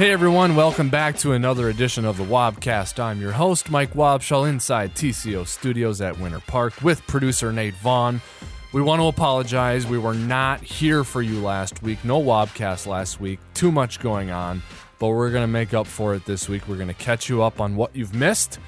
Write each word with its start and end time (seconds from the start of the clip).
Hey 0.00 0.12
everyone, 0.12 0.56
welcome 0.56 0.88
back 0.88 1.18
to 1.18 1.32
another 1.32 1.68
edition 1.68 2.06
of 2.06 2.16
the 2.16 2.24
Wobcast. 2.24 2.98
I'm 2.98 3.20
your 3.20 3.32
host, 3.32 3.68
Mike 3.68 3.92
Wobschall, 3.92 4.48
inside 4.48 4.94
TCO 4.94 5.46
Studios 5.46 6.00
at 6.00 6.18
Winter 6.18 6.40
Park 6.40 6.80
with 6.80 7.06
producer 7.06 7.52
Nate 7.52 7.74
Vaughn. 7.74 8.22
We 8.72 8.80
want 8.80 9.02
to 9.02 9.08
apologize. 9.08 9.86
We 9.86 9.98
were 9.98 10.14
not 10.14 10.62
here 10.62 11.04
for 11.04 11.20
you 11.20 11.42
last 11.42 11.82
week. 11.82 12.02
No 12.02 12.18
Wobcast 12.18 12.86
last 12.86 13.20
week. 13.20 13.40
Too 13.52 13.70
much 13.70 14.00
going 14.00 14.30
on, 14.30 14.62
but 14.98 15.08
we're 15.08 15.30
going 15.30 15.42
to 15.42 15.46
make 15.46 15.74
up 15.74 15.86
for 15.86 16.14
it 16.14 16.24
this 16.24 16.48
week. 16.48 16.66
We're 16.66 16.76
going 16.76 16.88
to 16.88 16.94
catch 16.94 17.28
you 17.28 17.42
up 17.42 17.60
on 17.60 17.76
what 17.76 17.94
you've 17.94 18.14
missed, 18.14 18.58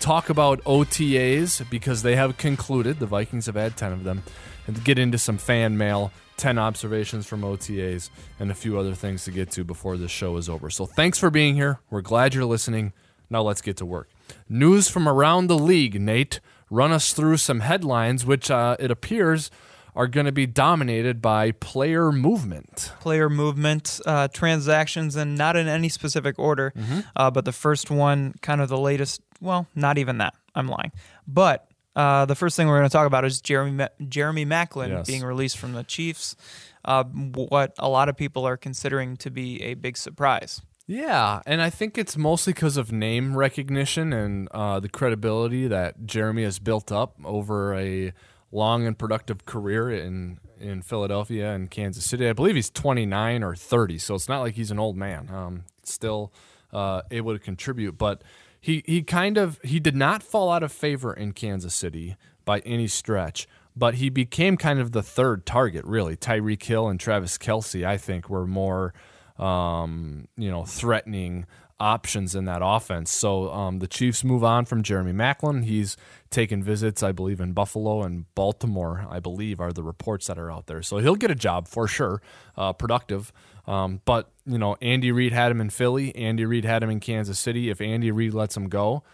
talk 0.00 0.28
about 0.28 0.60
OTAs 0.64 1.70
because 1.70 2.02
they 2.02 2.16
have 2.16 2.36
concluded. 2.36 2.98
The 2.98 3.06
Vikings 3.06 3.46
have 3.46 3.54
had 3.54 3.76
10 3.76 3.92
of 3.92 4.02
them, 4.02 4.24
and 4.66 4.82
get 4.82 4.98
into 4.98 5.18
some 5.18 5.38
fan 5.38 5.78
mail 5.78 6.10
10 6.40 6.58
observations 6.58 7.26
from 7.26 7.42
OTAs, 7.42 8.08
and 8.38 8.50
a 8.50 8.54
few 8.54 8.78
other 8.78 8.94
things 8.94 9.24
to 9.24 9.30
get 9.30 9.50
to 9.52 9.62
before 9.62 9.96
this 9.96 10.10
show 10.10 10.36
is 10.38 10.48
over. 10.48 10.70
So 10.70 10.86
thanks 10.86 11.18
for 11.18 11.30
being 11.30 11.54
here. 11.54 11.80
We're 11.90 12.00
glad 12.00 12.34
you're 12.34 12.46
listening. 12.46 12.94
Now 13.28 13.42
let's 13.42 13.60
get 13.60 13.76
to 13.76 13.86
work. 13.86 14.08
News 14.48 14.88
from 14.88 15.06
around 15.06 15.46
the 15.46 15.58
league, 15.58 16.00
Nate. 16.00 16.40
Run 16.70 16.92
us 16.92 17.12
through 17.12 17.36
some 17.36 17.60
headlines, 17.60 18.24
which 18.24 18.50
uh, 18.50 18.76
it 18.80 18.90
appears 18.90 19.50
are 19.94 20.06
going 20.06 20.26
to 20.26 20.32
be 20.32 20.46
dominated 20.46 21.20
by 21.20 21.50
player 21.52 22.12
movement. 22.12 22.92
Player 23.00 23.28
movement, 23.28 24.00
uh, 24.06 24.28
transactions, 24.28 25.16
and 25.16 25.36
not 25.36 25.56
in 25.56 25.68
any 25.68 25.88
specific 25.88 26.38
order. 26.38 26.72
Mm-hmm. 26.76 27.00
Uh, 27.16 27.30
but 27.30 27.44
the 27.44 27.52
first 27.52 27.90
one, 27.90 28.34
kind 28.40 28.60
of 28.60 28.68
the 28.68 28.78
latest, 28.78 29.20
well, 29.40 29.66
not 29.74 29.98
even 29.98 30.18
that. 30.18 30.34
I'm 30.54 30.68
lying. 30.68 30.92
But 31.26 31.69
uh, 31.96 32.24
the 32.26 32.34
first 32.34 32.56
thing 32.56 32.66
we're 32.68 32.78
going 32.78 32.88
to 32.88 32.92
talk 32.92 33.06
about 33.06 33.24
is 33.24 33.40
Jeremy 33.40 33.72
Ma- 33.72 33.88
Jeremy 34.08 34.46
Maclin 34.46 34.88
Yes. 34.88 35.06
being 35.06 35.22
released 35.22 35.58
from 35.58 35.72
the 35.72 35.82
Chiefs. 35.84 36.36
Uh, 36.84 37.04
what 37.04 37.74
a 37.78 37.88
lot 37.88 38.08
of 38.08 38.16
people 38.16 38.46
are 38.46 38.56
considering 38.56 39.16
to 39.18 39.30
be 39.30 39.60
a 39.62 39.74
big 39.74 39.96
surprise. 39.96 40.62
Yeah, 40.86 41.40
and 41.46 41.62
I 41.62 41.70
think 41.70 41.96
it's 41.98 42.16
mostly 42.16 42.52
because 42.52 42.76
of 42.76 42.90
name 42.90 43.36
recognition 43.36 44.12
and 44.12 44.48
uh, 44.50 44.80
the 44.80 44.88
credibility 44.88 45.68
that 45.68 46.04
Jeremy 46.06 46.42
has 46.42 46.58
built 46.58 46.90
up 46.90 47.14
over 47.24 47.74
a 47.74 48.12
long 48.50 48.86
and 48.86 48.98
productive 48.98 49.44
career 49.46 49.90
in 49.90 50.38
in 50.58 50.82
Philadelphia 50.82 51.52
and 51.52 51.70
Kansas 51.70 52.04
City. 52.04 52.28
I 52.28 52.32
believe 52.34 52.54
he's 52.54 52.70
29 52.70 53.42
or 53.44 53.54
30, 53.54 53.98
so 53.98 54.14
it's 54.14 54.28
not 54.28 54.40
like 54.40 54.54
he's 54.56 54.70
an 54.70 54.78
old 54.78 54.96
man. 54.96 55.30
Um, 55.32 55.64
still 55.84 56.32
uh, 56.72 57.02
able 57.10 57.32
to 57.32 57.38
contribute, 57.38 57.96
but 57.96 58.22
he 58.60 58.82
he 58.86 59.02
kind 59.02 59.38
of 59.38 59.58
he 59.62 59.80
did 59.80 59.96
not 59.96 60.22
fall 60.22 60.50
out 60.50 60.62
of 60.62 60.72
favor 60.72 61.12
in 61.12 61.32
Kansas 61.32 61.74
City 61.74 62.16
by 62.44 62.60
any 62.60 62.86
stretch. 62.86 63.46
But 63.76 63.94
he 63.94 64.10
became 64.10 64.56
kind 64.56 64.80
of 64.80 64.90
the 64.90 65.02
third 65.02 65.46
target, 65.46 65.84
really. 65.84 66.16
Tyreek 66.16 66.62
Hill 66.62 66.88
and 66.88 66.98
Travis 66.98 67.38
Kelce, 67.38 67.86
I 67.86 67.96
think, 67.96 68.28
were 68.28 68.46
more 68.46 68.92
um, 69.40 70.28
you 70.36 70.50
know, 70.50 70.64
threatening 70.64 71.46
options 71.80 72.34
in 72.34 72.44
that 72.44 72.60
offense. 72.62 73.10
So 73.10 73.50
um, 73.50 73.78
the 73.78 73.86
Chiefs 73.86 74.22
move 74.22 74.44
on 74.44 74.66
from 74.66 74.82
Jeremy 74.82 75.12
Maclin. 75.12 75.64
He's 75.64 75.96
taken 76.28 76.62
visits, 76.62 77.02
I 77.02 77.12
believe, 77.12 77.40
in 77.40 77.52
Buffalo 77.52 78.02
and 78.02 78.32
Baltimore. 78.34 79.06
I 79.08 79.18
believe 79.18 79.60
are 79.60 79.72
the 79.72 79.82
reports 79.82 80.26
that 80.26 80.38
are 80.38 80.50
out 80.50 80.66
there. 80.66 80.82
So 80.82 80.98
he'll 80.98 81.16
get 81.16 81.30
a 81.30 81.34
job 81.34 81.66
for 81.66 81.88
sure, 81.88 82.20
uh, 82.56 82.74
productive. 82.74 83.32
Um, 83.70 84.00
but 84.04 84.32
you 84.44 84.58
know, 84.58 84.76
Andy 84.82 85.12
Reid 85.12 85.32
had 85.32 85.52
him 85.52 85.60
in 85.60 85.70
Philly. 85.70 86.14
Andy 86.16 86.44
Reid 86.44 86.64
had 86.64 86.82
him 86.82 86.90
in 86.90 86.98
Kansas 86.98 87.38
City. 87.38 87.70
If 87.70 87.80
Andy 87.80 88.10
Reid 88.10 88.34
lets 88.34 88.56
him 88.56 88.68
go, 88.68 89.04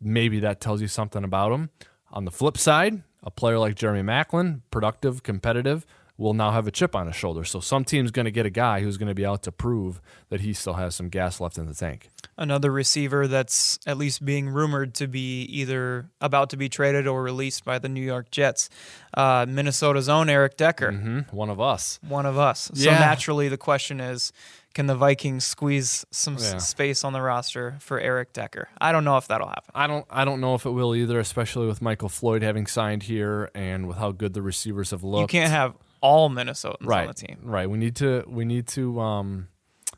maybe 0.00 0.40
that 0.40 0.58
tells 0.58 0.80
you 0.80 0.88
something 0.88 1.22
about 1.22 1.52
him. 1.52 1.68
On 2.10 2.24
the 2.24 2.30
flip 2.30 2.56
side, 2.56 3.02
a 3.22 3.30
player 3.30 3.58
like 3.58 3.74
Jeremy 3.74 4.02
Maclin, 4.02 4.62
productive, 4.70 5.22
competitive, 5.22 5.84
will 6.20 6.34
now 6.34 6.50
have 6.50 6.66
a 6.66 6.70
chip 6.70 6.94
on 6.94 7.06
his 7.06 7.16
shoulder. 7.16 7.44
So 7.44 7.60
some 7.60 7.82
team's 7.82 8.10
going 8.10 8.26
to 8.26 8.30
get 8.30 8.44
a 8.44 8.50
guy 8.50 8.82
who's 8.82 8.98
going 8.98 9.08
to 9.08 9.14
be 9.14 9.24
out 9.24 9.42
to 9.44 9.50
prove 9.52 10.00
that 10.28 10.42
he 10.42 10.52
still 10.52 10.74
has 10.74 10.94
some 10.94 11.08
gas 11.08 11.40
left 11.40 11.56
in 11.56 11.64
the 11.66 11.74
tank. 11.74 12.10
Another 12.36 12.70
receiver 12.70 13.26
that's 13.26 13.78
at 13.86 13.96
least 13.96 14.22
being 14.24 14.48
rumored 14.50 14.94
to 14.96 15.08
be 15.08 15.42
either 15.44 16.10
about 16.20 16.50
to 16.50 16.56
be 16.58 16.68
traded 16.68 17.06
or 17.06 17.22
released 17.22 17.64
by 17.64 17.78
the 17.78 17.88
New 17.88 18.02
York 18.02 18.30
Jets. 18.30 18.68
Uh, 19.14 19.46
Minnesota's 19.48 20.08
own 20.10 20.28
Eric 20.28 20.56
Decker, 20.58 20.92
hmm 20.92 21.20
One 21.34 21.48
of 21.48 21.58
us. 21.60 21.98
one 22.06 22.26
of 22.26 22.36
us. 22.38 22.70
So 22.74 22.90
naturally, 22.90 23.48
the 23.48 23.56
question 23.58 23.98
is 24.00 24.32
can 24.74 24.86
the 24.86 24.94
Vikings 24.94 25.44
squeeze 25.44 26.04
some 26.12 26.36
Yeah. 26.38 26.58
space 26.58 27.02
on 27.02 27.12
the 27.12 27.20
roster 27.22 27.76
for 27.80 27.98
Eric 27.98 28.32
Decker? 28.34 28.68
I 28.80 28.92
don't 28.92 29.04
know 29.04 29.16
if 29.16 29.26
that'll 29.26 29.48
happen. 29.48 29.70
I 29.74 29.86
don't. 29.88 30.06
I 30.10 30.24
don't 30.24 30.40
know 30.40 30.54
if 30.54 30.64
it 30.64 30.70
will 30.70 30.94
either, 30.94 31.18
especially 31.18 31.66
with 31.66 31.82
Michael 31.82 32.08
Floyd 32.10 32.42
having 32.42 32.66
signed 32.68 33.04
here 33.04 33.50
and 33.54 33.88
with 33.88 33.96
how 33.96 34.12
good 34.12 34.32
the 34.34 34.42
receivers 34.42 34.90
have 34.92 35.02
looked. 35.02 35.32
You 35.32 35.40
can't 35.40 35.50
have 35.50 35.74
all 36.00 36.30
Minnesotans 36.30 36.86
right, 36.86 37.02
on 37.02 37.06
the 37.08 37.14
team. 37.14 37.38
Right. 37.42 37.68
We 37.68 37.78
need 37.78 37.96
to. 37.96 38.24
We 38.26 38.44
need 38.44 38.66
to. 38.68 39.00
Um, 39.00 39.48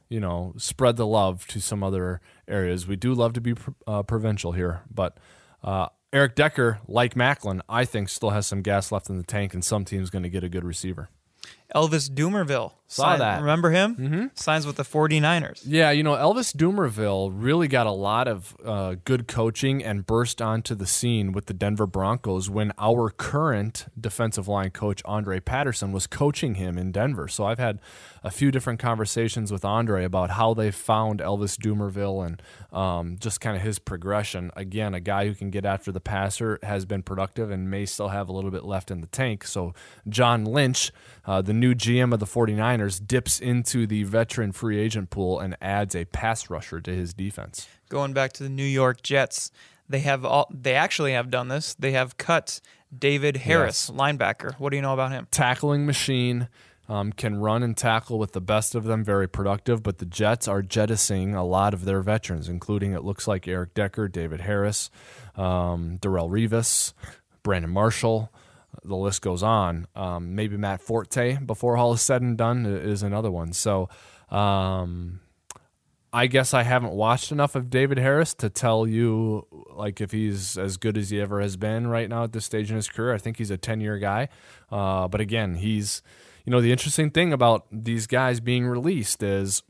you 0.09 0.21
know, 0.21 0.53
spread 0.59 0.97
the 0.97 1.07
love 1.07 1.47
to 1.47 1.59
some 1.59 1.83
other 1.83 2.21
areas. 2.47 2.87
We 2.87 2.97
do 2.97 3.15
love 3.15 3.33
to 3.33 3.41
be 3.41 3.55
pr- 3.55 3.71
uh, 3.87 4.03
provincial 4.03 4.53
here, 4.53 4.83
but 4.93 5.17
uh, 5.65 5.87
Eric 6.13 6.35
Decker, 6.35 6.81
like 6.87 7.15
Maclin, 7.15 7.63
I 7.67 7.87
think 7.87 8.11
still 8.11 8.29
has 8.29 8.47
some 8.47 8.61
gas 8.61 8.93
left 8.93 9.09
in 9.09 9.17
the 9.17 9.23
tank, 9.23 9.55
and 9.55 9.65
some 9.65 9.87
team's 9.87 10.11
going 10.11 10.23
to 10.23 10.29
get 10.29 10.45
a 10.45 10.51
good 10.51 10.65
receiver. 10.65 11.09
Elvis 11.75 12.11
Dumervil. 12.11 12.73
Saw 12.93 13.05
signed- 13.05 13.21
that. 13.23 13.41
Remember 13.41 13.71
him? 13.71 13.97
Mm-hmm. 13.97 14.27
Signs 14.35 14.67
with 14.67 14.77
the 14.77 14.83
49ers. 14.83 15.63
Yeah, 15.65 15.91
you 15.91 16.03
know, 16.03 16.13
Elvis 16.15 16.55
Dumervil 16.55 17.33
really 17.35 17.69
got 17.69 17.87
a 17.87 17.91
lot 17.93 18.29
of 18.29 18.55
uh, 18.65 18.97
good 19.05 19.27
coaching 19.27 19.83
and 19.83 20.07
burst 20.07 20.43
onto 20.43 20.75
the 20.75 20.87
scene 20.87 21.33
with 21.33 21.47
the 21.47 21.55
Denver 21.55 21.87
Broncos 21.87 22.51
when 22.51 22.73
our 22.79 23.09
current 23.09 23.87
defensive 23.99 24.47
line 24.47 24.71
coach, 24.71 25.01
Andre 25.07 25.41
Patterson, 25.41 25.93
was 25.93 26.07
coaching 26.07 26.57
him 26.57 26.77
in 26.77 26.93
Denver. 26.93 27.29
So 27.29 27.45
I've 27.45 27.59
had 27.59 27.81
a 28.23 28.31
few 28.31 28.51
different 28.51 28.79
conversations 28.79 29.51
with 29.51 29.65
Andre 29.65 30.05
about 30.05 30.31
how 30.31 30.53
they 30.55 30.71
found 30.71 31.21
Elvis 31.21 31.57
Dumervil 31.57 32.27
and 32.27 32.43
um, 32.73 33.17
just 33.19 33.41
kind 33.41 33.57
of 33.57 33.63
his 33.63 33.79
progression. 33.79 34.51
Again, 34.55 34.95
a 34.95 35.01
guy 35.01 35.27
who 35.27 35.35
can 35.35 35.51
get 35.51 35.65
after 35.65 35.91
the 35.91 36.01
passer 36.01 36.59
has 36.63 36.85
been 36.85 37.03
productive 37.03 37.51
and 37.51 37.71
may 37.71 37.87
still 37.87 38.09
have 38.09 38.29
a 38.29 38.33
little 38.33 38.51
bit 38.51 38.65
left 38.65 38.91
in 38.91 39.01
the 39.01 39.07
tank. 39.07 39.45
So 39.45 39.75
John 40.09 40.45
Lynch, 40.45 40.93
uh, 41.25 41.41
the 41.43 41.53
new 41.53 41.75
GM 41.75 42.13
of 42.13 42.21
the 42.21 42.27
49ers, 42.27 42.82
dips 42.91 43.41
into 43.41 43.87
the 43.87 44.05
veteran 44.05 44.53
free 44.53 44.79
agent 44.79 45.11
pool 45.11 45.41
and 45.41 45.57
adds 45.61 45.95
a 45.95 46.05
pass 46.07 46.51
rusher 46.51 46.81
to 46.81 46.95
his 46.95 47.15
defense. 47.15 47.69
Going 47.89 48.13
back 48.13 48.33
to 48.35 48.43
the 48.43 48.49
New 48.49 48.65
York 48.65 49.03
Jets, 49.03 49.51
they 49.89 50.01
have 50.01 50.25
all. 50.25 50.49
They 50.51 50.75
actually 50.75 51.13
have 51.13 51.31
done 51.31 51.49
this. 51.49 51.75
They 51.75 51.93
have 51.93 52.17
cut 52.17 52.61
David 52.97 53.39
Harris, 53.39 53.91
linebacker. 53.91 54.59
What 54.59 54.71
do 54.71 54.77
you 54.77 54.83
know 54.83 54.95
about 54.95 55.13
him? 55.13 55.29
Tackling 55.31 55.87
machine. 55.87 56.49
Um, 56.89 57.13
can 57.13 57.37
run 57.37 57.63
and 57.63 57.77
tackle 57.77 58.19
with 58.19 58.33
the 58.33 58.41
best 58.41 58.75
of 58.75 58.85
them, 58.85 59.05
very 59.05 59.29
productive. 59.29 59.83
But 59.83 59.99
the 59.99 60.05
Jets 60.05 60.49
are 60.49 60.63
jettisoning 60.63 61.35
a 61.35 61.45
lot 61.45 61.75
of 61.75 61.85
their 61.85 62.03
veterans, 62.03 62.49
including 62.49 62.93
it 62.93 63.05
looks 63.05 63.29
like 63.29 63.47
Eric 63.47 63.73
Decker, 63.73 64.09
David 64.09 64.41
Harris, 64.41 64.91
um, 65.37 65.99
Darrelle 66.03 66.29
Revis, 66.29 66.93
Brandon 67.43 67.71
Marshall. 67.71 68.33
The 68.85 68.97
list 68.97 69.23
goes 69.23 69.43
on. 69.43 69.87
Um, 69.95 70.35
maybe 70.35 70.57
Matt 70.57 70.81
Forte, 70.81 71.39
before 71.39 71.77
all 71.77 71.93
is 71.93 72.03
said 72.03 72.23
and 72.23 72.37
done, 72.37 72.67
is 72.67 73.03
another 73.03 73.31
one. 73.31 73.53
So 73.53 73.89
um, 74.29 75.21
I 76.13 76.27
guess 76.27 76.53
I 76.53 76.63
haven't 76.63 76.93
watched 76.93 77.33
enough 77.33 77.55
of 77.55 77.71
David 77.71 77.99
Harris 77.99 78.35
to 78.35 78.51
tell 78.51 78.87
you 78.87 79.47
like 79.75 80.01
if 80.01 80.11
he's 80.11 80.59
as 80.59 80.77
good 80.77 80.99
as 80.99 81.11
he 81.11 81.21
ever 81.21 81.41
has 81.41 81.57
been 81.57 81.87
right 81.87 82.09
now 82.09 82.25
at 82.25 82.33
this 82.33 82.45
stage 82.45 82.71
in 82.71 82.77
his 82.77 82.89
career. 82.89 83.15
I 83.15 83.19
think 83.19 83.39
he's 83.39 83.51
a 83.51 83.59
10-year 83.59 83.99
guy. 83.99 84.29
Uh, 84.71 85.09
but 85.09 85.21
again, 85.21 85.55
he's 85.55 86.03
you 86.45 86.51
know 86.51 86.61
the 86.61 86.73
interesting 86.73 87.11
thing 87.11 87.33
about 87.33 87.67
these 87.71 88.07
guys 88.07 88.41
being 88.41 88.67
released 88.67 89.23
is 89.23 89.63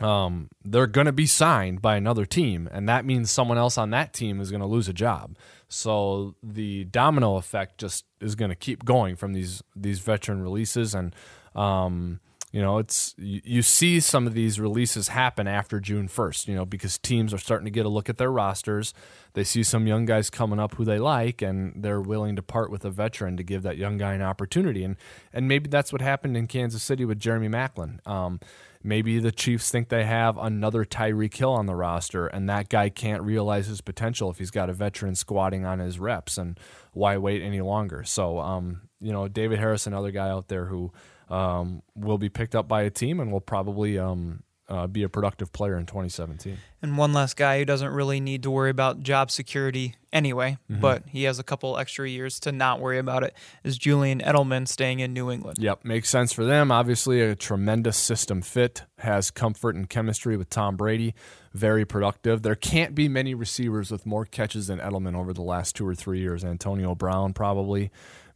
um, 0.00 0.48
they're 0.64 0.86
going 0.86 1.06
to 1.06 1.12
be 1.12 1.26
signed 1.26 1.82
by 1.82 1.96
another 1.96 2.24
team, 2.24 2.68
and 2.72 2.88
that 2.88 3.04
means 3.04 3.30
someone 3.30 3.58
else 3.58 3.76
on 3.76 3.90
that 3.90 4.12
team 4.12 4.40
is 4.40 4.50
going 4.50 4.62
to 4.62 4.66
lose 4.66 4.88
a 4.88 4.92
job. 4.92 5.36
So 5.68 6.34
the 6.42 6.84
domino 6.84 7.36
effect 7.36 7.78
just 7.78 8.04
is 8.20 8.34
going 8.34 8.50
to 8.50 8.56
keep 8.56 8.84
going 8.84 9.16
from 9.16 9.32
these 9.32 9.62
these 9.76 10.00
veteran 10.00 10.42
releases, 10.42 10.94
and 10.94 11.14
um, 11.54 12.20
you 12.52 12.62
know 12.62 12.78
it's 12.78 13.14
you, 13.18 13.42
you 13.44 13.62
see 13.62 14.00
some 14.00 14.26
of 14.26 14.32
these 14.32 14.58
releases 14.58 15.08
happen 15.08 15.46
after 15.46 15.78
June 15.78 16.08
first. 16.08 16.48
You 16.48 16.54
know 16.54 16.64
because 16.64 16.96
teams 16.96 17.34
are 17.34 17.38
starting 17.38 17.66
to 17.66 17.70
get 17.70 17.84
a 17.84 17.90
look 17.90 18.08
at 18.08 18.16
their 18.16 18.32
rosters. 18.32 18.94
They 19.34 19.44
see 19.44 19.62
some 19.62 19.86
young 19.86 20.04
guys 20.06 20.30
coming 20.30 20.58
up 20.58 20.74
who 20.74 20.84
they 20.84 20.98
like, 20.98 21.42
and 21.42 21.82
they're 21.82 22.00
willing 22.00 22.36
to 22.36 22.42
part 22.42 22.70
with 22.70 22.84
a 22.84 22.90
veteran 22.90 23.36
to 23.36 23.42
give 23.42 23.62
that 23.62 23.76
young 23.76 23.98
guy 23.98 24.14
an 24.14 24.22
opportunity. 24.22 24.84
And 24.84 24.96
and 25.34 25.48
maybe 25.48 25.68
that's 25.68 25.92
what 25.92 26.00
happened 26.00 26.36
in 26.36 26.46
Kansas 26.46 26.82
City 26.82 27.04
with 27.04 27.18
Jeremy 27.18 27.48
Maclin. 27.48 28.06
Um, 28.06 28.40
Maybe 28.84 29.18
the 29.18 29.32
Chiefs 29.32 29.70
think 29.70 29.88
they 29.88 30.04
have 30.04 30.36
another 30.36 30.84
Tyreek 30.84 31.34
Hill 31.34 31.52
on 31.52 31.66
the 31.66 31.74
roster, 31.74 32.26
and 32.26 32.48
that 32.48 32.68
guy 32.68 32.88
can't 32.88 33.22
realize 33.22 33.66
his 33.66 33.80
potential 33.80 34.30
if 34.30 34.38
he's 34.38 34.50
got 34.50 34.68
a 34.68 34.72
veteran 34.72 35.14
squatting 35.14 35.64
on 35.64 35.78
his 35.78 35.98
reps. 35.98 36.36
And 36.36 36.58
why 36.92 37.16
wait 37.16 37.42
any 37.42 37.60
longer? 37.60 38.04
So, 38.04 38.38
um, 38.38 38.82
you 39.00 39.12
know, 39.12 39.28
David 39.28 39.58
Harris, 39.58 39.86
another 39.86 40.10
guy 40.10 40.28
out 40.28 40.48
there 40.48 40.66
who 40.66 40.92
um, 41.28 41.82
will 41.94 42.18
be 42.18 42.28
picked 42.28 42.54
up 42.54 42.68
by 42.68 42.82
a 42.82 42.90
team 42.90 43.20
and 43.20 43.30
will 43.32 43.40
probably 43.40 43.98
um, 43.98 44.42
uh, 44.68 44.86
be 44.86 45.02
a 45.02 45.08
productive 45.08 45.52
player 45.52 45.76
in 45.76 45.86
2017. 45.86 46.56
And 46.80 46.96
one 46.96 47.12
last 47.12 47.36
guy 47.36 47.58
who 47.58 47.64
doesn't 47.64 47.92
really 47.92 48.20
need 48.20 48.42
to 48.44 48.50
worry 48.50 48.70
about 48.70 49.00
job 49.00 49.30
security 49.30 49.96
anyway, 50.12 50.58
but 50.68 51.04
he 51.08 51.24
has 51.24 51.38
a 51.38 51.42
couple 51.42 51.78
extra 51.78 52.08
years 52.08 52.40
to 52.40 52.52
not 52.52 52.80
worry 52.80 52.98
about 52.98 53.22
it. 53.22 53.34
Is 53.64 53.78
Julian 53.78 54.20
Edelman 54.20 54.66
staying 54.66 55.00
in 55.00 55.12
New 55.12 55.30
England? 55.30 55.58
Yep, 55.60 55.84
makes 55.84 56.08
sense 56.08 56.32
for 56.32 56.44
them. 56.44 56.72
Obviously, 56.72 57.20
a 57.20 57.36
tremendous 57.36 57.96
system 57.96 58.42
fit, 58.42 58.82
has 58.98 59.30
comfort 59.30 59.74
and 59.74 59.88
chemistry 59.88 60.36
with 60.36 60.50
Tom 60.50 60.76
Brady, 60.76 61.14
very 61.52 61.84
productive. 61.84 62.42
There 62.42 62.54
can't 62.54 62.94
be 62.94 63.08
many 63.08 63.34
receivers 63.34 63.90
with 63.90 64.06
more 64.06 64.24
catches 64.24 64.66
than 64.68 64.78
Edelman 64.78 65.14
over 65.14 65.32
the 65.32 65.42
last 65.42 65.76
two 65.76 65.86
or 65.86 65.94
three 65.94 66.20
years. 66.20 66.44
Antonio 66.44 66.94
Brown, 66.94 67.32
probably, 67.32 67.90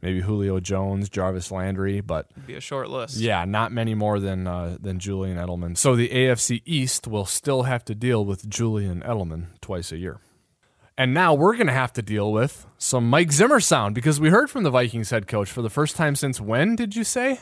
maybe 0.07 0.21
Julio 0.21 0.59
Jones, 0.61 1.09
Jarvis 1.09 1.51
Landry, 1.51 1.99
but 1.99 2.27
Be 2.47 2.55
a 2.55 2.61
short 2.61 2.89
list. 2.89 3.17
yeah, 3.17 3.43
not 3.45 3.71
many 3.73 3.93
more 3.93 4.19
than 4.21 4.47
uh, 4.47 4.77
than 4.79 4.99
Julian 4.99 5.37
Edelman. 5.37 5.75
So 5.77 5.95
the 5.97 6.07
AFC 6.09 6.61
East 6.65 7.07
will 7.07 7.25
still 7.25 7.63
have 7.63 7.83
to 7.85 7.93
deal 7.95 8.23
with 8.23 8.47
Julian 8.49 9.01
Edelman 9.01 9.47
twice 9.59 9.91
a 9.91 9.97
year. 9.97 10.19
And 10.97 11.13
now 11.13 11.33
we're 11.33 11.55
going 11.55 11.67
to 11.67 11.73
have 11.73 11.93
to 11.93 12.01
deal 12.01 12.31
with 12.31 12.65
some 12.79 13.07
Mike 13.09 13.31
Zimmer 13.31 13.59
sound 13.59 13.93
because 13.93 14.19
we 14.19 14.29
heard 14.29 14.49
from 14.49 14.63
the 14.63 14.71
Vikings 14.71 15.09
head 15.11 15.27
coach 15.27 15.51
for 15.51 15.61
the 15.61 15.69
first 15.69 15.95
time 15.95 16.15
since 16.15 16.39
when 16.41 16.75
did 16.75 16.95
you 16.95 17.03
say? 17.03 17.39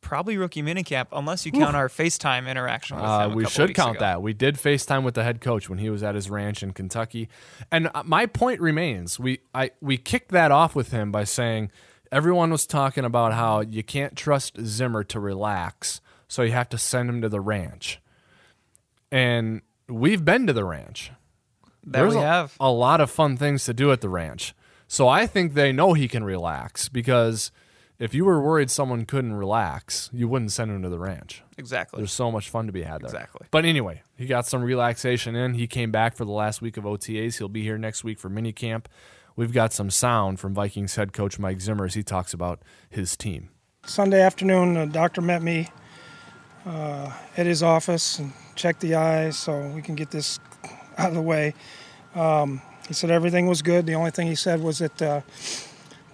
Probably 0.00 0.36
rookie 0.36 0.62
minicamp, 0.62 1.06
unless 1.12 1.44
you 1.44 1.50
count 1.52 1.74
our 1.74 1.88
FaceTime 1.88 2.48
interaction 2.48 2.96
with 2.96 3.04
Uh, 3.04 3.28
him. 3.28 3.34
we 3.34 3.44
should 3.46 3.74
count 3.74 3.96
ago. 3.96 4.04
that. 4.06 4.22
We 4.22 4.32
did 4.34 4.54
FaceTime 4.54 5.02
with 5.02 5.14
the 5.14 5.24
head 5.24 5.40
coach 5.40 5.68
when 5.68 5.78
he 5.78 5.90
was 5.90 6.02
at 6.04 6.14
his 6.14 6.30
ranch 6.30 6.62
in 6.62 6.72
Kentucky. 6.72 7.28
And 7.72 7.90
uh, 7.92 8.02
my 8.04 8.26
point 8.26 8.60
remains. 8.60 9.18
We 9.18 9.40
I 9.52 9.70
we 9.80 9.96
kicked 9.98 10.30
that 10.30 10.50
off 10.52 10.74
with 10.76 10.90
him 10.92 11.10
by 11.10 11.24
saying 11.24 11.70
everyone 12.12 12.50
was 12.50 12.66
talking 12.66 13.04
about 13.04 13.32
how 13.32 13.60
you 13.60 13.82
can't 13.82 14.16
trust 14.16 14.58
Zimmer 14.60 15.04
to 15.04 15.20
relax, 15.20 16.00
so 16.28 16.42
you 16.42 16.52
have 16.52 16.68
to 16.70 16.78
send 16.78 17.08
him 17.08 17.22
to 17.22 17.28
the 17.28 17.40
ranch. 17.40 18.00
And 19.10 19.62
we've 19.88 20.24
been 20.24 20.46
to 20.46 20.52
the 20.52 20.64
ranch. 20.64 21.10
That 21.84 22.00
There's 22.00 22.14
we 22.14 22.20
a, 22.20 22.24
have. 22.24 22.56
a 22.58 22.70
lot 22.70 23.00
of 23.00 23.10
fun 23.10 23.36
things 23.36 23.64
to 23.64 23.74
do 23.74 23.92
at 23.92 24.00
the 24.00 24.08
ranch. 24.08 24.54
So 24.88 25.08
I 25.08 25.26
think 25.26 25.54
they 25.54 25.72
know 25.72 25.92
he 25.92 26.08
can 26.08 26.24
relax 26.24 26.88
because 26.88 27.50
if 27.98 28.14
you 28.14 28.24
were 28.24 28.40
worried 28.40 28.70
someone 28.70 29.04
couldn't 29.04 29.34
relax, 29.34 30.10
you 30.12 30.28
wouldn't 30.28 30.52
send 30.52 30.70
him 30.70 30.82
to 30.82 30.88
the 30.88 30.98
ranch. 30.98 31.42
Exactly. 31.56 31.98
There's 31.98 32.12
so 32.12 32.30
much 32.30 32.50
fun 32.50 32.66
to 32.66 32.72
be 32.72 32.82
had 32.82 33.00
there. 33.00 33.06
Exactly. 33.06 33.46
But 33.50 33.64
anyway, 33.64 34.02
he 34.16 34.26
got 34.26 34.46
some 34.46 34.62
relaxation 34.62 35.34
in. 35.34 35.54
He 35.54 35.66
came 35.66 35.90
back 35.90 36.16
for 36.16 36.24
the 36.24 36.32
last 36.32 36.60
week 36.60 36.76
of 36.76 36.84
OTAs. 36.84 37.38
He'll 37.38 37.48
be 37.48 37.62
here 37.62 37.78
next 37.78 38.04
week 38.04 38.18
for 38.18 38.28
minicamp. 38.28 38.86
We've 39.36 39.52
got 39.52 39.74
some 39.74 39.90
sound 39.90 40.40
from 40.40 40.54
Vikings 40.54 40.96
head 40.96 41.12
coach 41.12 41.38
Mike 41.38 41.60
Zimmer 41.60 41.84
as 41.84 41.92
he 41.92 42.02
talks 42.02 42.32
about 42.32 42.62
his 42.88 43.16
team. 43.18 43.50
Sunday 43.84 44.22
afternoon, 44.22 44.74
the 44.74 44.86
doctor 44.86 45.20
met 45.20 45.42
me 45.42 45.68
uh, 46.64 47.12
at 47.36 47.44
his 47.44 47.62
office 47.62 48.18
and 48.18 48.32
checked 48.54 48.80
the 48.80 48.94
eyes 48.94 49.38
so 49.38 49.60
we 49.68 49.82
can 49.82 49.94
get 49.94 50.10
this 50.10 50.40
out 50.98 51.10
of 51.10 51.14
the 51.14 51.22
way. 51.22 51.52
Um, 52.14 52.62
he 52.88 52.94
said 52.94 53.10
everything 53.10 53.46
was 53.46 53.60
good. 53.60 53.84
The 53.84 53.94
only 53.94 54.10
thing 54.10 54.26
he 54.26 54.34
said 54.34 54.62
was 54.62 54.78
that 54.78 55.02
uh, 55.02 55.20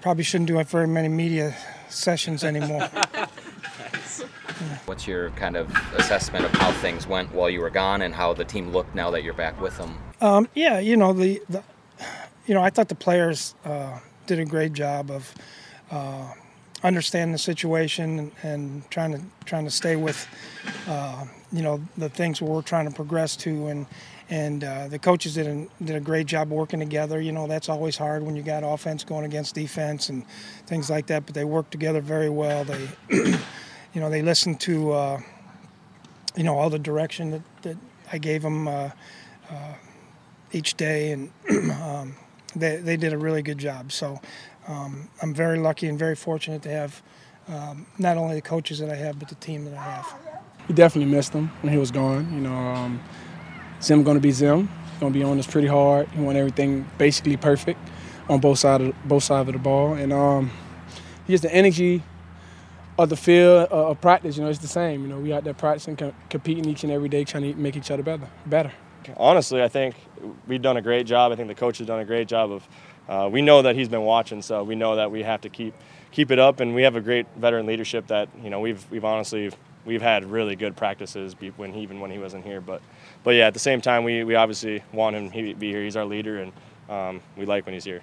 probably 0.00 0.24
shouldn't 0.24 0.48
do 0.48 0.62
very 0.64 0.88
many 0.88 1.08
media 1.08 1.54
sessions 1.88 2.42
anymore. 2.42 2.88
What's 4.86 5.06
your 5.06 5.30
kind 5.30 5.56
of 5.56 5.74
assessment 5.94 6.44
of 6.44 6.50
how 6.52 6.72
things 6.72 7.06
went 7.06 7.32
while 7.32 7.48
you 7.48 7.60
were 7.60 7.70
gone 7.70 8.02
and 8.02 8.14
how 8.14 8.32
the 8.32 8.44
team 8.44 8.70
looked 8.70 8.94
now 8.94 9.10
that 9.10 9.22
you're 9.22 9.32
back 9.32 9.60
with 9.60 9.76
them? 9.78 9.96
Um, 10.20 10.48
yeah, 10.54 10.78
you 10.78 10.96
know 10.96 11.12
the, 11.12 11.40
the, 11.48 11.62
you 12.52 12.58
know 12.58 12.62
I 12.62 12.68
thought 12.68 12.90
the 12.90 12.94
players 12.94 13.54
uh, 13.64 13.98
did 14.26 14.38
a 14.38 14.44
great 14.44 14.74
job 14.74 15.10
of 15.10 15.34
uh, 15.90 16.34
understanding 16.82 17.32
the 17.32 17.38
situation 17.38 18.30
and, 18.42 18.90
trying 18.90 19.12
to 19.12 19.22
trying 19.46 19.64
to 19.64 19.70
stay 19.70 19.96
with 19.96 20.28
uh, 20.86 21.24
you 21.50 21.62
know 21.62 21.80
the 21.96 22.10
things 22.10 22.42
we're 22.42 22.60
trying 22.60 22.86
to 22.86 22.94
progress 22.94 23.36
to 23.36 23.68
and 23.68 23.86
and 24.28 24.64
uh, 24.64 24.86
the 24.88 24.98
coaches 24.98 25.32
did 25.32 25.46
a, 25.46 25.66
did 25.82 25.96
a 25.96 26.00
great 26.00 26.26
job 26.26 26.50
working 26.50 26.78
together. 26.78 27.22
You 27.22 27.32
know 27.32 27.46
that's 27.46 27.70
always 27.70 27.96
hard 27.96 28.22
when 28.22 28.36
you 28.36 28.42
got 28.42 28.64
offense 28.64 29.02
going 29.02 29.24
against 29.24 29.54
defense 29.54 30.10
and 30.10 30.26
things 30.66 30.90
like 30.90 31.06
that. 31.06 31.24
But 31.24 31.34
they 31.34 31.44
worked 31.44 31.70
together 31.70 32.02
very 32.02 32.28
well. 32.28 32.64
They 32.64 32.86
you 33.94 34.00
know 34.02 34.10
they 34.10 34.20
listened 34.20 34.60
to 34.60 34.92
uh, 34.92 35.20
you 36.36 36.44
know 36.44 36.58
all 36.58 36.68
the 36.68 36.78
direction 36.78 37.30
that, 37.30 37.42
that 37.62 37.76
I 38.12 38.18
gave 38.18 38.42
them. 38.42 38.68
Uh, 38.68 38.90
each 40.54 40.76
day, 40.76 41.12
and 41.12 41.30
um, 41.72 42.14
they, 42.54 42.76
they 42.76 42.96
did 42.96 43.12
a 43.12 43.18
really 43.18 43.42
good 43.42 43.58
job. 43.58 43.92
So 43.92 44.20
um, 44.68 45.08
I'm 45.20 45.34
very 45.34 45.58
lucky 45.58 45.88
and 45.88 45.98
very 45.98 46.14
fortunate 46.14 46.62
to 46.62 46.70
have 46.70 47.02
um, 47.48 47.86
not 47.98 48.16
only 48.16 48.34
the 48.34 48.42
coaches 48.42 48.78
that 48.78 48.90
I 48.90 48.94
have, 48.94 49.18
but 49.18 49.28
the 49.28 49.34
team 49.36 49.64
that 49.64 49.74
I 49.74 49.82
have. 49.82 50.14
We 50.68 50.74
definitely 50.74 51.12
missed 51.12 51.32
him 51.32 51.48
when 51.62 51.72
he 51.72 51.78
was 51.78 51.90
gone. 51.90 52.32
You 52.32 52.40
know, 52.40 52.54
um, 52.54 53.02
Zim 53.82 54.02
going 54.04 54.16
to 54.16 54.20
be 54.20 54.30
Zim. 54.30 54.68
Going 55.00 55.12
to 55.12 55.18
be 55.18 55.24
on 55.24 55.38
us 55.38 55.46
pretty 55.46 55.66
hard. 55.66 56.08
He 56.10 56.20
want 56.20 56.38
everything 56.38 56.88
basically 56.98 57.36
perfect 57.36 57.80
on 58.28 58.38
both 58.38 58.60
sides 58.60 58.84
of 58.84 58.94
both 59.04 59.24
sides 59.24 59.48
of 59.48 59.54
the 59.54 59.58
ball, 59.58 59.94
and 59.94 60.12
um, 60.12 60.50
just 61.26 61.42
the 61.42 61.52
energy 61.52 62.04
of 62.96 63.08
the 63.08 63.16
field 63.16 63.68
uh, 63.72 63.88
of 63.88 64.00
practice. 64.00 64.36
You 64.36 64.44
know, 64.44 64.50
it's 64.50 64.60
the 64.60 64.68
same. 64.68 65.02
You 65.02 65.08
know, 65.08 65.18
we 65.18 65.32
out 65.32 65.42
there 65.42 65.54
practicing, 65.54 65.96
co- 65.96 66.14
competing 66.30 66.66
each 66.66 66.84
and 66.84 66.92
every 66.92 67.08
day, 67.08 67.24
trying 67.24 67.52
to 67.52 67.54
make 67.58 67.76
each 67.76 67.90
other 67.90 68.04
better. 68.04 68.28
Better. 68.46 68.72
Honestly, 69.16 69.62
I 69.62 69.68
think 69.68 69.96
we've 70.46 70.62
done 70.62 70.76
a 70.76 70.82
great 70.82 71.06
job. 71.06 71.32
I 71.32 71.36
think 71.36 71.48
the 71.48 71.54
coach 71.54 71.78
has 71.78 71.86
done 71.86 72.00
a 72.00 72.04
great 72.04 72.28
job 72.28 72.52
of. 72.52 72.68
Uh, 73.08 73.28
we 73.28 73.42
know 73.42 73.62
that 73.62 73.74
he's 73.74 73.88
been 73.88 74.02
watching, 74.02 74.42
so 74.42 74.62
we 74.62 74.76
know 74.76 74.94
that 74.96 75.10
we 75.10 75.22
have 75.24 75.40
to 75.40 75.48
keep 75.48 75.74
keep 76.12 76.30
it 76.30 76.38
up, 76.38 76.60
and 76.60 76.74
we 76.74 76.82
have 76.82 76.94
a 76.94 77.00
great 77.00 77.26
veteran 77.36 77.66
leadership 77.66 78.06
that 78.06 78.28
you 78.42 78.48
know 78.48 78.60
we've 78.60 78.88
we've 78.90 79.04
honestly 79.04 79.50
we've 79.84 80.02
had 80.02 80.24
really 80.24 80.56
good 80.56 80.76
practices 80.76 81.34
when 81.56 81.72
he, 81.72 81.80
even 81.80 82.00
when 82.00 82.10
he 82.10 82.18
wasn't 82.18 82.44
here. 82.44 82.60
But 82.60 82.82
but 83.24 83.32
yeah, 83.32 83.46
at 83.46 83.54
the 83.54 83.60
same 83.60 83.80
time, 83.80 84.04
we, 84.04 84.24
we 84.24 84.34
obviously 84.34 84.82
want 84.92 85.16
him 85.16 85.30
to 85.30 85.54
be 85.54 85.70
here. 85.70 85.82
He's 85.82 85.96
our 85.96 86.04
leader, 86.04 86.38
and 86.38 86.52
um, 86.88 87.20
we 87.36 87.46
like 87.46 87.66
when 87.66 87.74
he's 87.74 87.84
here. 87.84 88.02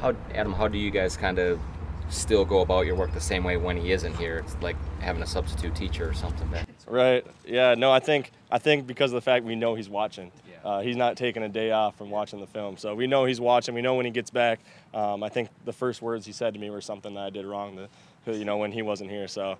How, 0.00 0.14
Adam, 0.34 0.52
how 0.52 0.68
do 0.68 0.78
you 0.78 0.90
guys 0.90 1.16
kind 1.16 1.38
of 1.38 1.60
still 2.08 2.44
go 2.44 2.60
about 2.60 2.86
your 2.86 2.94
work 2.94 3.12
the 3.12 3.20
same 3.20 3.44
way 3.44 3.56
when 3.56 3.76
he 3.76 3.92
isn't 3.92 4.14
here? 4.16 4.38
It's 4.38 4.56
like 4.60 4.76
having 5.00 5.22
a 5.22 5.26
substitute 5.26 5.74
teacher 5.74 6.08
or 6.08 6.14
something. 6.14 6.48
Right. 6.86 7.26
Yeah. 7.44 7.74
No, 7.74 7.90
I 7.90 8.00
think 8.00 8.32
I 8.56 8.58
think 8.58 8.86
because 8.86 9.10
of 9.12 9.16
the 9.16 9.20
fact 9.20 9.44
we 9.44 9.54
know 9.54 9.74
he's 9.74 9.90
watching. 9.90 10.32
Uh, 10.64 10.80
he's 10.80 10.96
not 10.96 11.14
taking 11.18 11.42
a 11.42 11.48
day 11.48 11.72
off 11.72 11.94
from 11.98 12.08
watching 12.08 12.40
the 12.40 12.46
film, 12.46 12.78
so 12.78 12.94
we 12.94 13.06
know 13.06 13.26
he's 13.26 13.38
watching. 13.38 13.74
We 13.74 13.82
know 13.82 13.96
when 13.96 14.06
he 14.06 14.10
gets 14.10 14.30
back. 14.30 14.60
Um, 14.94 15.22
I 15.22 15.28
think 15.28 15.50
the 15.66 15.74
first 15.74 16.00
words 16.00 16.24
he 16.24 16.32
said 16.32 16.54
to 16.54 16.58
me 16.58 16.70
were 16.70 16.80
something 16.80 17.12
that 17.14 17.20
I 17.20 17.28
did 17.28 17.44
wrong. 17.44 17.86
To, 18.24 18.34
you 18.34 18.46
know, 18.46 18.56
when 18.56 18.72
he 18.72 18.80
wasn't 18.80 19.10
here. 19.10 19.28
So 19.28 19.58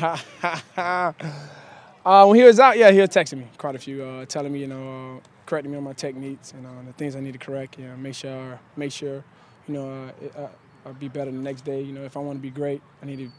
uh, 0.00 1.12
when 2.26 2.34
he 2.34 2.42
was 2.42 2.58
out, 2.58 2.76
yeah, 2.76 2.90
he 2.90 3.00
was 3.00 3.10
texting 3.10 3.38
me 3.38 3.46
quite 3.58 3.76
a 3.76 3.78
few, 3.78 4.02
uh, 4.02 4.26
telling 4.26 4.52
me, 4.52 4.58
you 4.58 4.66
know, 4.66 5.18
uh, 5.18 5.20
correcting 5.46 5.70
me 5.70 5.78
on 5.78 5.84
my 5.84 5.92
techniques 5.92 6.50
and 6.50 6.66
uh, 6.66 6.70
the 6.84 6.92
things 6.94 7.14
I 7.14 7.20
need 7.20 7.34
to 7.34 7.38
correct. 7.38 7.78
Yeah, 7.78 7.94
make 7.94 8.16
sure, 8.16 8.58
make 8.76 8.90
sure, 8.90 9.22
you 9.68 9.74
know, 9.74 9.88
uh, 9.88 10.24
it, 10.24 10.36
uh, 10.36 10.48
I'll 10.84 10.94
be 10.94 11.06
better 11.06 11.30
the 11.30 11.38
next 11.38 11.64
day. 11.64 11.80
You 11.80 11.92
know, 11.92 12.02
if 12.02 12.16
I 12.16 12.20
want 12.20 12.38
to 12.38 12.42
be 12.42 12.50
great, 12.50 12.82
I 13.00 13.06
need 13.06 13.20
to, 13.20 13.30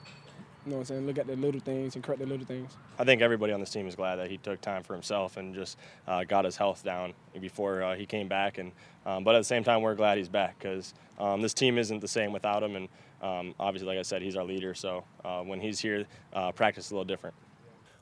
you 0.66 0.72
know, 0.72 0.78
what 0.78 0.82
I'm 0.82 0.86
saying, 0.86 1.08
look 1.08 1.18
at 1.18 1.28
the 1.28 1.36
little 1.36 1.60
things 1.60 1.96
and 1.96 2.04
correct 2.04 2.22
the 2.22 2.26
little 2.26 2.46
things. 2.46 2.72
I 2.98 3.04
think 3.04 3.22
everybody 3.22 3.52
on 3.52 3.60
this 3.60 3.70
team 3.70 3.88
is 3.88 3.96
glad 3.96 4.16
that 4.18 4.30
he 4.30 4.38
took 4.38 4.62
time 4.62 4.84
for 4.84 4.94
himself 4.94 5.36
and 5.36 5.54
just 5.54 5.78
uh, 6.08 6.24
got 6.24 6.46
his 6.46 6.56
health 6.56 6.84
down 6.84 7.14
before 7.40 7.84
uh, 7.84 7.96
he 7.96 8.06
came 8.06 8.28
back. 8.28 8.58
And 8.58 8.72
um, 9.06 9.24
but 9.24 9.36
at 9.36 9.40
the 9.40 9.46
same 9.46 9.64
time, 9.64 9.82
we're 9.82 9.96
glad 9.96 10.18
he's 10.18 10.30
back 10.30 10.58
because 10.58 10.94
um, 11.20 11.42
this 11.42 11.54
team 11.54 11.78
isn't 11.78 12.00
the 12.00 12.08
same 12.08 12.32
without 12.32 12.64
him. 12.64 12.76
And 12.76 12.90
um, 13.22 13.56
obviously, 13.60 13.88
like 13.88 13.98
I 13.98 14.04
said, 14.04 14.22
he's 14.22 14.38
our 14.38 14.46
leader. 14.46 14.74
So 14.74 15.04
uh, 15.26 15.42
when 15.42 15.60
he's 15.60 15.80
here, 15.80 16.06
uh, 16.32 16.54
practice 16.54 16.86
is 16.86 16.92
a 16.92 16.96
little 16.96 17.06
different. 17.06 17.36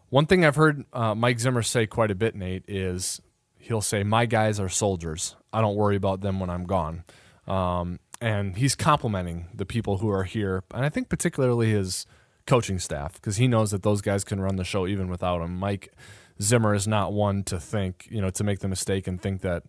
One 0.10 0.28
thing 0.28 0.46
I've 0.46 0.56
heard 0.56 0.86
uh, 0.94 1.16
Mike 1.16 1.40
Zimmer 1.40 1.64
say 1.64 1.88
quite 1.88 2.12
a 2.12 2.16
bit, 2.16 2.36
Nate, 2.36 2.66
is 2.68 3.22
he'll 3.58 3.82
say, 3.82 4.04
"My 4.04 4.26
guys 4.26 4.60
are 4.60 4.70
soldiers. 4.70 5.36
I 5.52 5.62
don't 5.62 5.76
worry 5.76 5.96
about 5.96 6.22
them 6.22 6.40
when 6.40 6.50
I'm 6.50 6.66
gone." 6.66 7.06
Um, 7.48 8.00
and 8.20 8.56
he's 8.56 8.76
complimenting 8.76 9.48
the 9.54 9.66
people 9.66 9.98
who 9.98 10.10
are 10.10 10.26
here, 10.26 10.64
and 10.74 10.86
I 10.86 10.90
think 10.90 11.10
particularly 11.10 11.72
his 11.72 12.06
coaching 12.46 12.80
staff 12.80 13.14
because 13.14 13.38
he 13.38 13.48
knows 13.48 13.72
that 13.72 13.84
those 13.84 14.02
guys 14.02 14.24
can 14.24 14.42
run 14.42 14.56
the 14.56 14.64
show 14.64 14.88
even 14.88 15.10
without 15.10 15.42
him. 15.42 15.56
Mike 15.56 15.94
Zimmer 16.42 16.74
is 16.74 16.88
not 16.88 17.14
one 17.14 17.44
to 17.44 17.60
think, 17.60 18.08
you 18.10 18.22
know, 18.22 18.30
to 18.32 18.44
make 18.44 18.60
the 18.60 18.68
mistake 18.68 19.08
and 19.08 19.22
think 19.22 19.42
that 19.42 19.64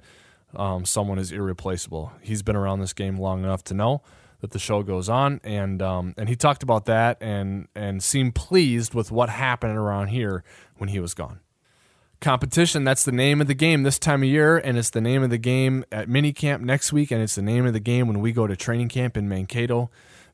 um, 0.55 0.85
someone 0.85 1.19
is 1.19 1.33
irreplaceable. 1.33 2.13
He's 2.21 2.43
been 2.43 2.57
around 2.57 2.81
this 2.81 2.93
game 2.93 3.17
long 3.17 3.45
enough 3.45 3.63
to 3.65 3.75
know 3.75 4.03
that 4.41 4.51
the 4.51 4.59
show 4.59 4.83
goes 4.83 5.09
on, 5.09 5.41
and 5.45 5.81
um, 5.81 6.15
and 6.19 6.29
he 6.29 6.37
talked 6.37 6.63
about 6.63 6.85
that 6.87 7.17
and 7.21 7.69
and 7.75 8.03
seemed 8.03 8.35
pleased 8.35 8.93
with 8.93 9.11
what 9.11 9.29
happened 9.29 9.77
around 9.77 10.09
here 10.09 10.43
when 10.77 10.89
he 10.89 10.99
was 10.99 11.15
gone. 11.15 11.41
Competition, 12.21 12.85
that's 12.85 13.05
the 13.05 13.13
name 13.13 13.41
of 13.41 13.49
the 13.49 13.55
game 13.55 13.83
this 13.83 13.99
time 13.99 14.23
of 14.23 14.29
year, 14.29 14.57
and 14.57 14.79
it's 14.79 14.91
the 14.91 15.01
name 15.01 15.23
of 15.23 15.31
the 15.31 15.39
game 15.39 15.85
at 15.91 16.09
minicamp 16.09 16.61
next 16.61 16.93
week, 16.93 17.11
and 17.11 17.23
it's 17.23 17.35
the 17.35 17.43
name 17.43 17.67
of 17.67 17.73
the 17.73 17.81
game 17.81 18.07
when 18.07 18.21
we 18.21 18.33
go 18.33 18.47
to 18.47 18.57
training 18.57 18.89
camp 18.89 19.17
in 19.17 19.29
Mankato 19.29 19.91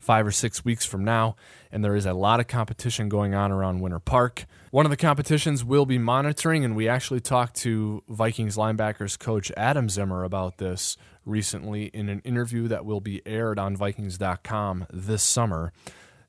five 0.09 0.27
or 0.27 0.33
six 0.33 0.65
weeks 0.65 0.87
from 0.87 1.05
now. 1.05 1.37
And 1.71 1.85
there 1.85 1.95
is 1.95 2.07
a 2.07 2.15
lot 2.15 2.41
of 2.41 2.47
competition 2.47 3.11
going 3.11 3.35
on 3.35 3.53
around 3.53 3.81
Winter 3.81 3.99
Park. 3.99 4.47
One 4.71 4.87
of 4.87 4.91
the 4.91 4.97
competitions 4.97 5.63
we'll 5.63 5.85
be 5.85 5.99
monitoring, 5.99 6.65
and 6.65 6.75
we 6.75 6.89
actually 6.89 7.21
talked 7.21 7.57
to 7.57 8.03
Vikings 8.09 8.57
linebackers 8.57 9.19
coach 9.19 9.53
Adam 9.55 9.91
Zimmer 9.91 10.25
about 10.25 10.57
this 10.57 10.97
recently 11.27 11.89
in 11.89 12.09
an 12.09 12.21
interview 12.21 12.69
that 12.69 12.87
will 12.87 13.03
be 13.03 13.21
aired 13.27 13.59
on 13.59 13.77
Vikings.com 13.77 14.87
this 14.91 15.23
summer. 15.23 15.75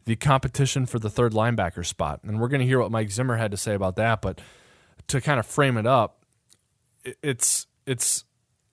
The 0.03 0.17
competition 0.17 0.85
for 0.85 0.99
the 0.99 1.09
third 1.09 1.31
linebacker 1.31 1.85
spot. 1.85 2.19
And 2.23 2.41
we're 2.41 2.49
going 2.49 2.59
to 2.59 2.67
hear 2.67 2.81
what 2.81 2.91
Mike 2.91 3.11
Zimmer 3.11 3.37
had 3.37 3.51
to 3.51 3.57
say 3.57 3.75
about 3.75 3.95
that, 3.95 4.21
but 4.21 4.41
to 5.07 5.21
kind 5.21 5.39
of 5.39 5.45
frame 5.45 5.77
it 5.77 5.87
up, 5.87 6.25
it's 7.23 7.65
it's 7.85 8.25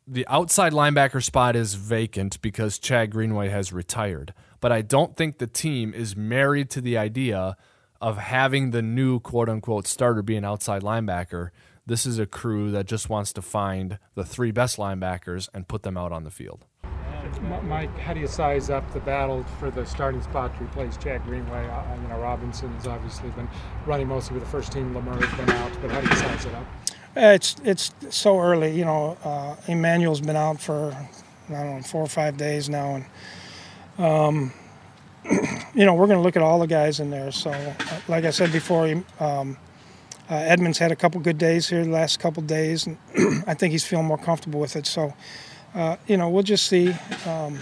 the 0.05 0.27
outside 0.27 0.73
linebacker 0.73 1.23
spot 1.23 1.55
is 1.55 1.75
vacant 1.75 2.43
because 2.43 2.81
Chad 2.81 3.13
Greenway 3.13 3.51
has 3.51 3.73
retired. 3.73 4.35
But 4.67 4.73
I 4.73 4.83
don't 4.83 5.17
think 5.17 5.39
the 5.39 5.47
team 5.47 5.95
is 5.95 6.17
married 6.17 6.71
to 6.71 6.81
the 6.81 6.99
idea 6.99 7.57
of 8.01 8.19
having 8.19 8.73
the 8.73 8.83
new 8.83 9.21
quote 9.21 9.49
unquote 9.49 9.87
starter 9.87 10.23
be 10.23 10.35
an 10.35 10.45
outside 10.45 10.83
linebacker. 10.83 11.51
This 11.87 12.05
is 12.05 12.19
a 12.19 12.27
crew 12.27 12.73
that 12.73 12.87
just 12.87 13.09
wants 13.09 13.33
to 13.35 13.43
find 13.43 14.01
the 14.17 14.25
three 14.25 14.51
best 14.51 14.77
linebackers 14.77 15.49
and 15.55 15.69
put 15.69 15.85
them 15.85 15.97
out 15.97 16.11
on 16.11 16.25
the 16.25 16.33
field. 16.33 16.65
Mike, 17.63 17.97
how 17.97 18.13
do 18.13 18.19
you 18.19 18.27
size 18.27 18.69
up 18.69 18.93
the 18.93 18.99
battle 18.99 19.45
for 19.61 19.71
the 19.71 19.87
starting 19.87 20.21
spot 20.21 20.53
to 20.59 20.65
replace 20.65 20.97
Chad 20.97 21.23
Greenway? 21.23 21.69
Uh, 21.69 21.85
you 22.03 22.09
know, 22.09 22.19
Robinson's 22.19 22.89
obviously 22.89 23.31
been 23.31 23.49
running 23.87 24.09
mostly 24.09 24.35
with 24.35 24.43
the 24.43 24.51
first 24.51 24.73
team. 24.73 24.93
Lamur 24.93 25.25
has 25.25 25.39
been 25.39 25.49
out, 25.55 25.81
but 25.81 25.93
how 25.93 26.01
do 26.01 26.09
you 26.09 26.17
size 26.17 26.45
it 26.45 26.55
up? 26.57 26.67
It's 27.15 27.55
it's 27.63 27.93
so 28.11 28.41
early. 28.41 28.77
You 28.77 28.85
know, 28.85 29.17
uh, 29.23 29.55
Emmanuel's 29.69 30.21
been 30.21 30.35
out 30.35 30.61
for 30.61 30.91
I 31.51 31.53
don't 31.53 31.77
know 31.77 31.83
four 31.83 32.03
or 32.03 32.09
five 32.09 32.37
days 32.37 32.69
now, 32.69 32.97
and 32.97 33.05
um, 33.99 34.53
you 35.75 35.85
know 35.85 35.95
we're 35.95 36.07
going 36.07 36.19
to 36.19 36.23
look 36.23 36.37
at 36.37 36.43
all 36.43 36.59
the 36.59 36.67
guys 36.67 37.01
in 37.01 37.11
there. 37.11 37.31
So, 37.31 37.51
uh, 37.51 37.75
like 38.09 38.25
I 38.25 38.31
said 38.31 38.53
before, 38.53 39.03
um, 39.21 39.57
uh, 40.29 40.35
Edmunds 40.35 40.79
had 40.79 40.93
a 40.93 40.97
couple 40.97 41.21
good 41.21 41.39
days 41.39 41.69
here 41.69 41.85
the 41.85 41.91
last 41.91 42.19
couple 42.19 42.43
days, 42.43 42.87
and 42.87 42.99
I 43.47 43.55
think 43.55 43.73
he's 43.73 43.85
feeling 43.85 44.07
more 44.07 44.19
comfortable 44.19 44.61
with 44.61 44.77
it. 44.77 44.87
So, 44.87 45.15
uh, 45.75 45.97
you 46.07 46.17
know, 46.17 46.29
we'll 46.29 46.43
just 46.43 46.67
see. 46.67 46.95
Um, 47.27 47.59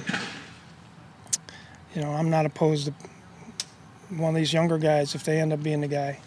you 1.94 2.02
know, 2.02 2.10
I'm 2.10 2.28
not 2.28 2.44
opposed 2.44 2.86
to 2.86 2.94
one 4.10 4.30
of 4.30 4.36
these 4.36 4.52
younger 4.52 4.78
guys 4.78 5.14
if 5.14 5.24
they 5.24 5.40
end 5.40 5.52
up 5.52 5.62
being 5.62 5.80
the 5.80 5.88
guy. 5.88 6.18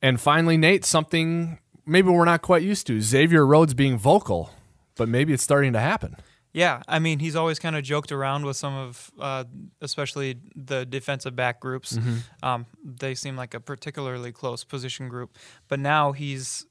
And 0.00 0.20
finally, 0.20 0.56
Nate, 0.56 0.84
something 0.84 1.58
maybe 1.86 2.10
we're 2.10 2.24
not 2.24 2.42
quite 2.42 2.62
used 2.62 2.86
to 2.88 3.00
Xavier 3.00 3.46
Rhodes 3.46 3.74
being 3.74 3.96
vocal, 3.96 4.50
but 4.96 5.08
maybe 5.08 5.32
it's 5.32 5.42
starting 5.42 5.72
to 5.72 5.80
happen. 5.80 6.16
Yeah, 6.56 6.80
I 6.88 7.00
mean, 7.00 7.18
he's 7.18 7.36
always 7.36 7.58
kind 7.58 7.76
of 7.76 7.82
joked 7.84 8.10
around 8.12 8.46
with 8.46 8.56
some 8.56 8.72
of, 8.74 9.10
uh, 9.20 9.44
especially 9.82 10.36
the 10.54 10.86
defensive 10.86 11.36
back 11.36 11.60
groups. 11.60 11.92
Mm-hmm. 11.98 12.16
Um, 12.42 12.64
they 12.82 13.14
seem 13.14 13.36
like 13.36 13.52
a 13.52 13.60
particularly 13.60 14.32
close 14.32 14.64
position 14.64 15.08
group, 15.10 15.36
but 15.68 15.78
now 15.78 16.12
he's. 16.12 16.64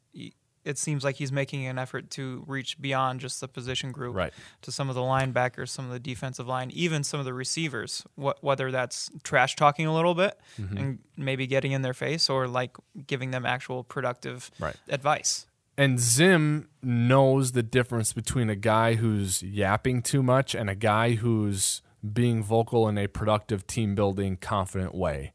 It 0.64 0.80
seems 0.80 1.04
like 1.04 1.18
he's 1.18 1.32
making 1.32 1.68
an 1.68 1.78
effort 1.78 2.10
to 2.18 2.44
reach 2.48 2.82
beyond 2.82 3.20
just 3.20 3.40
the 3.40 3.48
position 3.48 3.92
group 3.92 4.16
Right. 4.16 4.34
to 4.64 4.72
some 4.72 4.90
of 4.90 4.96
the 4.96 5.02
linebackers, 5.02 5.70
some 5.70 5.86
of 5.86 5.92
the 5.92 6.00
defensive 6.00 6.48
line, 6.48 6.72
even 6.72 7.04
some 7.04 7.20
of 7.20 7.26
the 7.28 7.36
receivers. 7.36 8.04
Wh- 8.20 8.42
whether 8.44 8.72
that's 8.72 9.12
trash 9.22 9.56
talking 9.56 9.86
a 9.86 9.94
little 9.94 10.16
bit 10.16 10.40
Mm-hmm. 10.60 10.78
and 10.78 11.00
maybe 11.18 11.46
getting 11.46 11.72
in 11.74 11.84
their 11.84 11.94
face, 11.94 12.32
or 12.32 12.48
like 12.48 12.76
giving 13.06 13.30
them 13.30 13.46
actual 13.46 13.84
productive 13.84 14.50
Right. 14.58 14.76
advice. 14.90 15.46
And 15.78 16.00
Zim 16.00 16.70
knows 16.82 17.52
the 17.52 17.64
difference 17.64 18.14
between 18.14 18.50
a 18.50 18.56
guy 18.56 18.96
who's 18.96 19.44
yapping 19.44 20.02
too 20.02 20.24
much 20.24 20.56
and 20.56 20.70
a 20.70 20.76
guy 20.76 21.16
who's 21.16 21.82
being 22.14 22.44
vocal 22.44 22.88
in 22.88 22.98
a 22.98 23.08
productive 23.08 23.68
team 23.68 23.94
building, 23.96 24.38
confident 24.38 24.96
way. 24.96 25.34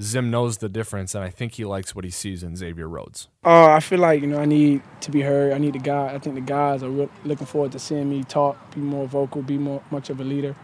Zim 0.00 0.30
knows 0.30 0.58
the 0.58 0.68
difference, 0.68 1.14
and 1.14 1.22
I 1.22 1.30
think 1.30 1.52
he 1.52 1.64
likes 1.64 1.94
what 1.94 2.04
he 2.04 2.10
sees 2.10 2.42
in 2.42 2.56
Xavier 2.56 2.88
Rhodes. 2.88 3.28
Uh, 3.44 3.66
I 3.66 3.80
feel 3.80 4.00
like 4.00 4.20
you 4.22 4.26
know 4.26 4.38
I 4.38 4.44
need 4.44 4.82
to 5.02 5.10
be 5.10 5.20
heard. 5.20 5.52
I 5.52 5.58
need 5.58 5.74
the 5.74 5.78
guy. 5.78 6.12
I 6.12 6.18
think 6.18 6.34
the 6.34 6.40
guys 6.40 6.82
are 6.82 6.88
real, 6.88 7.10
looking 7.24 7.46
forward 7.46 7.72
to 7.72 7.78
seeing 7.78 8.10
me 8.10 8.24
talk, 8.24 8.74
be 8.74 8.80
more 8.80 9.06
vocal, 9.06 9.42
be 9.42 9.56
more 9.56 9.82
much 9.92 10.10
of 10.10 10.18
a 10.18 10.24
leader. 10.24 10.56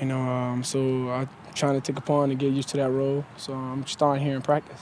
You 0.00 0.06
know, 0.06 0.20
um, 0.20 0.64
so 0.64 1.10
I'm 1.10 1.28
trying 1.54 1.74
to 1.74 1.82
take 1.82 1.98
upon 1.98 2.30
and 2.30 2.40
get 2.40 2.52
used 2.52 2.70
to 2.70 2.78
that 2.78 2.90
role. 2.90 3.26
So 3.36 3.52
I'm 3.52 3.86
starting 3.86 4.24
here 4.24 4.34
in 4.34 4.40
practice. 4.40 4.80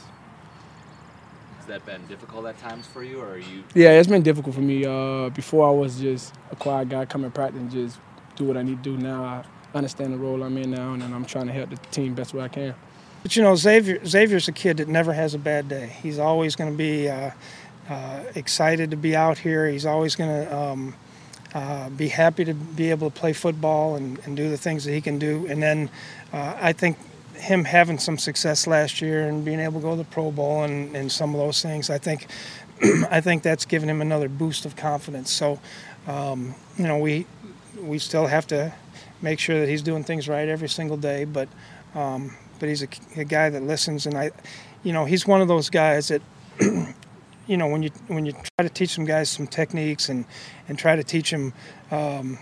Has 1.71 1.81
that 1.81 1.87
been 1.87 2.05
difficult 2.09 2.47
at 2.47 2.59
times 2.59 2.85
for 2.89 3.05
you, 3.05 3.21
or 3.21 3.35
are 3.35 3.39
you? 3.39 3.62
Yeah, 3.75 3.91
it's 3.91 4.09
been 4.09 4.23
difficult 4.23 4.57
for 4.57 4.61
me. 4.61 4.85
Uh, 4.85 5.29
before 5.29 5.69
I 5.69 5.71
was 5.71 6.00
just 6.00 6.35
a 6.50 6.57
quiet 6.57 6.89
guy, 6.89 7.05
come 7.05 7.25
in 7.25 7.31
practice 7.31 7.61
and 7.61 7.71
just 7.71 8.00
do 8.35 8.43
what 8.43 8.57
I 8.57 8.62
need 8.62 8.83
to 8.83 8.97
do. 8.97 8.97
Now 8.97 9.23
I 9.23 9.45
understand 9.79 10.12
the 10.12 10.17
role 10.17 10.43
I'm 10.43 10.59
in 10.59 10.73
now, 10.73 10.95
and 10.95 11.03
I'm 11.05 11.25
trying 11.25 11.47
to 11.47 11.53
help 11.53 11.71
the 11.71 11.77
team 11.93 12.15
best 12.15 12.35
way 12.35 12.43
I 12.43 12.49
can. 12.49 12.75
But 13.23 13.37
you 13.37 13.45
know, 13.45 13.55
Xavier 13.55 14.05
Xavier's 14.05 14.49
a 14.49 14.53
kid 14.53 14.79
that 14.79 14.89
never 14.89 15.12
has 15.12 15.35
a 15.35 15.39
bad 15.39 15.69
day. 15.69 15.95
He's 16.03 16.19
always 16.19 16.57
going 16.57 16.73
to 16.73 16.77
be 16.77 17.09
uh, 17.09 17.31
uh, 17.89 18.25
excited 18.35 18.91
to 18.91 18.97
be 18.97 19.15
out 19.15 19.39
here. 19.39 19.69
He's 19.69 19.87
always 19.87 20.17
going 20.17 20.45
to 20.45 20.57
um, 20.57 20.95
uh, 21.55 21.89
be 21.91 22.09
happy 22.09 22.45
to 22.47 22.55
be 22.55 22.91
able 22.91 23.09
to 23.09 23.17
play 23.17 23.33
football 23.33 23.95
and, 23.95 24.19
and 24.25 24.37
do 24.37 24.50
the 24.50 24.57
things 24.57 24.83
that 24.87 24.93
he 24.93 25.00
can 25.00 25.21
do. 25.21 25.47
And 25.49 25.62
then 25.62 25.89
uh, 26.33 26.57
I 26.61 26.73
think 26.73 26.97
him 27.40 27.64
having 27.64 27.99
some 27.99 28.18
success 28.18 28.66
last 28.66 29.00
year 29.00 29.26
and 29.28 29.44
being 29.44 29.61
able 29.61 29.80
to 29.80 29.82
go 29.82 29.90
to 29.90 29.97
the 29.97 30.04
Pro 30.04 30.30
Bowl 30.30 30.64
and, 30.64 30.94
and 30.94 31.11
some 31.11 31.35
of 31.35 31.40
those 31.40 31.62
things, 31.62 31.90
I 31.90 31.99
think 31.99 32.26
I 33.11 33.20
think 33.20 33.42
that's 33.42 33.64
given 33.64 33.88
him 33.88 34.00
another 34.00 34.28
boost 34.28 34.64
of 34.64 34.76
confidence. 34.76 35.30
So, 35.30 35.59
um, 36.06 36.54
you 36.76 36.87
know, 36.87 36.99
we 36.99 37.26
we 37.80 37.99
still 37.99 38.26
have 38.26 38.47
to 38.49 38.73
make 39.23 39.38
sure 39.38 39.61
that 39.61 39.68
he's 39.68 39.82
doing 39.82 40.04
things 40.04 40.28
right 40.28 40.49
every 40.49 40.68
single 40.68 40.97
day, 40.97 41.25
but 41.25 41.49
um, 41.94 42.37
but 42.59 42.68
he's 42.68 42.82
a, 42.82 42.88
a 43.16 43.25
guy 43.25 43.50
that 43.50 43.62
listens, 43.62 44.06
and 44.06 44.16
I, 44.16 44.30
you 44.82 44.92
know, 44.92 45.04
he's 45.04 45.26
one 45.26 45.40
of 45.40 45.49
those 45.49 45.70
guys 45.70 46.09
that, 46.09 46.23
you 47.47 47.56
know, 47.56 47.66
when 47.66 47.82
you 47.82 47.90
when 48.06 48.26
you 48.26 48.32
try 48.32 48.62
to 48.62 48.68
teach 48.68 48.90
some 48.90 49.04
guys 49.04 49.28
some 49.30 49.47
techniques 49.47 50.09
and 50.09 50.25
and 50.68 50.78
try 50.78 50.97
to 50.97 51.04
teach 51.04 51.30
them 51.30 51.52
um, 51.90 52.38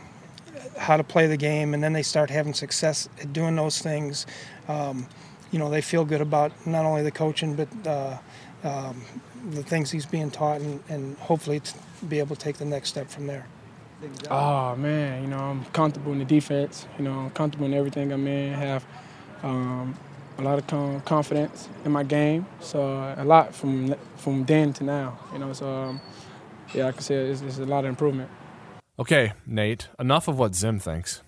how 0.77 0.97
to 0.97 1.05
play 1.05 1.27
the 1.27 1.37
game, 1.37 1.75
and 1.75 1.83
then 1.83 1.93
they 1.93 2.03
start 2.03 2.31
having 2.31 2.55
success 2.55 3.09
at 3.21 3.33
doing 3.33 3.57
those 3.57 3.81
things, 3.81 4.27
um, 4.69 5.07
you 5.51 5.59
know, 5.59 5.71
they 5.71 5.81
feel 5.81 6.05
good 6.05 6.21
about 6.21 6.53
not 6.67 6.85
only 6.85 7.03
the 7.03 7.11
coaching 7.11 7.55
but 7.55 7.69
uh, 7.87 8.19
um, 8.65 9.03
the 9.51 9.63
things 9.63 9.91
he's 9.91 10.07
being 10.07 10.31
taught, 10.31 10.61
and, 10.61 10.83
and 10.89 11.17
hopefully 11.19 11.61
be 12.09 12.19
able 12.19 12.37
to 12.37 12.43
take 12.43 12.59
the 12.59 12.65
next 12.65 12.91
step 12.91 13.09
from 13.09 13.27
there. 13.27 13.47
Oh 14.31 14.77
man, 14.77 15.23
you 15.23 15.29
know 15.29 15.39
I'm 15.39 15.65
comfortable 15.67 16.13
in 16.13 16.21
the 16.21 16.25
defense. 16.25 16.87
You 16.99 17.05
know 17.05 17.13
I'm 17.13 17.31
comfortable 17.31 17.67
in 17.67 17.75
everything 17.75 18.13
I'm 18.13 18.27
in. 18.29 18.55
Have 18.55 18.87
um, 19.43 19.97
a 20.39 20.43
lot 20.43 20.59
of 20.59 20.67
com- 20.69 21.01
confidence 21.01 21.69
in 21.85 21.91
my 21.91 22.05
game. 22.05 22.47
So 22.61 23.15
a 23.17 23.25
lot 23.25 23.55
from 23.55 23.95
from 24.17 24.45
then 24.45 24.73
to 24.75 24.85
now. 24.85 25.19
You 25.33 25.41
know, 25.41 25.53
so 25.53 25.69
um, 25.69 26.01
yeah, 26.75 26.87
I 26.87 26.93
can 26.93 27.01
say 27.03 27.17
it's, 27.17 27.41
it's 27.43 27.59
a 27.59 27.65
lot 27.65 27.85
of 27.85 27.91
improvement. 27.91 28.31
Okay, 28.99 29.33
Nate, 29.47 29.89
enough 29.99 30.29
of 30.29 30.39
what 30.39 30.55
Zim 30.55 30.79
thinks. 30.79 31.23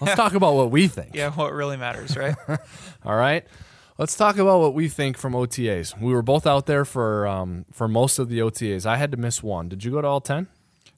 Let's 0.00 0.14
talk 0.16 0.34
about 0.34 0.54
what 0.54 0.70
we 0.70 0.88
think. 0.88 1.14
Yeah, 1.14 1.30
what 1.32 1.52
really 1.52 1.76
matters, 1.76 2.16
right? 2.16 2.34
All 3.04 3.16
right. 3.16 3.44
Let's 3.98 4.16
talk 4.16 4.38
about 4.38 4.60
what 4.60 4.74
we 4.74 4.88
think 4.88 5.18
from 5.18 5.34
OTAs. 5.34 6.00
We 6.00 6.12
were 6.14 6.22
both 6.22 6.46
out 6.46 6.66
there 6.66 6.84
for 6.84 7.26
um, 7.26 7.66
for 7.72 7.86
most 7.88 8.18
of 8.18 8.28
the 8.30 8.38
OTAs. 8.38 8.86
I 8.86 8.96
had 8.96 9.10
to 9.12 9.16
miss 9.18 9.42
one. 9.42 9.68
Did 9.68 9.84
you 9.84 9.90
go 9.90 10.00
to 10.00 10.08
all 10.08 10.20
ten? 10.20 10.48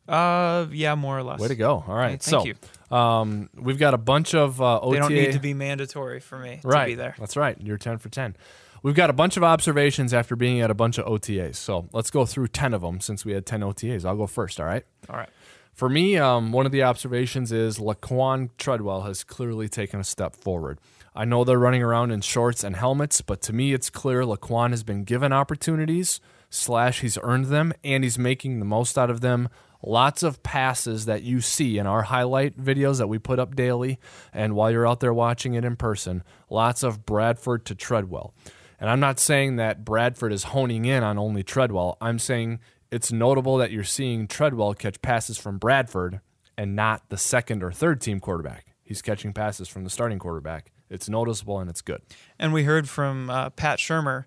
uh, 0.08 0.66
yeah, 0.70 0.94
more 0.94 1.18
or 1.18 1.22
less. 1.22 1.40
Way 1.40 1.48
to 1.48 1.56
go! 1.56 1.82
All 1.86 1.94
right, 1.94 2.10
Hey, 2.12 2.16
thank 2.18 2.22
so 2.22 2.44
you. 2.44 2.96
um, 2.96 3.50
we've 3.56 3.78
got 3.78 3.94
a 3.94 3.98
bunch 3.98 4.34
of 4.34 4.60
uh, 4.62 4.78
OTA. 4.80 4.92
They 4.92 4.98
don't 5.00 5.12
need 5.12 5.32
to 5.32 5.40
be 5.40 5.54
mandatory 5.54 6.20
for 6.20 6.38
me 6.38 6.60
right. 6.62 6.84
to 6.84 6.90
be 6.90 6.94
there. 6.94 7.14
That's 7.18 7.36
right. 7.36 7.56
You're 7.60 7.78
ten 7.78 7.98
for 7.98 8.08
ten. 8.10 8.36
We've 8.82 8.94
got 8.94 9.10
a 9.10 9.14
bunch 9.14 9.36
of 9.36 9.42
observations 9.42 10.14
after 10.14 10.36
being 10.36 10.60
at 10.60 10.70
a 10.70 10.74
bunch 10.74 10.98
of 10.98 11.06
OTAs. 11.06 11.56
So 11.56 11.88
let's 11.92 12.10
go 12.10 12.24
through 12.26 12.48
ten 12.48 12.72
of 12.74 12.82
them 12.82 13.00
since 13.00 13.24
we 13.24 13.32
had 13.32 13.44
ten 13.44 13.60
OTAs. 13.60 14.04
I'll 14.04 14.16
go 14.16 14.26
first. 14.28 14.60
All 14.60 14.66
right. 14.66 14.84
All 15.10 15.16
right. 15.16 15.28
For 15.74 15.88
me, 15.88 16.16
um, 16.16 16.52
one 16.52 16.66
of 16.66 16.72
the 16.72 16.84
observations 16.84 17.50
is 17.50 17.78
Laquan 17.78 18.50
Treadwell 18.58 19.02
has 19.02 19.24
clearly 19.24 19.68
taken 19.68 19.98
a 19.98 20.04
step 20.04 20.36
forward. 20.36 20.78
I 21.16 21.24
know 21.24 21.42
they're 21.42 21.58
running 21.58 21.82
around 21.82 22.12
in 22.12 22.20
shorts 22.20 22.62
and 22.62 22.76
helmets, 22.76 23.20
but 23.20 23.42
to 23.42 23.52
me, 23.52 23.72
it's 23.72 23.90
clear 23.90 24.22
Laquan 24.22 24.70
has 24.70 24.84
been 24.84 25.02
given 25.02 25.32
opportunities, 25.32 26.20
slash, 26.48 27.00
he's 27.00 27.18
earned 27.24 27.46
them, 27.46 27.72
and 27.82 28.04
he's 28.04 28.16
making 28.16 28.60
the 28.60 28.64
most 28.64 28.96
out 28.96 29.10
of 29.10 29.20
them. 29.20 29.48
Lots 29.82 30.22
of 30.22 30.44
passes 30.44 31.06
that 31.06 31.24
you 31.24 31.40
see 31.40 31.76
in 31.76 31.88
our 31.88 32.02
highlight 32.02 32.56
videos 32.56 32.98
that 32.98 33.08
we 33.08 33.18
put 33.18 33.40
up 33.40 33.56
daily, 33.56 33.98
and 34.32 34.54
while 34.54 34.70
you're 34.70 34.86
out 34.86 35.00
there 35.00 35.12
watching 35.12 35.54
it 35.54 35.64
in 35.64 35.74
person, 35.74 36.22
lots 36.48 36.84
of 36.84 37.04
Bradford 37.04 37.64
to 37.66 37.74
Treadwell. 37.74 38.32
And 38.78 38.88
I'm 38.88 39.00
not 39.00 39.18
saying 39.18 39.56
that 39.56 39.84
Bradford 39.84 40.32
is 40.32 40.44
honing 40.44 40.84
in 40.84 41.02
on 41.02 41.18
only 41.18 41.42
Treadwell. 41.42 41.96
I'm 42.00 42.20
saying 42.20 42.60
it's 42.90 43.12
notable 43.12 43.56
that 43.58 43.70
you're 43.70 43.84
seeing 43.84 44.26
Treadwell 44.26 44.74
catch 44.74 45.00
passes 45.02 45.38
from 45.38 45.58
Bradford 45.58 46.20
and 46.56 46.76
not 46.76 47.08
the 47.08 47.18
second 47.18 47.62
or 47.62 47.72
third 47.72 48.00
team 48.00 48.20
quarterback. 48.20 48.66
He's 48.82 49.02
catching 49.02 49.32
passes 49.32 49.68
from 49.68 49.84
the 49.84 49.90
starting 49.90 50.18
quarterback. 50.18 50.70
It's 50.90 51.08
noticeable 51.08 51.58
and 51.58 51.68
it's 51.70 51.80
good. 51.80 52.02
And 52.38 52.52
we 52.52 52.64
heard 52.64 52.88
from 52.88 53.30
uh, 53.30 53.50
Pat 53.50 53.78
Shurmur 53.78 54.26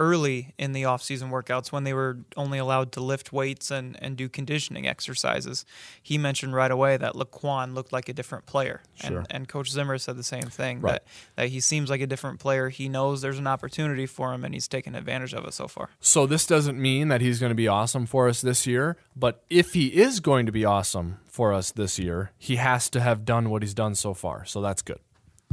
early 0.00 0.54
in 0.58 0.72
the 0.72 0.84
off-season 0.86 1.30
workouts 1.30 1.70
when 1.70 1.84
they 1.84 1.92
were 1.92 2.16
only 2.34 2.56
allowed 2.58 2.90
to 2.92 3.00
lift 3.00 3.32
weights 3.32 3.70
and, 3.70 3.96
and 4.02 4.16
do 4.16 4.28
conditioning 4.30 4.88
exercises. 4.88 5.66
He 6.02 6.16
mentioned 6.16 6.54
right 6.54 6.70
away 6.70 6.96
that 6.96 7.12
Laquan 7.12 7.74
looked 7.74 7.92
like 7.92 8.08
a 8.08 8.14
different 8.14 8.46
player. 8.46 8.80
Sure. 8.94 9.18
And, 9.18 9.26
and 9.30 9.48
Coach 9.48 9.70
Zimmer 9.70 9.98
said 9.98 10.16
the 10.16 10.22
same 10.24 10.44
thing, 10.44 10.80
Right. 10.80 10.92
that, 10.94 11.04
that 11.36 11.48
he 11.50 11.60
seems 11.60 11.90
like 11.90 12.00
a 12.00 12.06
different 12.06 12.40
player. 12.40 12.70
He 12.70 12.88
knows 12.88 13.20
there's 13.20 13.38
an 13.38 13.46
opportunity 13.46 14.06
for 14.06 14.32
him, 14.32 14.42
and 14.44 14.54
he's 14.54 14.66
taken 14.66 14.94
advantage 14.94 15.34
of 15.34 15.44
it 15.44 15.52
so 15.52 15.68
far. 15.68 15.90
So 16.00 16.26
this 16.26 16.46
doesn't 16.46 16.80
mean 16.80 17.08
that 17.08 17.20
he's 17.20 17.38
going 17.38 17.50
to 17.50 17.54
be 17.54 17.68
awesome 17.68 18.06
for 18.06 18.26
us 18.26 18.40
this 18.40 18.66
year, 18.66 18.96
but 19.14 19.44
if 19.50 19.74
he 19.74 19.88
is 19.88 20.20
going 20.20 20.46
to 20.46 20.52
be 20.52 20.64
awesome 20.64 21.18
for 21.26 21.52
us 21.52 21.70
this 21.70 21.98
year, 21.98 22.32
he 22.38 22.56
has 22.56 22.88
to 22.90 23.00
have 23.00 23.26
done 23.26 23.50
what 23.50 23.62
he's 23.62 23.74
done 23.74 23.94
so 23.94 24.14
far. 24.14 24.46
So 24.46 24.62
that's 24.62 24.80
good. 24.80 24.98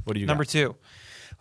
What 0.05 0.13
do 0.13 0.21
you 0.21 0.25
Number 0.25 0.45
got? 0.45 0.51
two. 0.51 0.75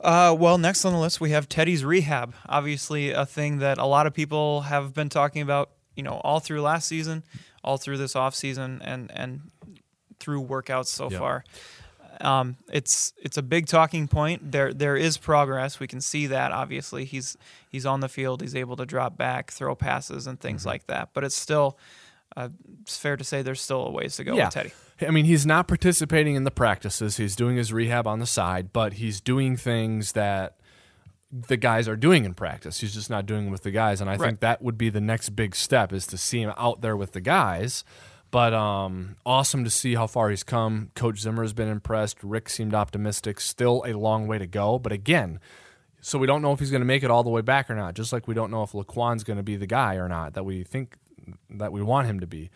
Uh, 0.00 0.36
well, 0.38 0.58
next 0.58 0.84
on 0.84 0.92
the 0.92 0.98
list 0.98 1.20
we 1.20 1.30
have 1.30 1.48
Teddy's 1.48 1.84
rehab. 1.84 2.34
Obviously, 2.48 3.10
a 3.10 3.24
thing 3.26 3.58
that 3.58 3.78
a 3.78 3.86
lot 3.86 4.06
of 4.06 4.12
people 4.14 4.62
have 4.62 4.92
been 4.92 5.08
talking 5.08 5.42
about, 5.42 5.70
you 5.94 6.02
know, 6.02 6.20
all 6.22 6.38
through 6.40 6.60
last 6.60 6.86
season, 6.86 7.22
all 7.64 7.76
through 7.78 7.96
this 7.98 8.14
off 8.14 8.34
season, 8.34 8.80
and 8.84 9.10
and 9.14 9.50
through 10.20 10.42
workouts 10.44 10.86
so 10.86 11.10
Yep. 11.10 11.18
far. 11.20 11.44
Um, 12.20 12.56
it's 12.72 13.12
it's 13.22 13.36
a 13.36 13.42
big 13.42 13.66
talking 13.66 14.06
point. 14.08 14.52
There 14.52 14.72
there 14.72 14.96
is 14.96 15.16
progress. 15.18 15.80
We 15.80 15.86
can 15.86 16.00
see 16.00 16.26
that. 16.28 16.52
Obviously, 16.52 17.04
he's 17.04 17.36
he's 17.68 17.84
on 17.86 18.00
the 18.00 18.08
field. 18.08 18.40
He's 18.42 18.54
able 18.54 18.76
to 18.76 18.86
drop 18.86 19.16
back, 19.18 19.50
throw 19.50 19.74
passes, 19.74 20.26
and 20.26 20.38
things 20.40 20.64
like 20.64 20.86
that. 20.86 21.10
But 21.14 21.24
it's 21.24 21.36
still 21.36 21.78
uh, 22.36 22.48
it's 22.82 22.96
fair 22.98 23.16
to 23.16 23.24
say 23.24 23.42
there's 23.42 23.60
still 23.60 23.86
a 23.86 23.90
ways 23.90 24.16
to 24.16 24.24
go 24.24 24.36
Yeah. 24.36 24.46
with 24.46 24.54
Teddy. 24.54 24.72
I 25.06 25.10
mean, 25.10 25.26
he's 25.26 25.44
not 25.44 25.68
participating 25.68 26.36
in 26.36 26.44
the 26.44 26.50
practices. 26.50 27.18
He's 27.18 27.36
doing 27.36 27.56
his 27.56 27.72
rehab 27.72 28.06
on 28.06 28.18
the 28.18 28.26
side, 28.26 28.72
but 28.72 28.94
he's 28.94 29.20
doing 29.20 29.56
things 29.56 30.12
that 30.12 30.56
the 31.30 31.56
guys 31.56 31.86
are 31.88 31.96
doing 31.96 32.24
in 32.24 32.32
practice. 32.34 32.80
He's 32.80 32.94
just 32.94 33.10
not 33.10 33.26
doing 33.26 33.50
with 33.50 33.62
the 33.62 33.70
guys, 33.70 34.00
and 34.00 34.08
I 34.08 34.14
Right. 34.14 34.26
think 34.28 34.40
that 34.40 34.62
would 34.62 34.78
be 34.78 34.88
the 34.88 35.00
next 35.00 35.30
big 35.30 35.54
step 35.54 35.92
is 35.92 36.06
to 36.08 36.16
see 36.16 36.40
him 36.40 36.52
out 36.56 36.80
there 36.80 36.96
with 36.96 37.12
the 37.12 37.20
guys. 37.20 37.84
But 38.30 38.54
um, 38.54 39.16
awesome 39.24 39.62
to 39.64 39.70
see 39.70 39.94
how 39.94 40.06
far 40.06 40.30
he's 40.30 40.42
come. 40.42 40.90
Coach 40.94 41.20
Zimmer 41.20 41.42
has 41.42 41.52
been 41.52 41.68
impressed. 41.68 42.22
Rick 42.22 42.48
seemed 42.48 42.74
optimistic. 42.74 43.40
Still 43.40 43.84
a 43.86 43.92
long 43.92 44.26
way 44.26 44.38
to 44.38 44.46
go, 44.46 44.78
but 44.78 44.92
again, 44.92 45.38
so 46.00 46.18
we 46.18 46.26
don't 46.26 46.42
know 46.42 46.52
if 46.52 46.58
he's 46.60 46.70
going 46.70 46.80
to 46.80 46.86
make 46.86 47.02
it 47.02 47.10
all 47.10 47.22
the 47.22 47.30
way 47.30 47.40
back 47.40 47.70
or 47.70 47.74
not. 47.74 47.94
Just 47.94 48.12
like 48.12 48.26
we 48.28 48.34
don't 48.34 48.50
know 48.50 48.62
if 48.62 48.72
Laquan's 48.72 49.24
going 49.24 49.36
to 49.36 49.42
be 49.42 49.56
the 49.56 49.66
guy 49.66 49.94
or 49.96 50.08
not 50.08 50.34
that 50.34 50.44
we 50.44 50.62
think 50.64 50.96
that 51.50 51.72
we 51.72 51.82
want 51.82 52.06
him 52.08 52.20
to 52.20 52.26
be. 52.26 52.50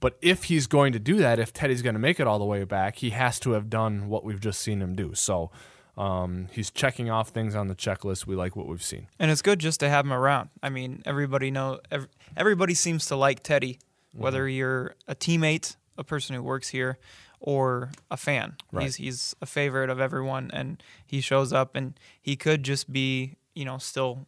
But 0.00 0.18
if 0.20 0.44
he's 0.44 0.66
going 0.66 0.92
to 0.92 0.98
do 0.98 1.16
that, 1.16 1.38
if 1.38 1.52
Teddy's 1.52 1.80
going 1.82 1.94
to 1.94 1.98
make 2.00 2.20
it 2.20 2.26
all 2.26 2.38
the 2.38 2.44
way 2.44 2.62
back, 2.64 2.96
he 2.96 3.10
has 3.10 3.40
to 3.40 3.52
have 3.52 3.70
done 3.70 4.08
what 4.08 4.24
we've 4.24 4.40
just 4.40 4.60
seen 4.60 4.82
him 4.82 4.94
do. 4.94 5.14
So 5.14 5.50
um, 5.96 6.48
he's 6.52 6.70
checking 6.70 7.08
off 7.10 7.30
things 7.30 7.54
on 7.54 7.68
the 7.68 7.74
checklist. 7.74 8.26
We 8.26 8.36
like 8.36 8.54
what 8.56 8.66
we've 8.66 8.82
seen. 8.82 9.06
And 9.18 9.30
it's 9.30 9.40
good 9.40 9.58
just 9.58 9.80
to 9.80 9.88
have 9.88 10.04
him 10.04 10.12
around. 10.12 10.50
I 10.62 10.68
mean, 10.68 11.02
everybody 11.06 11.50
know 11.50 11.80
ev- 11.90 12.08
everybody 12.36 12.74
seems 12.74 13.06
to 13.06 13.16
like 13.16 13.42
Teddy, 13.42 13.78
Mm-hmm. 14.14 14.22
whether 14.22 14.48
you're 14.48 14.94
a 15.06 15.14
teammate, 15.14 15.76
a 15.98 16.04
person 16.04 16.36
who 16.36 16.42
works 16.42 16.68
here, 16.68 16.96
or 17.38 17.90
a 18.10 18.16
fan. 18.16 18.56
Right. 18.72 18.84
He's 18.84 18.96
he's 18.96 19.36
a 19.42 19.46
favorite 19.46 19.90
of 19.90 20.00
everyone, 20.00 20.50
and 20.54 20.82
he 21.04 21.20
shows 21.20 21.52
up, 21.52 21.74
and 21.76 21.98
he 22.22 22.34
could 22.34 22.62
just 22.62 22.90
be, 22.90 23.36
you 23.54 23.66
know, 23.66 23.76
still 23.76 24.26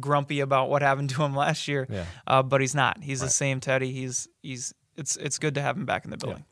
grumpy 0.00 0.40
about 0.40 0.70
what 0.70 0.82
happened 0.82 1.10
to 1.10 1.22
him 1.22 1.34
last 1.36 1.68
year. 1.68 1.84
Mm-hmm. 1.84 1.94
Yeah. 1.94 2.06
Uh, 2.26 2.42
but 2.42 2.60
he's 2.60 2.74
not. 2.74 3.02
He's 3.02 3.20
the 3.20 3.28
same 3.28 3.60
Teddy. 3.60 3.92
He's 3.92 4.28
he's 4.42 4.74
it's 4.96 5.16
it's 5.16 5.38
good 5.38 5.54
to 5.54 5.62
have 5.62 5.76
him 5.76 5.86
back 5.86 6.04
in 6.04 6.10
the 6.10 6.16
building. 6.16 6.44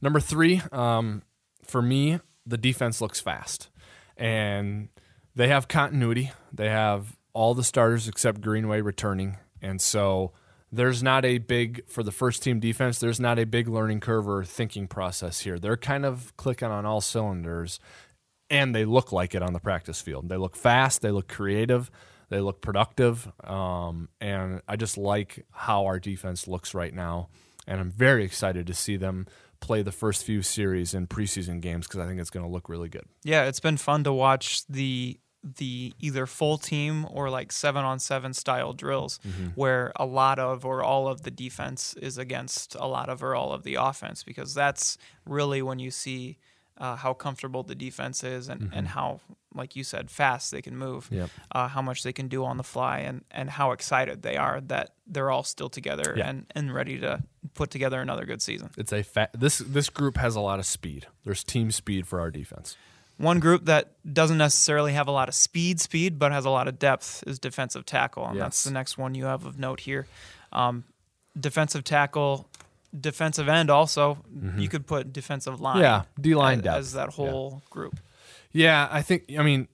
Number 0.00 0.20
three, 0.20 0.62
um, 0.70 1.22
for 1.64 1.82
me, 1.82 2.20
the 2.46 2.56
defense 2.58 3.00
looks 3.00 3.20
fast, 3.20 3.68
and 4.16 4.88
they 5.34 5.48
have 5.48 5.68
continuity. 5.68 6.30
They 6.52 6.68
have 6.68 7.16
all 7.32 7.54
the 7.54 7.64
starters 7.64 8.08
except 8.08 8.40
Greenway 8.40 8.80
returning, 8.80 9.38
and 9.60 9.80
so 9.80 10.32
there's 10.70 11.02
not 11.02 11.24
a 11.24 11.38
big 11.38 11.88
for 11.88 12.02
the 12.02 12.12
first 12.12 12.42
team 12.42 12.60
defense. 12.60 12.98
There's 12.98 13.20
not 13.20 13.38
a 13.38 13.46
big 13.46 13.68
learning 13.68 14.00
curve 14.00 14.28
or 14.28 14.44
thinking 14.44 14.86
process 14.86 15.40
here. 15.40 15.58
They're 15.58 15.76
kind 15.76 16.04
of 16.04 16.36
clicking 16.36 16.68
on 16.68 16.84
all 16.86 17.00
cylinders, 17.00 17.80
and 18.50 18.74
they 18.74 18.84
look 18.84 19.10
like 19.12 19.34
it 19.34 19.42
on 19.42 19.52
the 19.52 19.60
practice 19.60 20.00
field. 20.00 20.28
They 20.28 20.36
look 20.36 20.56
fast. 20.56 21.02
They 21.02 21.10
look 21.10 21.28
creative. 21.28 21.90
They 22.30 22.40
look 22.40 22.60
productive, 22.60 23.30
um, 23.42 24.08
and 24.20 24.60
I 24.68 24.76
just 24.76 24.98
like 24.98 25.46
how 25.50 25.86
our 25.86 25.98
defense 25.98 26.46
looks 26.46 26.74
right 26.74 26.92
now. 26.92 27.28
And 27.66 27.80
I'm 27.80 27.90
very 27.90 28.24
excited 28.24 28.66
to 28.66 28.74
see 28.74 28.96
them 28.96 29.26
play 29.60 29.82
the 29.82 29.92
first 29.92 30.24
few 30.24 30.42
series 30.42 30.94
in 30.94 31.06
preseason 31.06 31.60
games 31.60 31.86
because 31.86 32.00
I 32.00 32.06
think 32.06 32.20
it's 32.20 32.30
going 32.30 32.46
to 32.46 32.50
look 32.52 32.68
really 32.68 32.88
good. 32.88 33.04
Yeah, 33.24 33.44
it's 33.44 33.60
been 33.60 33.76
fun 33.76 34.04
to 34.04 34.12
watch 34.12 34.66
the 34.66 35.18
the 35.56 35.94
either 36.00 36.26
full 36.26 36.58
team 36.58 37.06
or 37.10 37.30
like 37.30 37.52
seven 37.52 37.84
on 37.84 38.00
seven 38.00 38.34
style 38.34 38.72
drills 38.72 39.20
where 39.54 39.92
a 39.94 40.04
lot 40.04 40.38
of 40.38 40.64
or 40.66 40.82
all 40.82 41.06
of 41.06 41.22
the 41.22 41.30
defense 41.30 41.94
is 42.02 42.18
against 42.18 42.74
a 42.74 42.86
lot 42.86 43.08
of 43.08 43.22
or 43.22 43.36
all 43.36 43.52
of 43.52 43.62
the 43.62 43.76
offense 43.76 44.24
because 44.24 44.52
that's 44.52 44.98
really 45.24 45.62
when 45.62 45.78
you 45.78 45.92
see 45.92 46.38
uh, 46.78 46.96
how 46.96 47.12
comfortable 47.14 47.62
the 47.62 47.74
defense 47.74 48.22
is 48.24 48.48
and, 48.48 48.70
and 48.72 48.88
how 48.88 49.20
like 49.54 49.74
you 49.74 49.82
said 49.82 50.10
fast 50.10 50.50
they 50.52 50.62
can 50.62 50.76
move 50.76 51.08
Yep. 51.10 51.30
uh, 51.52 51.68
how 51.68 51.82
much 51.82 52.02
they 52.02 52.12
can 52.12 52.28
do 52.28 52.44
on 52.44 52.56
the 52.56 52.62
fly 52.62 52.98
and, 52.98 53.24
and 53.30 53.50
how 53.50 53.72
excited 53.72 54.22
they 54.22 54.36
are 54.36 54.60
that 54.60 54.90
they're 55.06 55.30
all 55.30 55.42
still 55.42 55.68
together 55.68 56.14
Yeah. 56.16 56.28
and, 56.28 56.46
and 56.54 56.72
ready 56.72 56.98
to 57.00 57.22
put 57.54 57.70
together 57.70 58.00
another 58.00 58.24
good 58.26 58.40
season 58.42 58.70
It's 58.76 58.92
a 58.92 59.02
fa- 59.02 59.30
this 59.32 59.58
this 59.58 59.88
group 59.90 60.16
has 60.18 60.36
a 60.36 60.40
lot 60.40 60.58
of 60.58 60.66
speed. 60.66 61.06
There's 61.24 61.42
team 61.42 61.70
speed 61.72 62.06
for 62.06 62.20
our 62.20 62.30
defense. 62.30 62.76
One 63.16 63.40
group 63.40 63.64
that 63.64 63.94
doesn't 64.12 64.38
necessarily 64.38 64.92
have 64.92 65.08
a 65.08 65.10
lot 65.10 65.28
of 65.28 65.34
speed, 65.34 65.80
speed, 65.80 66.20
but 66.20 66.30
has 66.30 66.44
a 66.44 66.50
lot 66.50 66.68
of 66.68 66.78
depth 66.78 67.24
is 67.26 67.40
defensive 67.40 67.84
tackle, 67.84 68.24
and 68.26 68.40
that's 68.40 68.62
the 68.62 68.70
next 68.70 68.96
one 68.96 69.16
you 69.16 69.24
have 69.24 69.44
of 69.44 69.58
note 69.58 69.80
here. 69.80 70.06
Um, 70.52 70.84
defensive 71.38 71.82
tackle, 71.82 72.48
defensive 72.98 73.48
end, 73.48 73.70
also 73.70 74.18
you 74.56 74.68
could 74.68 74.86
put 74.86 75.12
defensive 75.12 75.60
line, 75.60 75.76
Mm-hmm. 75.76 75.82
Yeah, 75.82 76.02
D-line 76.20 76.58
as, 76.58 76.64
depth. 76.64 76.76
as 76.78 76.92
that 76.94 77.08
Yeah. 77.08 77.30
whole 77.30 77.62
group. 77.70 78.00
Yeah, 78.52 78.88
I 78.90 79.02
think. 79.02 79.24
I 79.38 79.42
mean, 79.42 79.68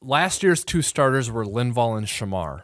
last 0.00 0.42
year's 0.42 0.64
two 0.64 0.82
starters 0.82 1.30
were 1.30 1.44
Linval 1.44 1.96
and 1.96 2.06
Shamar. 2.06 2.62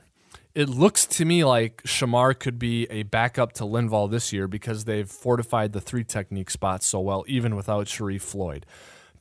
It 0.54 0.68
looks 0.68 1.04
to 1.06 1.24
me 1.24 1.44
like 1.44 1.82
Shamar 1.82 2.38
could 2.38 2.58
be 2.60 2.86
a 2.90 3.02
backup 3.04 3.52
to 3.54 3.64
Linval 3.64 4.08
this 4.10 4.32
year 4.32 4.46
because 4.46 4.84
they've 4.84 5.08
fortified 5.08 5.72
the 5.72 5.80
three 5.80 6.04
technique 6.04 6.50
spots 6.50 6.86
so 6.86 7.00
well, 7.00 7.24
even 7.26 7.56
without 7.56 7.86
Sharrif 7.86 8.22
Floyd. 8.22 8.64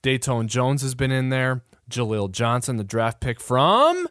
Datone 0.04 0.46
Jones 0.48 0.82
has 0.84 0.96
been 0.96 1.12
in 1.12 1.30
there. 1.30 1.64
Jaleel 1.90 2.32
Johnson, 2.32 2.78
the 2.78 2.84
draft 2.84 3.20
pick 3.20 3.40
from 3.40 4.08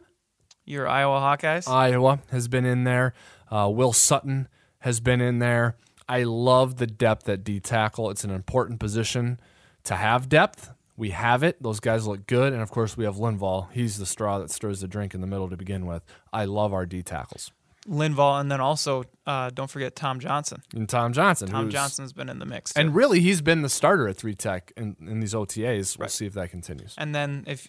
Your 0.65 0.87
Iowa 0.87 1.19
Hawkeyes, 1.19 1.67
Iowa, 1.67 2.19
has 2.31 2.47
been 2.47 2.65
in 2.65 2.83
there. 2.83 3.13
Uh, 3.49 3.69
Will 3.73 3.93
Sutton 3.93 4.47
has 4.79 4.99
been 4.99 5.21
in 5.21 5.39
there. 5.39 5.75
I 6.13 6.25
love 6.25 6.77
the 6.77 6.85
depth 6.85 7.27
at 7.27 7.43
D 7.43 7.59
tackle. 7.59 8.11
It's 8.11 8.23
an 8.23 8.29
important 8.29 8.79
position 8.79 9.39
to 9.85 9.95
have 9.95 10.29
depth. 10.29 10.69
We 10.95 11.09
have 11.09 11.41
it. 11.41 11.57
Those 11.59 11.79
guys 11.79 12.05
look 12.05 12.27
good. 12.27 12.53
And 12.53 12.61
of 12.61 12.69
course, 12.69 12.95
we 12.95 13.05
have 13.05 13.15
Linval. 13.15 13.71
He's 13.71 13.97
the 13.97 14.05
straw 14.05 14.37
that 14.37 14.51
stirs 14.51 14.81
the 14.81 14.87
drink 14.87 15.15
in 15.15 15.21
the 15.21 15.27
middle 15.27 15.49
to 15.49 15.57
begin 15.57 15.87
with. 15.87 16.03
I 16.31 16.45
love 16.45 16.71
our 16.71 16.85
D 16.85 17.01
tackles. 17.01 17.51
Linval, 17.87 18.39
and 18.39 18.51
then 18.51 18.61
also 18.61 19.05
uh, 19.25 19.49
don't 19.49 19.71
forget 19.71 19.95
Tom 19.95 20.19
Johnson. 20.19 20.61
And 20.75 20.87
Tom 20.87 21.13
Johnson. 21.13 21.47
Tom 21.47 21.71
Johnson's 21.71 22.13
been 22.13 22.29
in 22.29 22.37
the 22.37 22.45
mix, 22.45 22.73
too. 22.73 22.81
And 22.81 22.93
really, 22.93 23.19
he's 23.19 23.41
been 23.41 23.63
the 23.63 23.67
starter 23.69 24.07
at 24.07 24.15
three 24.15 24.35
tech 24.35 24.71
in, 24.77 24.95
in 25.01 25.19
these 25.19 25.33
OTAs. 25.33 25.97
We'll 25.97 26.09
see 26.09 26.27
if 26.27 26.33
that 26.33 26.51
continues. 26.51 26.93
And 26.95 27.15
then 27.15 27.43
if 27.47 27.67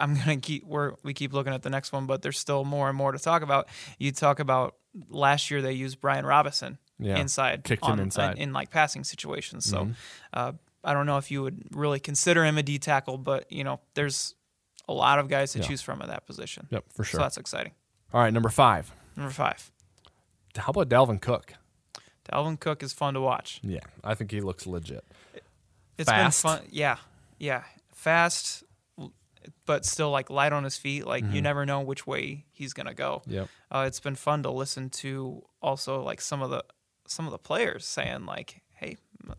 I'm 0.00 0.16
gonna 0.16 0.38
keep 0.38 0.64
we're, 0.64 0.94
we 1.04 1.14
keep 1.14 1.32
looking 1.32 1.54
at 1.54 1.62
the 1.62 1.70
next 1.70 1.92
one, 1.92 2.06
but 2.06 2.22
there's 2.22 2.40
still 2.40 2.64
more 2.64 2.88
and 2.88 2.98
more 2.98 3.12
to 3.12 3.20
talk 3.20 3.42
about. 3.42 3.68
You 3.98 4.10
talk 4.10 4.40
about 4.40 4.74
last 5.08 5.48
year 5.48 5.62
they 5.62 5.74
used 5.74 6.00
Brian 6.00 6.26
Robison 6.26 6.78
Yeah, 6.98 7.18
inside, 7.18 7.64
kicked 7.64 7.84
him 7.84 7.92
on- 7.92 8.00
inside. 8.00 8.32
Mm-hmm. 8.34 8.42
in, 8.42 8.52
like 8.52 8.70
passing 8.70 9.04
situations. 9.04 9.64
So 9.64 9.90
uh, 10.32 10.52
I 10.82 10.92
don't 10.94 11.06
know 11.06 11.18
if 11.18 11.30
you 11.30 11.42
would 11.42 11.64
really 11.76 12.00
consider 12.00 12.44
him 12.44 12.58
a 12.58 12.62
D 12.62 12.78
tackle, 12.78 13.18
but 13.18 13.50
you 13.52 13.64
know 13.64 13.80
there's 13.94 14.34
a 14.88 14.92
lot 14.92 15.18
of 15.18 15.28
guys 15.28 15.52
to 15.52 15.60
choose 15.60 15.82
from 15.82 16.00
at 16.02 16.08
that 16.08 16.26
position. 16.26 16.66
Yep, 16.70 16.84
for 16.94 17.04
sure. 17.04 17.18
So 17.18 17.22
that's 17.22 17.36
exciting. 17.36 17.72
All 18.12 18.20
right, 18.20 18.32
number 18.32 18.48
five. 18.48 18.90
Number 19.16 19.32
five, 19.32 19.70
How 20.56 20.70
about 20.70 20.88
Dalvin 20.88 21.20
Cook? 21.20 21.54
Dalvin 22.32 22.58
Cook 22.58 22.82
is 22.82 22.92
fun 22.92 23.14
to 23.14 23.20
watch. 23.20 23.60
Yeah, 23.62 23.80
I 24.04 24.14
think 24.14 24.30
he 24.30 24.40
looks 24.40 24.66
legit. 24.66 25.04
It's 25.98 26.08
Fast. 26.08 26.42
been 26.42 26.50
fun. 26.52 26.62
Yeah, 26.70 26.96
yeah, 27.38 27.64
fast, 27.92 28.62
but 29.66 29.84
still 29.84 30.10
like 30.10 30.30
light 30.30 30.52
on 30.52 30.64
his 30.64 30.76
feet. 30.76 31.06
Like 31.06 31.24
you 31.32 31.42
never 31.42 31.66
know 31.66 31.80
which 31.80 32.06
way 32.06 32.44
he's 32.52 32.72
gonna 32.72 32.94
go. 32.94 33.22
Mm-hmm. 33.28 33.44
Uh, 33.76 33.84
it's 33.86 34.00
been 34.00 34.14
fun 34.14 34.42
to 34.44 34.50
listen 34.50 34.90
to 34.90 35.42
also 35.60 36.02
like 36.02 36.20
some 36.20 36.42
of 36.42 36.50
the 36.50 36.64
some 37.08 37.26
of 37.26 37.32
the 37.32 37.38
players 37.38 37.84
saying 37.84 38.26
like, 38.26 38.62
"Hey, 38.72 38.96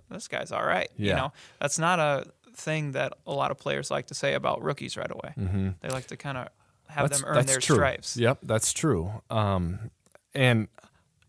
this 0.10 0.28
guy's 0.28 0.52
all 0.52 0.66
right." 0.66 0.90
You 0.98 1.14
know, 1.14 1.32
that's 1.60 1.80
not 1.80 2.00
a 2.00 2.26
thing 2.56 2.92
that 2.92 3.14
a 3.26 3.34
lot 3.34 3.52
of 3.52 3.58
players 3.58 3.90
like 3.90 4.08
to 4.08 4.14
say 4.14 4.34
about 4.34 4.62
rookies 4.62 4.98
right 4.98 5.12
away. 5.12 5.34
Mm-hmm. 5.38 5.70
They 5.80 5.90
like 5.90 6.08
to 6.08 6.18
kind 6.18 6.38
of 6.38 6.48
have 6.88 7.10
them 7.10 7.24
earn 7.26 7.46
their 7.46 7.60
true. 7.60 7.76
stripes. 7.76 8.18
Yep, 8.18 8.40
that's 8.44 8.74
true. 8.74 9.12
Um, 9.30 9.92
and 10.34 10.68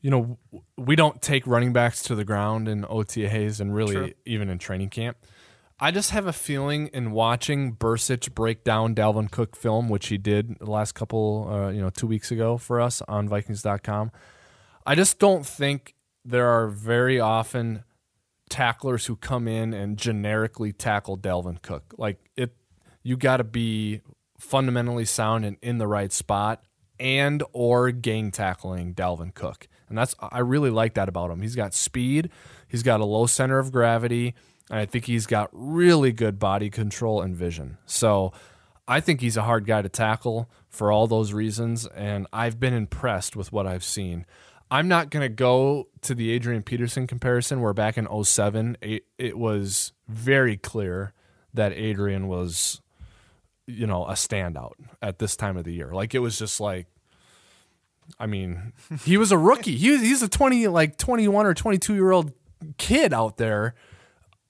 you 0.03 0.11
know, 0.11 0.39
we 0.77 0.97
don't 0.97 1.21
take 1.21 1.47
running 1.47 1.73
backs 1.73 2.03
to 2.05 2.15
the 2.15 2.25
ground 2.25 2.69
in 2.69 2.83
OTAs 2.85 3.61
and 3.61 3.75
really 3.75 3.95
True. 3.95 4.13
even 4.25 4.49
in 4.49 4.59
training 4.59 4.89
camp. 4.89 5.19
I 5.79 5.91
just 5.91 6.11
have 6.11 6.27
a 6.27 6.33
feeling 6.33 6.89
in 6.89 7.13
watching 7.13 7.75
Bursich 7.75 8.35
break 8.35 8.65
down 8.65 8.95
Dalvin 8.95 9.31
Cook 9.31 9.57
film, 9.57 9.89
which 9.89 10.09
he 10.09 10.19
did 10.19 10.59
the 10.59 10.71
last 10.71 10.93
couple, 10.93 11.49
uh, 11.51 11.71
you 11.71 11.81
know, 11.81 11.91
two 11.91 12.07
weeks 12.07 12.31
ago 12.31 12.59
for 12.59 12.81
us 12.81 13.01
on 13.09 13.29
Vikings.com. 13.29 14.11
I 14.87 14.95
just 14.95 15.19
don't 15.19 15.45
think 15.45 15.95
there 16.25 16.49
are 16.49 16.69
very 16.69 17.19
often 17.21 17.85
tacklers 18.49 19.07
who 19.07 19.17
come 19.17 19.49
in 19.49 19.73
and 19.73 19.97
generically 19.97 20.73
tackle 20.73 21.17
Dalvin 21.17 21.63
Cook. 21.63 21.95
Like 21.97 22.31
it, 22.37 22.55
you 23.03 23.17
got 23.17 23.39
to 23.39 23.45
be 23.45 24.03
fundamentally 24.39 25.05
sound 25.05 25.45
and 25.45 25.57
in 25.63 25.79
the 25.79 25.87
right 25.87 26.13
spot, 26.13 26.65
and 26.99 27.43
or 27.53 27.91
gang 27.91 28.31
tackling 28.31 28.95
Dalvin 28.95 29.35
Cook. 29.35 29.69
And 29.89 29.97
that's 29.97 30.15
I 30.21 30.41
really 30.41 30.71
like 30.71 30.95
that 30.95 31.09
about 31.09 31.31
him. 31.31 31.41
He's 31.41 31.57
got 31.57 31.75
speed. 31.75 32.31
He's 32.69 32.83
got 32.83 33.01
a 33.01 33.05
low 33.05 33.27
center 33.27 33.59
of 33.59 33.73
gravity. 33.73 34.35
And 34.71 34.79
I 34.79 34.87
think 34.87 35.07
he's 35.07 35.27
got 35.27 35.51
really 35.53 36.13
good 36.13 36.39
body 36.39 36.71
control 36.71 37.23
and 37.23 37.35
vision. 37.35 37.79
So 37.87 38.33
I 38.87 39.01
think 39.01 39.21
he's 39.21 39.37
a 39.37 39.43
hard 39.43 39.67
guy 39.67 39.83
to 39.83 39.89
tackle 39.89 40.49
for 40.69 40.93
all 40.93 41.09
those 41.09 41.33
reasons. 41.33 41.87
And 41.87 42.29
I've 42.33 42.61
been 42.61 42.75
impressed 42.75 43.35
with 43.35 43.53
what 43.53 43.67
I've 43.67 43.83
seen. 43.83 44.27
I'm 44.71 44.89
not 44.89 45.11
going 45.11 45.23
to 45.23 45.35
go 45.35 45.89
to 46.03 46.15
the 46.15 46.31
Adrian 46.31 46.63
Peterson 46.63 47.07
comparison 47.07 47.61
where 47.61 47.73
back 47.73 47.99
in 47.99 48.07
07, 48.25 48.77
it, 48.81 49.05
it 49.19 49.37
was 49.37 49.93
very 50.09 50.57
clear 50.57 51.13
that 51.53 51.73
Adrian 51.73 52.29
was, 52.29 52.81
you 53.67 53.87
know, 53.87 54.07
a 54.07 54.13
standout 54.13 54.75
at 55.03 55.19
this 55.19 55.35
time 55.35 55.57
of 55.57 55.65
the 55.65 55.73
year. 55.73 55.93
Like 55.93 56.15
it 56.15 56.21
was 56.21 56.39
just 56.39 56.61
like, 56.61 56.87
I 58.19 58.27
mean, 58.27 58.73
he 59.05 59.17
was 59.17 59.33
a 59.33 59.39
rookie. 59.39 59.77
He 59.77 59.91
was, 59.91 60.01
he's 60.03 60.23
a 60.23 60.29
20, 60.29 60.69
like 60.69 60.97
21 60.97 61.47
or 61.47 61.55
22 61.55 61.95
year 61.95 62.13
old 62.13 62.33
kid 62.79 63.13
out 63.13 63.39
there 63.39 63.75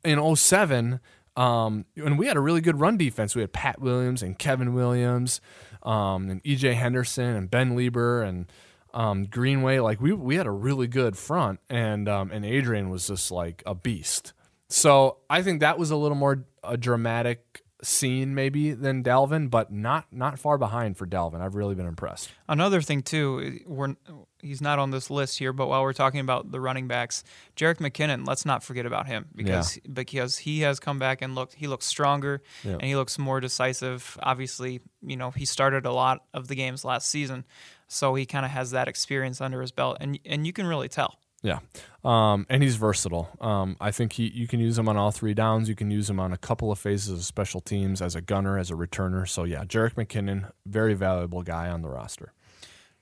in 0.04 0.37
07. 0.37 1.00
Um, 1.37 1.87
and 1.96 2.18
we 2.18 2.26
had 2.26 2.37
a 2.37 2.40
really 2.40 2.61
good 2.61 2.78
run 2.78 2.98
defense. 2.98 3.35
We 3.35 3.40
had 3.40 3.52
Pat 3.54 3.80
Williams 3.80 4.22
and 4.22 4.38
Kevin 4.38 4.74
Williams, 4.74 5.40
um, 5.83 6.28
and 6.28 6.42
EJ 6.42 6.74
Henderson 6.74 7.37
and 7.37 7.50
Ben 7.50 7.74
Leber 7.74 8.26
and, 8.26 8.46
um, 8.94 9.24
Greenway. 9.24 9.79
Like 9.79 10.00
we 10.00 10.12
we 10.12 10.37
had 10.37 10.46
a 10.46 10.53
really 10.53 10.87
good 10.87 11.16
front, 11.16 11.61
and 11.68 12.09
um, 12.09 12.31
and 12.31 12.44
Adrian 12.44 12.90
was 12.90 13.07
just 13.07 13.31
like 13.31 13.62
a 13.66 13.74
beast. 13.74 14.33
So 14.68 15.18
I 15.29 15.42
think 15.42 15.61
that 15.61 15.79
was 15.79 15.90
a 15.90 15.96
little 15.96 16.16
more 16.16 16.44
a 16.62 16.76
dramatic 16.76 17.62
scene 17.83 18.35
maybe 18.35 18.72
than 18.72 19.03
Dalvin, 19.03 19.50
but 19.50 19.72
not 19.72 20.07
not 20.12 20.38
far 20.38 20.59
behind 20.59 20.96
for 20.96 21.07
Dalvin. 21.07 21.40
I've 21.40 21.55
really 21.55 21.74
been 21.74 21.87
impressed. 21.87 22.31
Another 22.48 22.81
thing 22.81 23.03
too, 23.03 23.61
we're 23.66 23.94
he's 24.42 24.61
not 24.61 24.79
on 24.79 24.90
this 24.90 25.11
list 25.11 25.38
here, 25.38 25.53
but 25.53 25.68
while 25.68 25.83
we're 25.83 25.92
talking 25.92 26.20
about 26.20 26.50
the 26.50 26.61
running 26.61 26.88
backs, 26.88 27.24
Jerick 27.57 27.76
McKinnon, 27.76 28.26
let's 28.26 28.44
not 28.44 28.62
forget 28.62 28.87
about 28.87 29.07
him 29.07 29.26
because 29.35 29.76
yeah. 29.76 29.90
because 29.92 30.38
he 30.38 30.61
has 30.61 30.81
come 30.81 30.98
back 30.98 31.22
and 31.22 31.35
looked 31.35 31.55
he 31.55 31.66
looks 31.66 31.87
stronger 31.87 32.42
yeah. 32.64 32.72
and 32.72 32.85
he 32.85 32.96
looks 32.96 33.18
more 33.18 33.40
decisive. 33.40 34.18
Obviously, 34.22 34.81
you 35.03 35.16
know, 35.16 35.31
he 35.31 35.44
started 35.44 35.87
a 35.87 35.92
lot 35.92 36.24
of 36.35 36.48
the 36.48 36.55
games 36.55 36.85
last 36.85 37.09
season, 37.09 37.44
so 37.92 38.14
he 38.14 38.24
kind 38.24 38.46
of 38.46 38.53
has 38.53 38.70
that 38.70 38.87
experience 38.88 39.40
under 39.40 39.61
his 39.61 39.72
belt 39.72 39.96
and 40.00 40.18
and 40.24 40.46
you 40.46 40.53
can 40.53 40.66
really 40.66 40.88
tell. 40.88 41.18
Yeah, 41.42 41.61
um, 42.05 42.46
and 42.50 42.62
he's 42.62 42.76
versatile. 42.76 43.31
Um, 43.40 43.76
I 43.81 43.90
think 43.90 44.12
he 44.12 44.29
you 44.29 44.46
can 44.46 44.61
use 44.61 44.79
him 44.79 44.88
on 44.88 44.96
all 44.96 45.11
three 45.11 45.33
downs. 45.33 45.70
You 45.70 45.74
can 45.74 45.90
use 45.90 46.09
him 46.09 46.20
on 46.20 46.33
a 46.33 46.37
couple 46.37 46.70
of 46.70 46.79
phases 46.79 47.11
of 47.11 47.24
special 47.24 47.61
teams 47.61 48.03
as 48.03 48.14
a 48.14 48.20
gunner, 48.20 48.59
as 48.59 48.70
a 48.70 48.74
returner. 48.74 49.26
So 49.29 49.44
yeah, 49.44 49.64
Jerick 49.64 49.94
McKinnon, 49.94 50.53
very 50.66 50.94
valuable 50.94 51.42
guy 51.42 51.68
on 51.68 51.83
the 51.83 51.88
roster. 51.88 52.33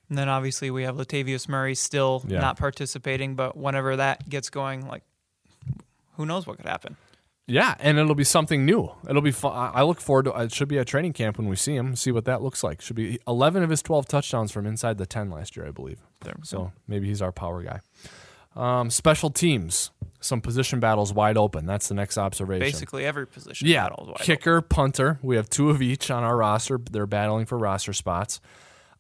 And 0.09 0.17
then 0.17 0.29
obviously 0.29 0.71
we 0.71 0.85
have 0.85 0.97
Latavius 0.97 1.49
Murray 1.49 1.75
still 1.75 2.25
yeah. 2.27 2.39
not 2.39 2.57
participating, 2.57 3.35
but 3.35 3.57
whenever 3.57 3.97
that 3.97 4.29
gets 4.29 4.49
going, 4.51 4.87
like 4.87 5.03
who 6.17 6.25
knows 6.25 6.47
what 6.47 6.57
could 6.57 6.67
happen. 6.67 6.97
Yeah, 7.51 7.75
and 7.79 7.99
it'll 7.99 8.15
be 8.15 8.25
something 8.25 8.67
new. 8.67 8.93
It'll 9.09 9.23
be 9.23 9.33
fun. 9.33 9.73
I 9.75 9.83
look 9.83 10.01
forward 10.03 10.27
to. 10.27 10.33
It 10.39 10.53
should 10.53 10.69
be 10.69 10.77
a 10.77 10.85
training 10.85 11.15
camp 11.15 11.39
when 11.39 11.49
we 11.49 11.57
see 11.57 11.75
him. 11.75 11.97
See 11.97 12.13
what 12.13 12.27
that 12.27 12.43
looks 12.43 12.63
like. 12.63 12.83
Should 12.83 12.97
be 12.97 13.19
eleven 13.27 13.63
of 13.63 13.71
his 13.71 13.81
twelve 13.81 14.07
touchdowns 14.07 14.53
from 14.53 14.67
inside 14.67 14.99
the 14.99 15.07
ten 15.07 15.31
last 15.31 15.57
year, 15.57 15.67
I 15.67 15.71
believe. 15.71 15.99
So 16.43 16.73
maybe 16.87 17.09
he's 17.09 17.23
our 17.23 17.33
power 17.33 17.63
guy. 17.63 17.81
Um, 18.55 18.91
special 18.91 19.31
teams, 19.31 19.93
some 20.21 20.41
position 20.43 20.79
battles 20.79 21.13
wide 21.13 21.39
open. 21.39 21.65
That's 21.65 21.89
the 21.89 21.95
next 21.95 22.19
observation. 22.19 22.61
Basically, 22.67 23.07
every 23.07 23.27
position 23.27 23.67
yeah, 23.67 23.89
kicker, 24.19 24.59
open. 24.59 24.69
punter. 24.69 25.19
We 25.23 25.37
have 25.37 25.49
two 25.49 25.71
of 25.71 25.81
each 25.81 26.11
on 26.11 26.25
our 26.25 26.37
roster. 26.37 26.79
They're 26.79 27.07
battling 27.07 27.47
for 27.47 27.57
roster 27.57 27.95
spots. 27.95 28.41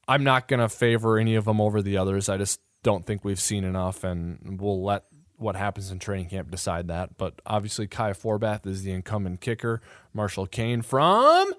I'm 0.06 0.24
not 0.24 0.48
going 0.48 0.60
to 0.60 0.70
favor 0.70 1.18
any 1.18 1.34
of 1.34 1.44
them 1.44 1.60
over 1.60 1.82
the 1.82 1.98
others. 1.98 2.30
I 2.30 2.38
just 2.38 2.60
don't 2.82 3.04
think 3.04 3.24
we've 3.24 3.40
seen 3.40 3.64
enough, 3.64 4.04
and 4.04 4.58
we'll 4.58 4.82
let 4.82 5.04
what 5.38 5.56
happens 5.56 5.90
in 5.90 5.98
training 5.98 6.28
camp 6.28 6.50
decide 6.50 6.88
that. 6.88 7.16
But 7.16 7.40
obviously, 7.46 7.86
Kai 7.86 8.12
Forbath 8.12 8.66
is 8.66 8.82
the 8.82 8.92
incumbent 8.92 9.40
kicker. 9.40 9.80
Marshall 10.12 10.46
Koehn 10.46 10.84
from 10.84 11.52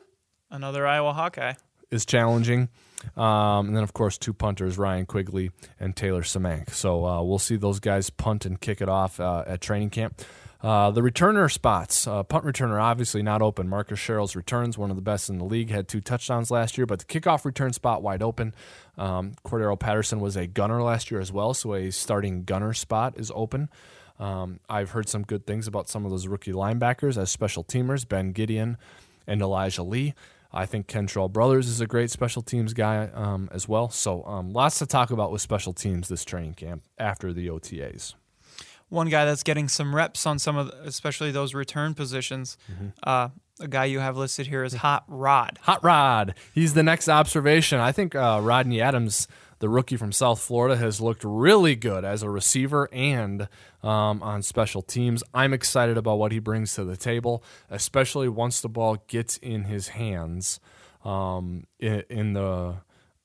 another 0.51 0.85
Iowa 0.85 1.13
Hawkeye 1.13 1.53
is 1.89 2.05
challenging. 2.05 2.69
Um, 3.15 3.67
and 3.67 3.75
then, 3.75 3.83
of 3.83 3.93
course, 3.93 4.17
two 4.17 4.33
punters, 4.33 4.77
Ryan 4.77 5.05
Quigley 5.05 5.51
and 5.79 5.95
Taylor 5.95 6.21
Symmank. 6.21 6.71
So 6.71 7.05
uh, 7.05 7.23
we'll 7.23 7.39
see 7.39 7.55
those 7.55 7.79
guys 7.79 8.09
punt 8.09 8.45
and 8.45 8.59
kick 8.59 8.81
it 8.81 8.89
off 8.89 9.19
uh, 9.19 9.45
at 9.47 9.61
training 9.61 9.89
camp. 9.89 10.21
Uh, 10.61 10.91
the 10.91 11.01
returner 11.01 11.49
spots, 11.49 12.05
uh, 12.05 12.21
punt 12.21 12.43
returner 12.43 12.81
obviously 12.81 13.23
not 13.23 13.41
open. 13.41 13.69
Marcus 13.69 13.97
Sherels 13.97 14.35
returns, 14.35 14.77
one 14.77 14.89
of 14.89 14.97
the 14.97 15.01
best 15.01 15.29
in 15.29 15.37
the 15.37 15.45
league, 15.45 15.69
had 15.69 15.87
two 15.87 16.01
touchdowns 16.01 16.51
last 16.51 16.77
year, 16.77 16.85
but 16.85 16.99
the 16.99 17.05
kickoff 17.05 17.45
return 17.45 17.71
spot 17.71 18.03
wide 18.03 18.21
open. 18.21 18.53
Um, 18.97 19.35
Cordarrelle 19.45 19.79
Patterson 19.79 20.19
was 20.19 20.35
a 20.35 20.47
gunner 20.47 20.83
last 20.83 21.11
year 21.11 21.21
as 21.21 21.31
well, 21.31 21.53
so 21.53 21.75
a 21.75 21.91
starting 21.91 22.43
gunner 22.43 22.73
spot 22.73 23.13
is 23.17 23.31
open. 23.33 23.69
Um, 24.19 24.59
I've 24.69 24.91
heard 24.91 25.07
some 25.07 25.23
good 25.23 25.47
things 25.47 25.65
about 25.65 25.87
some 25.87 26.03
of 26.03 26.11
those 26.11 26.27
rookie 26.27 26.51
linebackers 26.51 27.17
as 27.17 27.31
special 27.31 27.63
teamers, 27.63 28.05
Ben 28.05 28.33
Gedeon 28.33 28.75
and 29.25 29.41
Elijah 29.41 29.83
Lee. 29.83 30.13
I 30.51 30.65
think 30.65 30.87
Kentrell 30.87 31.31
Brothers 31.31 31.67
is 31.67 31.79
a 31.79 31.87
great 31.87 32.09
special 32.09 32.41
teams 32.41 32.73
guy 32.73 33.09
um, 33.13 33.49
as 33.53 33.69
well. 33.69 33.89
So 33.89 34.25
um, 34.25 34.51
lots 34.51 34.79
to 34.79 34.85
talk 34.85 35.11
about 35.11 35.31
with 35.31 35.41
special 35.41 35.71
teams 35.73 36.09
this 36.09 36.25
training 36.25 36.55
camp 36.55 36.83
after 36.97 37.31
the 37.31 37.47
OTAs. 37.47 38.15
One 38.89 39.09
guy 39.09 39.25
that's 39.25 39.43
getting 39.43 39.67
some 39.67 39.95
reps 39.95 40.25
on 40.25 40.39
some 40.39 40.57
of, 40.57 40.67
the, 40.67 40.81
especially 40.83 41.31
those 41.31 41.53
return 41.53 41.93
positions. 41.93 42.57
Mm-hmm. 42.71 42.87
Uh, 43.03 43.29
a 43.59 43.67
guy 43.67 43.85
you 43.85 43.99
have 43.99 44.17
listed 44.17 44.47
here 44.47 44.63
is 44.63 44.73
Hot 44.73 45.03
Rod. 45.07 45.59
Hot 45.63 45.83
Rod. 45.83 46.35
He's 46.53 46.73
the 46.73 46.83
next 46.83 47.09
observation. 47.09 47.79
I 47.79 47.91
think 47.91 48.15
uh, 48.15 48.39
Rodney 48.41 48.81
Adams 48.81 49.27
the 49.59 49.69
rookie 49.69 49.97
from 49.97 50.11
South 50.11 50.39
Florida 50.39 50.77
has 50.77 50.99
looked 50.99 51.23
really 51.23 51.75
good 51.75 52.03
as 52.03 52.23
a 52.23 52.29
receiver 52.29 52.89
and 52.91 53.47
um, 53.83 54.23
on 54.23 54.41
special 54.41 54.81
teams. 54.81 55.21
I'm 55.33 55.53
excited 55.53 55.97
about 55.97 56.17
what 56.17 56.31
he 56.31 56.39
brings 56.39 56.73
to 56.75 56.85
the 56.85 56.97
table, 56.97 57.43
especially 57.69 58.29
once 58.29 58.61
the 58.61 58.69
ball 58.69 59.03
gets 59.07 59.37
in 59.37 59.65
his 59.65 59.89
hands 59.89 60.59
um, 61.03 61.65
in, 61.79 62.03
in, 62.09 62.33
the 62.33 62.77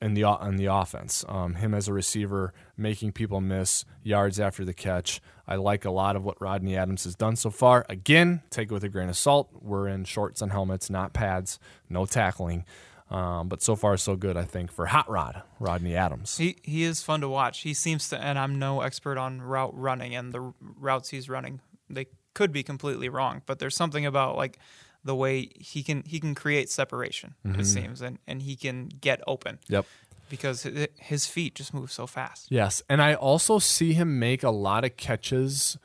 in 0.05 0.13
the 0.13 0.23
in 0.43 0.55
the 0.57 0.67
offense. 0.67 1.25
Um, 1.27 1.55
him 1.55 1.73
as 1.73 1.87
a 1.87 1.93
receiver, 1.93 2.53
making 2.77 3.13
people 3.13 3.41
miss 3.41 3.85
yards 4.03 4.39
after 4.39 4.63
the 4.63 4.73
catch. 4.73 5.19
I 5.47 5.55
like 5.55 5.83
a 5.83 5.89
lot 5.89 6.15
of 6.15 6.23
what 6.23 6.39
Rodney 6.39 6.77
Adams 6.77 7.05
has 7.05 7.15
done 7.15 7.35
so 7.35 7.49
far. 7.49 7.85
Again, 7.89 8.43
take 8.51 8.69
it 8.69 8.73
with 8.73 8.83
a 8.83 8.89
grain 8.89 9.09
of 9.09 9.17
salt. 9.17 9.49
We're 9.59 9.87
in 9.87 10.05
shorts 10.05 10.43
and 10.43 10.51
helmets, 10.51 10.91
not 10.91 11.13
pads, 11.13 11.59
no 11.89 12.05
tackling. 12.05 12.65
Um, 13.09 13.49
but 13.49 13.63
so 13.63 13.75
far, 13.75 13.97
so 13.97 14.15
good, 14.15 14.37
I 14.37 14.43
think, 14.43 14.71
for 14.71 14.87
Hot 14.87 15.09
Rod, 15.09 15.41
Rodney 15.59 15.95
Adams. 15.95 16.37
He 16.37 16.57
he 16.61 16.83
is 16.83 17.01
fun 17.01 17.21
to 17.21 17.29
watch. 17.29 17.61
He 17.61 17.73
seems 17.73 18.07
to, 18.09 18.23
and 18.23 18.37
I'm 18.37 18.59
no 18.59 18.81
expert 18.81 19.17
on 19.17 19.41
route 19.41 19.75
running 19.75 20.15
and 20.15 20.31
the 20.31 20.53
routes 20.59 21.09
he's 21.09 21.29
running. 21.29 21.61
They 21.89 22.05
could 22.35 22.51
be 22.51 22.61
completely 22.61 23.09
wrong, 23.09 23.41
but 23.47 23.57
there's 23.57 23.75
something 23.75 24.05
about 24.05 24.37
like 24.37 24.59
the 25.05 25.15
way 25.15 25.49
he 25.55 25.83
can 25.83 26.03
he 26.05 26.19
can 26.19 26.35
create 26.35 26.69
separation. 26.69 27.35
Mm-hmm. 27.45 27.61
It 27.61 27.65
seems, 27.65 28.01
and 28.01 28.19
and 28.27 28.41
he 28.41 28.55
can 28.55 28.89
get 28.89 29.21
open. 29.25 29.59
Yep. 29.69 29.85
Because 30.27 30.67
his 30.97 31.27
feet 31.27 31.53
just 31.53 31.71
move 31.71 31.91
so 31.91 32.07
fast. 32.07 32.47
Yes, 32.49 32.81
and 32.89 32.99
I 32.99 33.13
also 33.13 33.59
see 33.59 33.93
him 33.93 34.17
make 34.17 34.41
a 34.41 34.49
lot 34.49 34.83
of 34.83 34.97
catches 34.97 35.77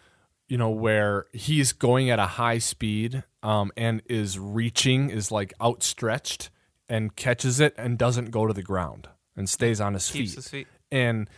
you 0.50 0.58
know, 0.58 0.68
where 0.68 1.26
he's 1.32 1.72
going 1.72 2.10
at 2.10 2.18
a 2.18 2.26
high 2.26 2.58
speed 2.58 3.22
um, 3.40 3.70
and 3.76 4.02
is 4.06 4.36
reaching, 4.36 5.08
is 5.08 5.30
like 5.30 5.54
outstretched 5.62 6.50
and 6.88 7.14
catches 7.14 7.60
it 7.60 7.72
and 7.78 7.96
doesn't 7.96 8.32
go 8.32 8.48
to 8.48 8.52
the 8.52 8.62
ground 8.62 9.08
and 9.36 9.48
stays 9.48 9.80
on 9.80 9.94
his 9.94 10.08
feet. 10.10 10.34
His 10.34 10.48
feet. 10.48 10.66
And 10.90 11.30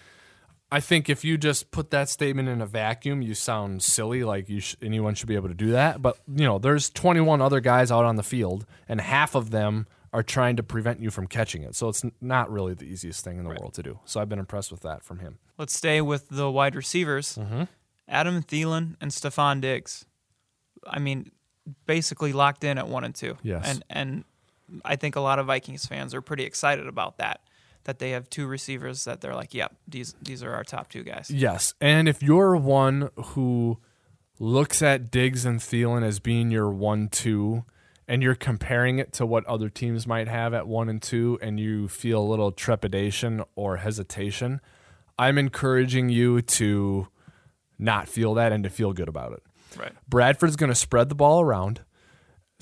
I 0.73 0.81
think 0.81 1.11
if 1.11 1.23
you 1.23 1.37
just 1.37 1.71
put 1.71 1.91
that 1.91 2.09
statement 2.09 2.49
in 2.49 2.63
a 2.63 2.67
vacuum, 2.67 3.21
you 3.21 3.35
sound 3.35 3.83
silly. 3.83 4.25
Like 4.25 4.49
you 4.49 4.61
sh- 4.61 4.75
anyone 4.81 5.15
should 5.15 5.29
be 5.29 5.35
able 5.35 5.49
to 5.49 5.55
do 5.55 5.73
that. 5.73 6.01
But 6.01 6.17
you 6.27 6.47
know, 6.47 6.59
there's 6.59 6.89
21 6.89 7.43
other 7.43 7.61
guys 7.61 7.93
out 7.93 8.07
on 8.07 8.17
the 8.17 8.23
field, 8.23 8.65
and 8.89 8.99
half 8.99 9.35
of 9.35 9.51
them 9.51 9.87
are 10.15 10.23
trying 10.23 10.57
to 10.57 10.63
prevent 10.63 11.01
you 11.01 11.11
from 11.11 11.27
catching 11.27 11.63
it. 11.63 11.75
So 11.77 11.91
it's 11.91 12.03
not 12.23 12.51
really 12.51 12.73
the 12.73 12.87
easiest 12.87 13.23
thing 13.23 13.37
in 13.37 13.45
the 13.45 13.51
right. 13.51 13.61
world 13.61 13.75
to 13.75 13.83
do. 13.83 13.99
So 14.07 14.19
I've 14.19 14.31
been 14.31 14.39
impressed 14.39 14.73
with 14.73 14.81
that 14.81 15.05
from 15.05 15.19
him. 15.19 15.39
Let's 15.59 15.77
stay 15.77 16.01
with 16.01 16.31
the 16.31 16.51
wide 16.51 16.75
receivers. 16.75 17.37
Mm-hmm. 17.37 17.65
Adam 18.09 18.43
Thielen 18.43 18.97
and 18.99 19.11
Stefon 19.11 19.61
Diggs. 19.61 20.07
I 20.87 21.01
mean, 21.01 21.33
basically 21.85 22.33
locked 22.33 22.65
in 22.65 22.79
at 22.79 22.89
one 22.89 23.05
and 23.05 23.15
two. 23.15 23.37
Yes. 23.43 23.69
And 23.69 23.85
and 23.91 24.25
I 24.87 24.97
think 24.97 25.17
a 25.17 25.21
lot 25.21 25.39
of 25.39 25.47
Vikings 25.47 25.85
fans 25.85 26.15
are 26.15 26.23
pretty 26.23 26.45
excited 26.45 26.87
about 26.87 27.19
that. 27.19 27.43
That 27.85 27.99
they 27.99 28.11
have 28.11 28.31
two 28.31 28.47
receivers 28.47 29.05
that 29.05 29.21
they're 29.21 29.35
like, 29.35 29.55
yep, 29.55 29.75
these 29.89 30.15
these 30.23 30.43
are 30.43 30.53
our 30.53 30.65
top 30.65 30.89
two 30.89 31.03
guys. 31.03 31.31
Yes, 31.31 31.75
and 31.81 32.09
if 32.09 32.23
you're 32.23 32.57
one 32.57 33.11
who 33.17 33.79
looks 34.39 34.83
at 34.83 35.11
Diggs 35.11 35.45
and 35.45 35.61
Thielen 35.61 36.05
as 36.05 36.21
being 36.21 36.51
your 36.51 36.71
one-two, 36.71 37.65
and 38.09 38.23
you're 38.23 38.35
comparing 38.35 38.99
it 38.99 39.13
to 39.15 39.27
what 39.27 39.45
other 39.47 39.69
teams 39.69 40.07
might 40.07 40.29
have 40.29 40.55
at 40.55 40.67
one 40.67 40.89
and 40.89 41.01
two, 41.03 41.39
and 41.43 41.59
you 41.59 41.89
feel 41.89 42.21
a 42.21 42.29
little 42.29 42.53
trepidation 42.53 43.43
or 43.55 43.79
hesitation, 43.79 44.61
I'm 45.19 45.39
encouraging 45.39 46.09
you 46.09 46.43
to 46.43 47.09
not 47.79 48.09
feel 48.09 48.35
that 48.35 48.53
and 48.53 48.65
to 48.65 48.71
feel 48.71 48.93
good 48.93 49.09
about 49.09 49.33
it. 49.33 49.43
Right. 49.77 49.93
Bradford's 50.09 50.57
going 50.57 50.71
to 50.71 50.77
spread 50.77 51.09
the 51.09 51.15
ball 51.15 51.41
around. 51.41 51.81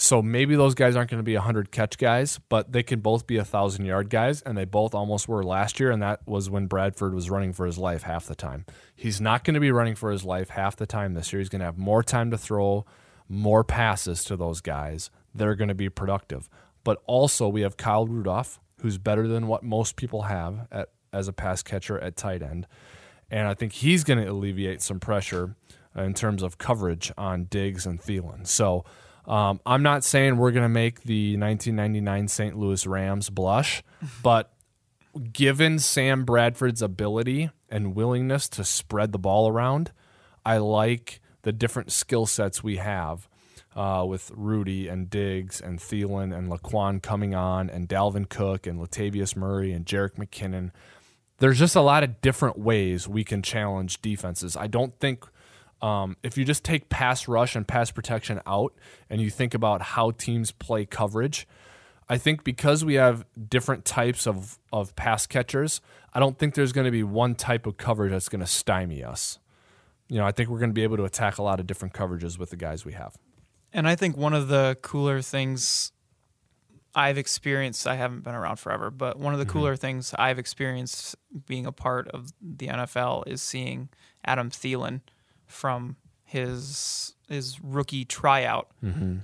So 0.01 0.23
maybe 0.23 0.57
those 0.57 0.75
guys 0.75 0.97
aren't 0.97 1.11
going 1.11 1.19
to 1.19 1.25
be 1.25 1.35
100 1.35 1.71
catch 1.71 1.99
guys, 1.99 2.41
but 2.49 2.73
they 2.73 2.83
can 2.83 3.01
both 3.01 3.27
be 3.27 3.37
1,000 3.37 3.85
yard 3.85 4.09
guys, 4.09 4.41
and 4.41 4.57
they 4.57 4.65
both 4.65 4.95
almost 4.95 5.29
were 5.29 5.45
last 5.45 5.79
year, 5.79 5.91
and 5.91 6.01
that 6.03 6.27
was 6.27 6.49
when 6.49 6.69
Bradford 6.69 7.13
was 7.13 7.29
running 7.29 7.53
for 7.53 7.67
his 7.67 7.77
life 7.77 8.05
half 8.05 8.25
the 8.25 8.35
time. 8.35 8.65
He's 8.97 9.21
not 9.21 9.45
going 9.45 9.55
to 9.55 9.61
be 9.61 9.71
running 9.71 9.95
for 9.95 10.11
his 10.11 10.25
life 10.25 10.49
half 10.49 10.75
the 10.75 10.87
time 10.87 11.13
this 11.13 11.35
year. 11.35 11.41
He's 11.41 11.51
going 11.51 11.61
to 11.61 11.67
have 11.67 11.77
more 11.77 12.03
time 12.03 12.31
to 12.31 12.39
throw, 12.39 12.87
more 13.29 13.63
passes 13.63 14.25
to 14.25 14.37
those 14.37 14.63
guys. 14.63 15.11
They're 15.35 15.55
going 15.55 15.69
to 15.69 15.75
be 15.75 15.91
productive. 15.91 16.49
But 16.83 17.03
also, 17.05 17.47
we 17.47 17.61
have 17.61 17.77
Kyle 17.77 18.07
Rudolph, 18.07 18.59
who's 18.81 18.97
better 18.97 19.29
than 19.29 19.49
what 19.49 19.63
most 19.63 19.97
people 19.97 20.23
have 20.23 20.67
at, 20.73 20.89
as 21.13 21.29
a 21.29 21.33
pass 21.35 21.63
catcher 21.63 21.99
at 21.99 22.17
tight 22.17 22.43
end. 22.43 22.67
and 23.31 23.47
I 23.47 23.53
think 23.53 23.73
he's 23.75 24.03
going 24.05 24.19
to 24.19 24.31
alleviate 24.31 24.81
some 24.81 24.99
pressure 24.99 25.57
in 25.95 26.15
terms 26.15 26.43
of 26.43 26.57
coverage 26.57 27.13
on 27.19 27.45
Diggs 27.45 27.85
and 27.85 28.01
Thielen. 28.01 28.47
So 28.47 28.85
um, 29.27 29.61
I'm 29.65 29.83
not 29.83 30.05
saying 30.05 30.37
we're 30.37 30.53
going 30.53 30.65
to 30.65 30.69
make 30.69 31.03
the 31.03 31.37
1999 31.37 32.29
St. 32.29 32.57
Louis 32.57 32.87
Rams 32.87 33.31
blush, 33.31 33.83
but 34.23 34.53
given 35.33 35.79
Sam 35.79 36.25
Bradford's 36.25 36.83
ability 36.83 37.51
and 37.69 37.95
willingness 37.95 38.49
to 38.51 38.65
spread 38.65 39.13
the 39.13 39.19
ball 39.19 39.49
around, 39.49 39.93
I 40.45 40.59
like 40.59 41.21
the 41.43 41.53
different 41.53 41.93
skill 41.93 42.27
sets 42.27 42.63
we 42.63 42.77
have 42.77 43.29
uh, 43.77 44.05
with 44.07 44.31
Rudy 44.35 44.89
and 44.89 45.09
Diggs 45.09 45.61
and 45.61 45.79
Thielen 45.79 46.37
and 46.37 46.51
Laquan 46.51 47.03
coming 47.03 47.35
on 47.35 47.71
and 47.71 47.89
Dalvin 47.89 48.29
Cook 48.29 48.67
and 48.67 48.79
Latavius 48.81 49.37
Murray 49.37 49.73
and 49.73 49.87
Jerick 49.87 50.15
McKinnon. 50.15 50.71
There's 51.39 51.59
just 51.59 51.77
a 51.77 51.81
lot 51.81 52.03
of 52.03 52.21
different 52.21 52.59
ways 52.59 53.09
we 53.09 53.25
can 53.25 53.43
challenge 53.43 54.03
defenses. 54.03 54.57
I 54.57 54.67
don't 54.67 54.99
think 54.99 55.25
um, 55.83 56.17
if 56.23 56.37
you 56.37 56.45
just 56.45 56.65
take 56.65 56.89
pass 56.89 57.27
rush 57.27 57.57
and 57.57 57.67
pass 57.67 57.91
protection 57.91 58.41
out 58.47 58.75
and 59.09 59.21
you 59.21 59.31
think 59.31 59.55
about 59.55 59.83
how 59.83 60.11
teams 60.11 60.53
play 60.53 60.85
coverage, 60.85 61.47
I 62.09 62.19
think 62.19 62.45
because 62.45 62.85
we 62.85 62.95
have 62.95 63.25
different 63.49 63.85
types 63.85 64.27
of, 64.27 64.59
of 64.73 64.95
pass 64.97 65.27
catchers, 65.27 65.81
I 66.13 66.21
don't 66.21 66.39
think 66.39 66.55
there's 66.55 66.73
going 66.73 66.87
to 66.87 66.91
be 66.91 67.03
one 67.03 67.35
type 67.35 67.67
of 67.67 67.77
coverage 67.77 68.13
that's 68.13 68.29
going 68.29 68.41
to 68.41 68.47
stymie 68.47 69.05
us. 69.05 69.39
You 70.09 70.19
know, 70.19 70.27
I 70.27 70.33
think 70.33 70.49
we're 70.51 70.59
going 70.59 70.71
to 70.71 70.75
be 70.75 70.83
able 70.83 70.97
to 70.97 71.05
attack 71.05 71.39
a 71.39 71.43
lot 71.43 71.61
of 71.61 71.67
different 71.67 71.95
coverages 71.95 72.37
with 72.37 72.51
the 72.51 72.57
guys 72.57 72.85
we 72.85 72.95
have. 72.95 73.17
And 73.73 73.89
I 73.89 73.95
think 73.95 74.17
one 74.17 74.35
of 74.35 74.49
the 74.49 74.77
cooler 74.83 75.23
things 75.23 75.93
I've 76.95 77.17
experienced, 77.17 77.87
I 77.87 77.95
haven't 77.95 78.25
been 78.25 78.35
around 78.35 78.57
forever, 78.57 78.91
but 78.91 79.19
one 79.19 79.33
of 79.33 79.39
the 79.39 79.47
cooler 79.47 79.77
things 79.77 80.13
I've 80.19 80.41
experienced 80.41 81.15
being 81.47 81.65
a 81.65 81.73
part 81.73 82.09
of 82.09 82.33
the 82.43 82.67
NFL 82.67 83.29
is 83.29 83.41
seeing 83.41 83.89
Adam 84.25 84.51
Thielen 84.51 85.03
from 85.51 85.97
his 86.25 87.15
his 87.29 87.61
rookie 87.63 88.05
tryout 88.05 88.69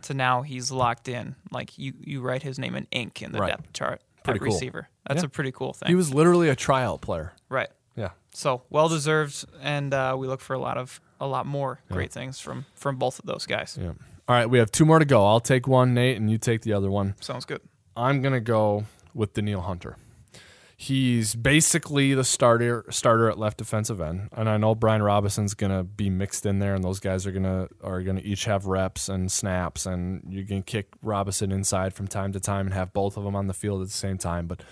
to 0.03 0.15
now 0.15 0.43
he's 0.43 0.71
locked 0.71 1.09
in. 1.09 1.35
Like 1.51 1.77
you, 1.77 1.93
you 2.01 2.21
write 2.21 2.43
his 2.45 2.57
name 2.59 2.77
in 2.77 2.87
ink 2.93 3.21
in 3.23 3.33
the 3.33 3.41
Right. 3.41 3.49
depth 3.51 3.73
chart 3.73 4.01
Pretty 4.23 4.37
at 4.39 4.43
cool. 4.43 4.53
receiver. 4.53 4.89
That's 5.09 5.23
Yeah. 5.23 5.27
a 5.27 5.29
pretty 5.29 5.51
cool 5.53 5.73
thing. 5.73 5.89
He 5.89 5.95
was 5.97 6.15
literally 6.15 6.49
a 6.49 6.55
tryout 6.57 7.01
player. 7.01 7.33
right. 7.49 7.69
Yeah. 7.97 8.11
So 8.33 8.63
well 8.71 8.89
deserved, 8.91 9.45
and 9.63 9.93
uh, 9.95 10.15
we 10.19 10.27
look 10.29 10.41
for 10.43 10.53
a 10.55 10.59
lot 10.59 10.77
of 10.77 11.01
a 11.19 11.27
lot 11.27 11.47
more 11.47 11.81
great 11.91 12.13
things 12.13 12.39
from 12.39 12.67
from 12.75 12.97
both 12.97 13.19
of 13.19 13.25
those 13.25 13.47
guys. 13.47 13.79
Yeah. 13.81 13.89
All 14.29 14.37
right, 14.37 14.47
we 14.51 14.59
have 14.59 14.71
two 14.71 14.85
more 14.85 14.99
to 14.99 15.05
go. 15.07 15.25
I'll 15.27 15.41
take 15.41 15.67
one, 15.67 15.95
Nate, 15.95 16.17
and 16.19 16.31
you 16.31 16.37
take 16.39 16.61
the 16.63 16.73
other 16.75 16.91
one. 16.91 17.15
Sounds 17.21 17.45
good. 17.47 17.63
I'm 17.97 18.21
gonna 18.21 18.41
go 18.41 18.85
with 19.15 19.33
Danielle 19.33 19.63
Hunter. 19.63 19.97
He's 20.79 21.35
basically 21.35 22.13
the 22.13 22.23
starter 22.23 22.85
starter 22.91 23.31
at 23.31 23.39
left 23.39 23.57
defensive 23.57 23.99
end, 23.99 24.29
and 24.33 24.47
I 24.47 24.59
know 24.59 24.75
Brian 24.75 25.03
Robison's 25.03 25.55
gonna 25.55 25.83
be 25.83 26.11
mixed 26.11 26.45
in 26.45 26.59
there, 26.59 26.75
and 26.75 26.85
those 26.85 27.01
guys 27.01 27.27
are 27.27 27.33
gonna 27.33 27.69
are 27.83 28.03
gonna 28.03 28.21
each 28.23 28.45
have 28.45 28.67
reps 28.67 29.09
and 29.09 29.33
snaps, 29.33 29.87
and 29.87 30.23
you 30.29 30.45
can 30.45 30.63
kick 30.63 30.89
Robison 31.01 31.51
inside 31.51 31.95
from 31.95 32.07
time 32.07 32.31
to 32.33 32.41
time 32.41 32.67
and 32.67 32.75
have 32.75 32.93
both 32.93 33.17
of 33.17 33.25
them 33.25 33.35
on 33.35 33.47
the 33.47 33.55
field 33.55 33.81
at 33.81 33.89
the 33.89 33.95
same 33.95 34.19
time. 34.19 34.47
But 34.47 34.63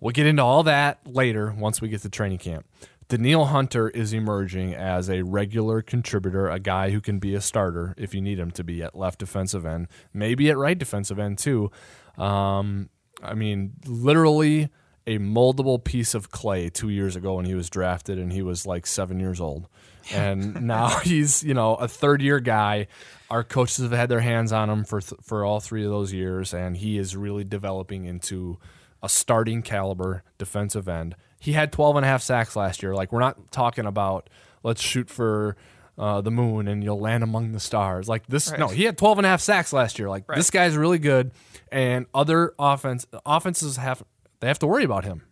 we'll 0.00 0.12
get 0.12 0.24
into 0.24 0.42
all 0.42 0.62
that 0.62 1.00
later 1.06 1.54
once 1.56 1.82
we 1.82 1.90
get 1.90 2.00
to 2.02 2.08
training 2.08 2.38
camp. 2.38 2.64
Danielle 3.08 3.46
Hunter 3.46 3.90
is 3.90 4.14
emerging 4.14 4.72
as 4.72 5.10
a 5.10 5.22
regular 5.22 5.82
contributor, 5.82 6.48
a 6.48 6.58
guy 6.58 6.90
who 6.90 7.02
can 7.02 7.18
be 7.18 7.34
a 7.34 7.40
starter 7.42 7.92
if 7.98 8.14
you 8.14 8.22
need 8.22 8.38
him 8.38 8.50
to 8.52 8.64
be 8.64 8.82
at 8.82 8.96
left 8.96 9.18
defensive 9.18 9.66
end, 9.66 9.88
maybe 10.14 10.48
at 10.48 10.56
right 10.56 10.78
defensive 10.78 11.18
end 11.18 11.36
too. 11.36 11.70
Um, 12.16 12.88
I 13.22 13.34
mean, 13.34 13.72
literally 13.84 14.70
a 15.10 15.18
moldable 15.18 15.82
piece 15.82 16.14
of 16.14 16.30
clay 16.30 16.68
two 16.68 16.88
years 16.88 17.16
ago 17.16 17.34
when 17.34 17.44
he 17.44 17.54
was 17.54 17.68
drafted 17.68 18.16
and 18.18 18.32
he 18.32 18.42
was 18.42 18.64
like 18.66 18.86
seven 18.86 19.18
years 19.18 19.40
old. 19.40 19.66
And 20.12 20.62
now 20.66 20.88
he's, 21.04 21.42
you 21.42 21.52
know, 21.54 21.74
a 21.74 21.88
third 21.88 22.22
year 22.22 22.38
guy. 22.38 22.86
Our 23.28 23.42
coaches 23.42 23.78
have 23.78 23.90
had 23.92 24.08
their 24.08 24.20
hands 24.20 24.52
on 24.52 24.70
him 24.70 24.84
for, 24.84 25.00
th- 25.00 25.20
for 25.22 25.44
all 25.44 25.58
three 25.60 25.84
of 25.84 25.90
those 25.90 26.12
years, 26.12 26.54
and 26.54 26.76
he 26.76 26.96
is 26.98 27.16
really 27.16 27.44
developing 27.44 28.04
into 28.04 28.58
a 29.02 29.08
starting 29.08 29.62
caliber 29.62 30.22
defensive 30.38 30.88
end. 30.88 31.16
He 31.40 31.52
had 31.54 31.72
12 31.72 31.96
and 31.96 32.04
a 32.04 32.08
half 32.08 32.22
sacks 32.22 32.54
last 32.54 32.82
year. 32.82 32.94
Like, 32.94 33.12
we're 33.12 33.20
not 33.20 33.50
talking 33.50 33.86
about 33.86 34.28
let's 34.62 34.82
shoot 34.82 35.08
for 35.10 35.56
uh, 35.98 36.20
the 36.20 36.30
moon 36.30 36.66
and 36.68 36.82
you'll 36.84 37.00
land 37.00 37.22
among 37.24 37.52
the 37.52 37.60
stars. 37.60 38.08
Like, 38.08 38.26
this, 38.26 38.50
no, 38.58 38.68
he 38.68 38.84
had 38.84 38.96
12 38.98 39.18
and 39.18 39.26
a 39.26 39.30
half 39.30 39.40
sacks 39.40 39.72
last 39.72 39.98
year. 39.98 40.08
Like, 40.08 40.28
Right. 40.28 40.36
this 40.36 40.50
guy's 40.50 40.76
really 40.76 40.98
good, 40.98 41.30
and 41.72 42.06
other 42.14 42.52
offense 42.58 43.06
offenses 43.24 43.76
have 43.76 44.02
they 44.40 44.48
have 44.48 44.58
to 44.60 44.66
worry 44.66 44.84
about 44.84 45.04
him. 45.04 45.22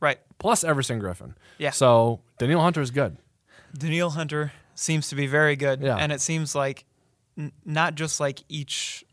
Right. 0.00 0.18
Plus 0.38 0.64
Everson 0.64 1.00
Griffen. 1.00 1.34
Yeah. 1.58 1.70
So 1.70 2.20
Danielle 2.38 2.60
Hunter 2.60 2.80
is 2.80 2.90
good. 2.90 3.16
Danielle 3.76 4.10
Hunter 4.10 4.52
seems 4.74 5.08
to 5.08 5.14
be 5.14 5.26
very 5.26 5.56
good. 5.56 5.80
Yeah. 5.80 5.96
And 5.96 6.10
it 6.12 6.20
seems 6.20 6.54
like 6.54 6.84
n- 7.38 7.52
not 7.64 7.94
just 7.94 8.18
like 8.20 8.40
each. 8.48 9.04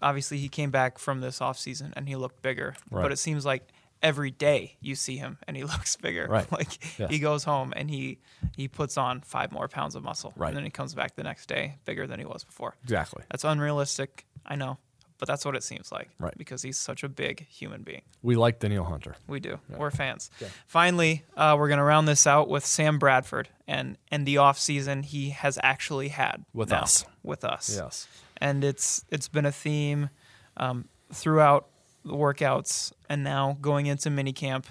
Obviously, 0.00 0.38
he 0.38 0.48
came 0.48 0.70
back 0.70 0.98
from 0.98 1.20
this 1.20 1.38
offseason 1.38 1.92
and 1.96 2.08
he 2.08 2.16
looked 2.16 2.42
bigger. 2.42 2.74
Right. 2.90 3.02
But 3.02 3.12
it 3.12 3.18
seems 3.18 3.44
like 3.46 3.68
every 4.02 4.32
day 4.32 4.76
you 4.80 4.96
see 4.96 5.16
him 5.16 5.38
and 5.46 5.56
he 5.56 5.62
looks 5.72 5.94
bigger. 5.96 6.26
Right. 6.28 6.50
Like 6.50 6.98
Yes. 6.98 7.10
he 7.10 7.18
goes 7.20 7.44
home 7.44 7.72
and 7.76 7.88
he 7.90 8.18
he 8.56 8.66
puts 8.66 8.96
on 8.98 9.20
five 9.20 9.52
more 9.52 9.68
pounds 9.68 9.94
of 9.94 10.02
muscle. 10.02 10.32
Right. 10.36 10.48
And 10.48 10.56
then 10.56 10.64
he 10.64 10.70
comes 10.70 10.94
back 10.94 11.14
the 11.14 11.22
next 11.22 11.46
day 11.46 11.76
bigger 11.84 12.06
than 12.06 12.18
he 12.18 12.24
was 12.24 12.42
before. 12.44 12.74
Exactly. 12.82 13.22
That's 13.30 13.44
unrealistic. 13.44 14.26
I 14.44 14.56
know. 14.56 14.78
But 15.18 15.28
that's 15.28 15.44
what 15.44 15.54
it 15.54 15.62
seems 15.62 15.92
like. 15.92 16.10
Right. 16.18 16.36
Because 16.36 16.62
he's 16.62 16.78
such 16.78 17.04
a 17.04 17.08
big 17.08 17.46
human 17.46 17.82
being. 17.82 18.02
We 18.22 18.34
like 18.36 18.58
Danielle 18.58 18.84
Hunter. 18.84 19.14
We 19.28 19.40
do. 19.40 19.58
We're 19.68 19.90
fans. 19.90 20.30
Finally, 20.66 21.24
uh, 21.36 21.56
we're 21.58 21.68
going 21.68 21.78
to 21.78 21.84
round 21.84 22.08
this 22.08 22.26
out 22.26 22.48
with 22.48 22.66
Sam 22.66 22.98
Bradford 22.98 23.48
and 23.68 23.96
and 24.10 24.26
the 24.26 24.38
off 24.38 24.58
season 24.58 25.02
he 25.02 25.30
has 25.30 25.58
actually 25.62 26.08
had 26.08 26.44
With 26.52 26.70
now, 26.70 26.82
us. 26.82 27.04
With 27.22 27.44
us. 27.44 27.76
Yes. 27.76 28.08
And 28.38 28.64
it's 28.64 29.04
it's 29.10 29.28
been 29.28 29.46
a 29.46 29.52
theme 29.52 30.10
um, 30.56 30.88
throughout 31.12 31.68
the 32.04 32.14
workouts 32.14 32.92
and 33.08 33.22
now 33.22 33.56
going 33.60 33.86
into 33.86 34.08
minicamp. 34.08 34.64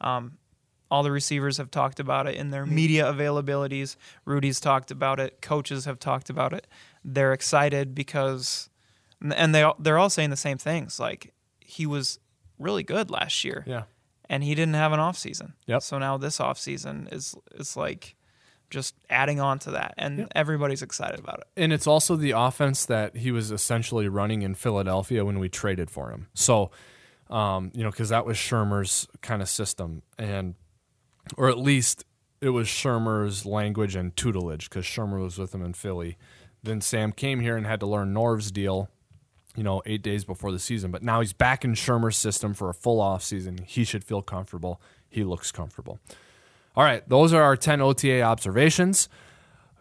Um, 0.00 0.38
all 0.90 1.02
the 1.02 1.10
receivers 1.10 1.56
have 1.56 1.70
talked 1.70 1.98
about 1.98 2.26
it 2.26 2.36
in 2.36 2.50
their 2.50 2.64
media 2.64 3.12
availabilities. 3.12 3.96
Rudy's 4.24 4.60
talked 4.60 4.90
about 4.90 5.18
it. 5.18 5.40
Coaches 5.42 5.84
have 5.84 5.98
talked 5.98 6.30
about 6.30 6.52
it. 6.52 6.66
They're 7.04 7.32
excited 7.32 7.94
because, 7.94 8.70
and 9.20 9.54
they 9.54 9.62
all- 9.62 9.76
they're 9.78 9.98
all 9.98 10.10
saying 10.10 10.30
the 10.30 10.36
same 10.36 10.58
things. 10.58 10.98
Like 11.00 11.32
he 11.60 11.86
was 11.86 12.18
really 12.58 12.82
good 12.82 13.10
last 13.10 13.44
year 13.44 13.64
Yeah. 13.66 13.84
and 14.28 14.42
he 14.42 14.54
didn't 14.54 14.74
have 14.74 14.92
an 14.92 15.00
off 15.00 15.18
season. 15.18 15.54
Yep. 15.66 15.82
So 15.82 15.98
now 15.98 16.16
this 16.16 16.40
off 16.40 16.58
season 16.58 17.08
is 17.12 17.34
is 17.54 17.76
like 17.76 18.14
just 18.68 18.94
adding 19.08 19.38
on 19.40 19.60
to 19.60 19.70
that, 19.70 19.94
and 19.96 20.26
everybody's 20.34 20.82
excited 20.82 21.20
about 21.20 21.38
it. 21.38 21.46
And 21.56 21.72
it's 21.72 21.86
also 21.86 22.16
the 22.16 22.32
offense 22.32 22.84
that 22.86 23.16
he 23.16 23.30
was 23.30 23.52
essentially 23.52 24.08
running 24.08 24.42
in 24.42 24.54
Philadelphia 24.56 25.24
when 25.24 25.38
we 25.38 25.48
traded 25.48 25.88
for 25.88 26.10
him. 26.10 26.26
So, 26.34 26.72
um, 27.30 27.70
you 27.74 27.84
know, 27.84 27.90
because 27.92 28.08
that 28.08 28.26
was 28.26 28.36
Shurmur's 28.36 29.06
kind 29.22 29.40
of 29.40 29.48
system, 29.48 30.02
and 30.18 30.56
or 31.36 31.48
at 31.48 31.58
least 31.58 32.04
it 32.40 32.48
was 32.50 32.66
Shurmur's 32.66 33.46
language 33.46 33.94
and 33.94 34.14
tutelage 34.16 34.68
because 34.68 34.84
Shurmur 34.84 35.20
was 35.22 35.38
with 35.38 35.54
him 35.54 35.62
in 35.64 35.72
Philly. 35.72 36.16
Then 36.62 36.80
Sam 36.80 37.12
came 37.12 37.40
here 37.40 37.56
and 37.56 37.66
had 37.66 37.78
to 37.80 37.86
learn 37.86 38.12
Norv's 38.12 38.50
deal, 38.50 38.90
you 39.56 39.62
know, 39.62 39.82
eight 39.86 40.02
days 40.02 40.24
before 40.24 40.52
the 40.52 40.58
season. 40.58 40.90
But 40.90 41.02
now 41.02 41.20
he's 41.20 41.32
back 41.32 41.64
in 41.64 41.74
Shurmur's 41.74 42.16
system 42.16 42.54
for 42.54 42.68
a 42.68 42.74
full 42.74 43.00
off 43.00 43.22
season. 43.22 43.58
He 43.66 43.84
should 43.84 44.04
feel 44.04 44.22
comfortable. 44.22 44.80
He 45.08 45.24
looks 45.24 45.50
comfortable. 45.50 45.98
All 46.76 46.84
right, 46.84 47.08
those 47.08 47.32
are 47.32 47.42
our 47.42 47.56
10 47.56 47.80
OTA 47.80 48.20
observations. 48.22 49.08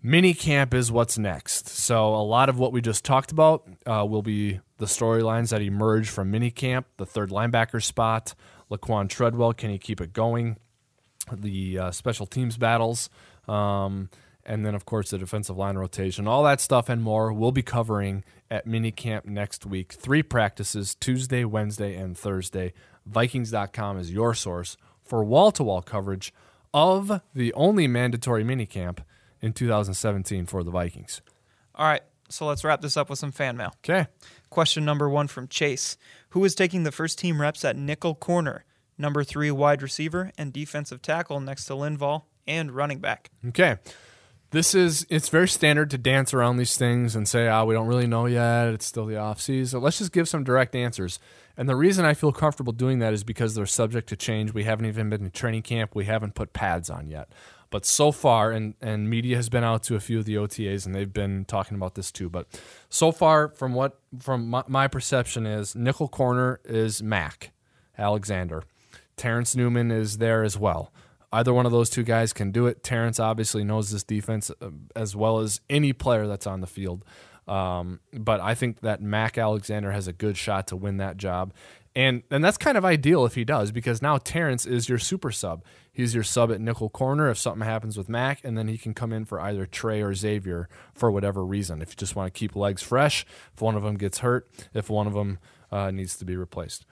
Mini 0.01 0.33
camp 0.33 0.73
is 0.73 0.91
what's 0.91 1.17
next. 1.17 1.67
So 1.67 2.15
a 2.15 2.21
lot 2.21 2.47
of 2.47 2.57
what 2.59 2.71
we 2.71 2.79
just 2.79 3.03
talked 3.03 3.31
about 3.31 3.67
uh, 3.85 4.05
will 4.07 4.21
be 4.21 4.59
the 4.77 4.85
storylines 4.85 5.49
that 5.49 5.61
emerge 5.61 6.09
from 6.09 6.31
mini 6.31 6.51
camp. 6.51 6.85
The 6.97 7.05
third 7.05 7.31
linebacker 7.31 7.83
spot, 7.83 8.35
Laquan 8.69 9.09
Treadwell, 9.09 9.53
can 9.53 9.71
he 9.71 9.77
keep 9.77 9.99
it 9.99 10.13
going? 10.13 10.57
The 11.33 11.79
uh, 11.79 11.91
special 11.91 12.27
teams 12.27 12.55
battles, 12.55 13.09
um, 13.47 14.09
and 14.45 14.65
then 14.65 14.75
of 14.75 14.85
course 14.85 15.09
the 15.11 15.17
defensive 15.17 15.57
line 15.57 15.77
rotation. 15.77 16.27
All 16.27 16.43
that 16.43 16.61
stuff 16.61 16.89
and 16.89 17.01
more 17.01 17.33
we'll 17.33 17.51
be 17.51 17.63
covering 17.63 18.23
at 18.49 18.67
mini 18.67 18.91
camp 18.91 19.25
next 19.25 19.65
week. 19.65 19.93
Three 19.93 20.23
practices: 20.23 20.95
Tuesday, 20.95 21.43
Wednesday, 21.45 21.95
and 21.95 22.17
Thursday. 22.17 22.73
Vikings.com 23.05 23.99
is 23.99 24.11
your 24.11 24.33
source 24.33 24.77
for 25.03 25.23
wall-to-wall 25.23 25.83
coverage 25.83 26.33
of 26.73 27.21
the 27.33 27.53
only 27.53 27.87
mandatory 27.87 28.43
minicamp 28.43 28.99
in 29.41 29.53
2017 29.53 30.47
for 30.47 30.63
the 30.63 30.71
Vikings. 30.71 31.21
All 31.75 31.85
right, 31.85 32.01
so 32.29 32.47
let's 32.47 32.63
wrap 32.63 32.81
this 32.81 32.97
up 32.97 33.09
with 33.09 33.19
some 33.19 33.31
fan 33.31 33.57
mail. 33.57 33.75
Okay. 33.83 34.07
Question 34.49 34.85
number 34.85 35.09
one 35.09 35.27
from 35.27 35.47
Chase: 35.47 35.97
Who 36.29 36.43
is 36.43 36.55
taking 36.55 36.83
the 36.83 36.91
first 36.91 37.19
team 37.19 37.41
reps 37.41 37.63
at 37.63 37.75
nickel 37.75 38.15
corner, 38.15 38.65
number 38.97 39.23
three 39.23 39.51
wide 39.51 39.81
receiver, 39.81 40.31
and 40.37 40.51
defensive 40.53 41.01
tackle 41.01 41.39
next 41.39 41.65
to 41.65 41.73
Linval 41.73 42.23
and 42.47 42.71
running 42.71 42.99
back? 42.99 43.29
Okay. 43.49 43.77
This 44.55 44.73
is 44.73 45.05
it's 45.09 45.27
very 45.27 45.49
standard 45.49 45.89
to 45.89 45.97
dance 45.97 46.33
around 46.33 46.55
these 46.55 46.77
things 46.77 47.13
and 47.13 47.27
say, 47.27 47.49
"Ah, 47.49 47.65
we 47.65 47.73
don't 47.73 47.87
really 47.87 48.07
know 48.07 48.25
yet. 48.25 48.69
It's 48.69 48.85
still 48.85 49.05
the 49.05 49.17
off 49.17 49.41
season." 49.41 49.81
Let's 49.81 49.97
just 49.97 50.13
give 50.13 50.29
some 50.29 50.45
direct 50.45 50.75
answers. 50.75 51.19
And 51.57 51.67
the 51.67 51.75
reason 51.75 52.05
I 52.05 52.13
feel 52.13 52.31
comfortable 52.31 52.71
doing 52.71 52.99
that 52.99 53.11
is 53.11 53.25
because 53.25 53.53
they're 53.53 53.65
subject 53.65 54.07
to 54.07 54.15
change. 54.15 54.53
We 54.53 54.63
haven't 54.63 54.85
even 54.85 55.09
been 55.09 55.25
to 55.25 55.29
training 55.29 55.63
camp. 55.63 55.93
We 55.93 56.05
haven't 56.05 56.35
put 56.35 56.53
pads 56.53 56.89
on 56.89 57.09
yet. 57.09 57.33
But 57.69 57.85
so 57.85 58.13
far, 58.13 58.53
and, 58.53 58.75
and 58.81 59.09
media 59.09 59.35
has 59.35 59.49
been 59.49 59.65
out 59.65 59.83
to 59.83 59.95
a 59.95 59.99
few 59.99 60.19
of 60.19 60.23
the 60.23 60.35
OTAs, 60.35 60.85
and 60.85 60.95
they've 60.95 61.11
been 61.11 61.43
talking 61.43 61.75
about 61.75 61.95
this 61.95 62.09
too. 62.09 62.29
But 62.29 62.47
so 62.87 63.11
far, 63.11 63.49
from 63.49 63.73
what 63.73 63.99
from 64.21 64.49
my, 64.49 64.63
my 64.69 64.87
perception 64.87 65.45
is, 65.45 65.75
nickel 65.75 66.07
corner 66.07 66.61
is 66.63 67.03
Mac 67.03 67.51
Alexander. 67.97 68.63
Terence 69.17 69.53
Newman 69.53 69.91
is 69.91 70.19
there 70.19 70.45
as 70.45 70.57
well. 70.57 70.93
Either 71.35 71.53
one 71.53 71.65
of 71.65 71.73
those 71.73 71.89
two 71.89 72.03
guys 72.03 72.31
can 72.31 72.49
do 72.51 72.65
it. 72.65 72.81
Terence 72.81 73.19
obviously 73.19 73.65
knows 73.65 73.91
this 73.91 74.05
defense 74.05 74.49
uh, 74.61 74.69
as 74.95 75.17
well 75.17 75.39
as 75.39 75.59
any 75.69 75.91
player 75.91 76.27
that's 76.27 76.47
on 76.47 76.61
the 76.61 76.67
field. 76.67 77.03
Um, 77.45 77.99
but 78.13 78.39
I 78.39 78.55
think 78.55 78.79
that 78.79 79.01
Mac 79.01 79.37
Alexander 79.37 79.91
has 79.91 80.07
a 80.07 80.13
good 80.13 80.37
shot 80.37 80.67
to 80.67 80.77
win 80.77 80.95
that 80.97 81.17
job. 81.17 81.53
And 81.93 82.23
and 82.31 82.41
that's 82.41 82.57
kind 82.57 82.77
of 82.77 82.85
ideal 82.85 83.25
if 83.25 83.35
he 83.35 83.43
does 83.43 83.73
because 83.73 84.01
now 84.01 84.17
Terence 84.17 84.65
is 84.65 84.87
your 84.87 84.97
super 84.97 85.29
sub. 85.29 85.65
He's 85.91 86.15
your 86.15 86.23
sub 86.23 86.53
at 86.53 86.61
nickel 86.61 86.89
corner 86.89 87.29
if 87.29 87.37
something 87.37 87.65
happens 87.65 87.97
with 87.97 88.07
Mac, 88.07 88.41
and 88.43 88.57
then 88.57 88.69
he 88.69 88.77
can 88.77 88.93
come 88.93 89.11
in 89.11 89.25
for 89.25 89.41
either 89.41 89.65
Trae 89.65 90.03
or 90.05 90.13
Xavier 90.13 90.69
for 90.93 91.11
whatever 91.11 91.45
reason. 91.45 91.81
If 91.81 91.89
you 91.89 91.95
just 91.95 92.15
want 92.15 92.33
to 92.33 92.37
keep 92.37 92.55
legs 92.55 92.81
fresh, 92.81 93.25
if 93.53 93.61
one 93.61 93.75
of 93.75 93.83
them 93.83 93.95
gets 93.95 94.19
hurt, 94.19 94.49
if 94.73 94.89
one 94.89 95.07
of 95.07 95.13
them 95.13 95.39
uh, 95.69 95.91
needs 95.91 96.15
to 96.17 96.25
be 96.25 96.37
replaced. 96.37 96.85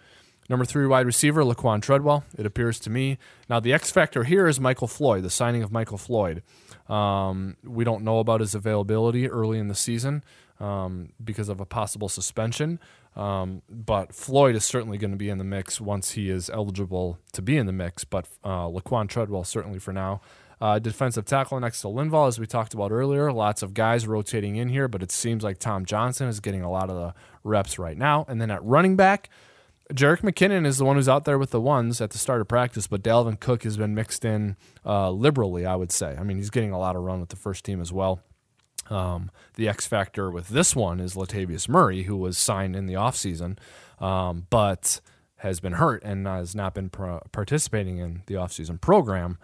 Number 0.49 0.65
three 0.65 0.85
wide 0.87 1.05
receiver, 1.05 1.43
Laquon 1.43 1.81
Treadwell, 1.81 2.23
it 2.37 2.45
appears 2.45 2.79
to 2.81 2.89
me. 2.89 3.17
Now, 3.49 3.59
the 3.59 3.73
X 3.73 3.91
factor 3.91 4.23
here 4.23 4.47
is 4.47 4.59
Michael 4.59 4.87
Floyd, 4.87 5.23
the 5.23 5.29
signing 5.29 5.63
of 5.63 5.71
Michael 5.71 5.97
Floyd. 5.97 6.43
Um, 6.89 7.55
we 7.63 7.83
don't 7.83 8.03
know 8.03 8.19
about 8.19 8.41
his 8.41 8.53
availability 8.53 9.29
early 9.29 9.57
in 9.57 9.69
the 9.69 9.75
season 9.75 10.23
um, 10.59 11.09
because 11.23 11.49
of 11.49 11.59
a 11.59 11.65
possible 11.65 12.09
suspension. 12.09 12.79
Um, 13.15 13.61
but 13.69 14.13
Floyd 14.13 14.55
is 14.55 14.65
certainly 14.65 14.97
going 14.97 15.11
to 15.11 15.17
be 15.17 15.29
in 15.29 15.37
the 15.37 15.43
mix 15.43 15.79
once 15.79 16.11
he 16.11 16.29
is 16.29 16.49
eligible 16.49 17.19
to 17.33 17.41
be 17.41 17.57
in 17.57 17.65
the 17.65 17.71
mix. 17.71 18.03
But 18.03 18.27
uh, 18.43 18.67
Laquon 18.67 19.07
Treadwell, 19.07 19.43
certainly 19.43 19.79
for 19.79 19.93
now. 19.93 20.21
Uh, 20.59 20.79
defensive 20.79 21.25
tackle 21.25 21.59
next 21.59 21.81
to 21.81 21.87
Linval, 21.87 22.27
as 22.27 22.39
we 22.39 22.47
talked 22.47 22.73
about 22.73 22.91
earlier. 22.91 23.31
Lots 23.31 23.63
of 23.63 23.73
guys 23.73 24.07
rotating 24.07 24.55
in 24.55 24.69
here, 24.69 24.87
but 24.87 25.03
it 25.03 25.11
seems 25.11 25.43
like 25.43 25.59
Tom 25.59 25.85
Johnson 25.85 26.27
is 26.27 26.39
getting 26.39 26.61
a 26.61 26.71
lot 26.71 26.89
of 26.89 26.95
the 26.95 27.13
reps 27.43 27.77
right 27.77 27.97
now. 27.97 28.25
And 28.27 28.39
then 28.39 28.49
at 28.49 28.63
running 28.63 28.95
back, 28.95 29.29
Jerick 29.93 30.21
McKinnon 30.21 30.65
is 30.65 30.77
the 30.77 30.85
one 30.85 30.95
who's 30.95 31.09
out 31.09 31.25
there 31.25 31.37
with 31.37 31.51
the 31.51 31.61
ones 31.61 32.01
at 32.01 32.09
the 32.09 32.17
start 32.17 32.41
of 32.41 32.47
practice, 32.47 32.87
but 32.87 33.03
Dalvin 33.03 33.39
Cook 33.39 33.63
has 33.63 33.77
been 33.77 33.93
mixed 33.93 34.25
in 34.25 34.57
uh, 34.85 35.11
liberally, 35.11 35.65
I 35.65 35.75
would 35.75 35.91
say. 35.91 36.15
I 36.19 36.23
mean, 36.23 36.37
he's 36.37 36.49
getting 36.49 36.71
a 36.71 36.79
lot 36.79 36.95
of 36.95 37.03
run 37.03 37.19
with 37.19 37.29
the 37.29 37.35
first 37.35 37.63
team 37.63 37.79
as 37.79 37.91
well. 37.91 38.19
Um, 38.89 39.29
the 39.55 39.69
X 39.69 39.85
factor 39.85 40.31
with 40.31 40.49
this 40.49 40.75
one 40.75 40.99
is 40.99 41.13
Latavius 41.13 41.69
Murray, 41.69 42.03
who 42.03 42.17
was 42.17 42.37
signed 42.37 42.75
in 42.75 42.87
the 42.87 42.95
offseason, 42.95 43.57
um, 43.99 44.47
but 44.49 44.99
has 45.37 45.59
been 45.59 45.73
hurt 45.73 46.03
and 46.03 46.25
has 46.25 46.55
not 46.55 46.73
been 46.73 46.89
pro- 46.89 47.21
participating 47.31 47.99
in 47.99 48.23
the 48.25 48.33
offseason 48.33 48.81
program. 48.81 49.37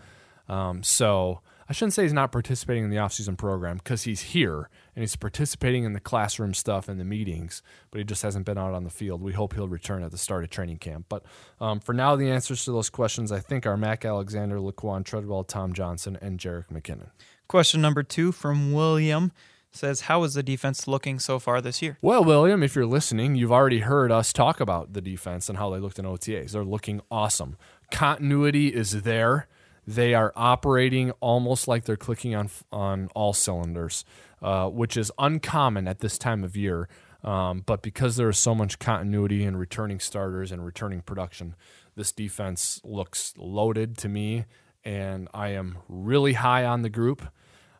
Um, 0.48 0.82
so 0.82 1.42
I 1.70 1.74
shouldn't 1.74 1.94
say 1.94 2.02
he's 2.02 2.14
not 2.14 2.32
participating 2.32 2.84
in 2.84 2.90
the 2.90 2.98
offseason 2.98 3.38
program 3.38 3.78
because 3.78 4.02
he's 4.04 4.22
here 4.22 4.70
and 4.96 5.04
he's 5.04 5.16
participating 5.16 5.84
in 5.84 5.94
the 5.94 6.00
classroom 6.00 6.56
stuff 6.56 6.90
and 6.90 7.00
the 7.00 7.06
meetings, 7.06 7.62
but 7.92 8.00
he 8.00 8.04
just 8.04 8.24
hasn't 8.24 8.48
been 8.48 8.58
out 8.58 8.74
on 8.74 8.86
the 8.86 8.90
field. 8.90 9.22
We 9.22 9.34
hope 9.34 9.54
he'll 9.54 9.68
return 9.68 10.02
at 10.02 10.10
the 10.10 10.18
start 10.18 10.44
of 10.44 10.50
training 10.50 10.78
camp. 10.78 11.06
But 11.10 11.24
um, 11.62 11.80
for 11.80 11.94
now, 11.94 12.16
the 12.16 12.32
answers 12.32 12.66
to 12.66 12.72
those 12.72 12.90
questions 12.90 13.32
I 13.32 13.40
think 13.40 13.68
are 13.68 13.78
Mac 13.78 14.04
Alexander, 14.04 14.58
Laquon 14.58 15.06
Treadwell, 15.06 15.44
Tom 15.44 15.74
Johnson, 15.74 16.18
and 16.20 16.40
Jerick 16.40 16.70
McKinnon. 16.70 17.12
Question 17.48 17.82
number 17.82 18.02
two 18.02 18.32
from 18.32 18.74
William 18.74 19.32
says, 19.72 20.02
How 20.02 20.24
is 20.24 20.34
the 20.34 20.42
defense 20.42 20.88
looking 20.88 21.20
so 21.20 21.38
far 21.38 21.62
this 21.62 21.84
year? 21.84 22.00
Well, 22.02 22.24
William, 22.24 22.64
if 22.64 22.76
you're 22.76 22.88
listening, 22.88 23.36
you've 23.36 23.52
already 23.52 23.82
heard 23.82 24.12
us 24.12 24.34
talk 24.34 24.60
about 24.60 24.94
the 24.94 25.02
defense 25.02 25.50
and 25.50 25.60
how 25.60 25.70
they 25.70 25.80
looked 25.80 26.00
in 26.00 26.06
OTAs. 26.06 26.52
They're 26.52 26.64
looking 26.64 27.02
awesome. 27.12 27.58
Continuity 27.92 28.70
is 28.70 29.04
there. 29.04 29.48
They 29.90 30.14
are 30.14 30.32
operating 30.36 31.10
almost 31.20 31.68
like 31.68 31.86
they're 31.86 31.98
clicking 31.98 32.36
on 32.36 32.52
on 32.72 33.10
all 33.16 33.34
cylinders, 33.34 34.06
uh, 34.40 34.70
which 34.70 34.96
is 34.96 35.12
uncommon 35.18 35.88
at 35.88 35.98
this 35.98 36.20
time 36.20 36.44
of 36.44 36.56
year. 36.56 36.88
Um, 37.24 37.64
but 37.66 37.82
because 37.82 38.16
there 38.16 38.30
is 38.30 38.38
so 38.38 38.54
much 38.54 38.78
continuity 38.78 39.44
and 39.44 39.58
returning 39.60 40.00
starters 40.00 40.52
and 40.52 40.64
returning 40.64 41.02
production, 41.02 41.56
this 41.96 42.12
defense 42.12 42.80
looks 42.84 43.34
loaded 43.36 43.98
to 43.98 44.10
me, 44.10 44.46
and 44.84 45.28
I 45.34 45.50
am 45.50 45.80
really 45.88 46.34
high 46.34 46.66
on 46.66 46.84
the 46.84 46.90
group. 46.90 47.28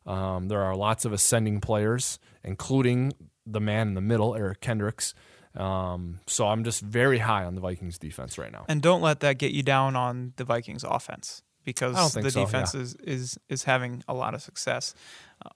Um, 0.08 0.48
there 0.48 0.64
are 0.64 0.76
lots 0.76 1.06
of 1.06 1.14
ascending 1.14 1.62
players, 1.62 2.18
including 2.44 3.14
the 3.46 3.60
man 3.60 3.90
in 3.90 3.94
the 3.94 4.02
middle, 4.02 4.36
Eric 4.36 4.62
Kendricks. 4.62 5.14
Um, 5.56 6.22
so 6.26 6.48
I'm 6.48 6.64
just 6.64 6.82
very 6.82 7.20
high 7.20 7.46
on 7.46 7.54
the 7.54 7.62
Vikings 7.62 8.00
defense 8.00 8.40
right 8.40 8.52
now. 8.52 8.66
And 8.68 8.82
don't 8.82 9.04
let 9.04 9.20
that 9.20 9.38
get 9.38 9.52
you 9.52 9.62
down 9.62 9.96
on 9.96 10.34
the 10.38 10.44
Vikings 10.44 10.84
offense 10.84 11.44
because 11.70 12.14
the 12.14 12.30
so, 12.32 12.46
defense 12.46 12.74
yeah. 12.74 12.82
is, 12.82 12.96
is 12.96 13.40
is 13.50 13.64
having 13.64 14.04
a 14.08 14.14
lot 14.14 14.34
of 14.34 14.42
success. 14.42 14.94
Uh, 15.46 15.50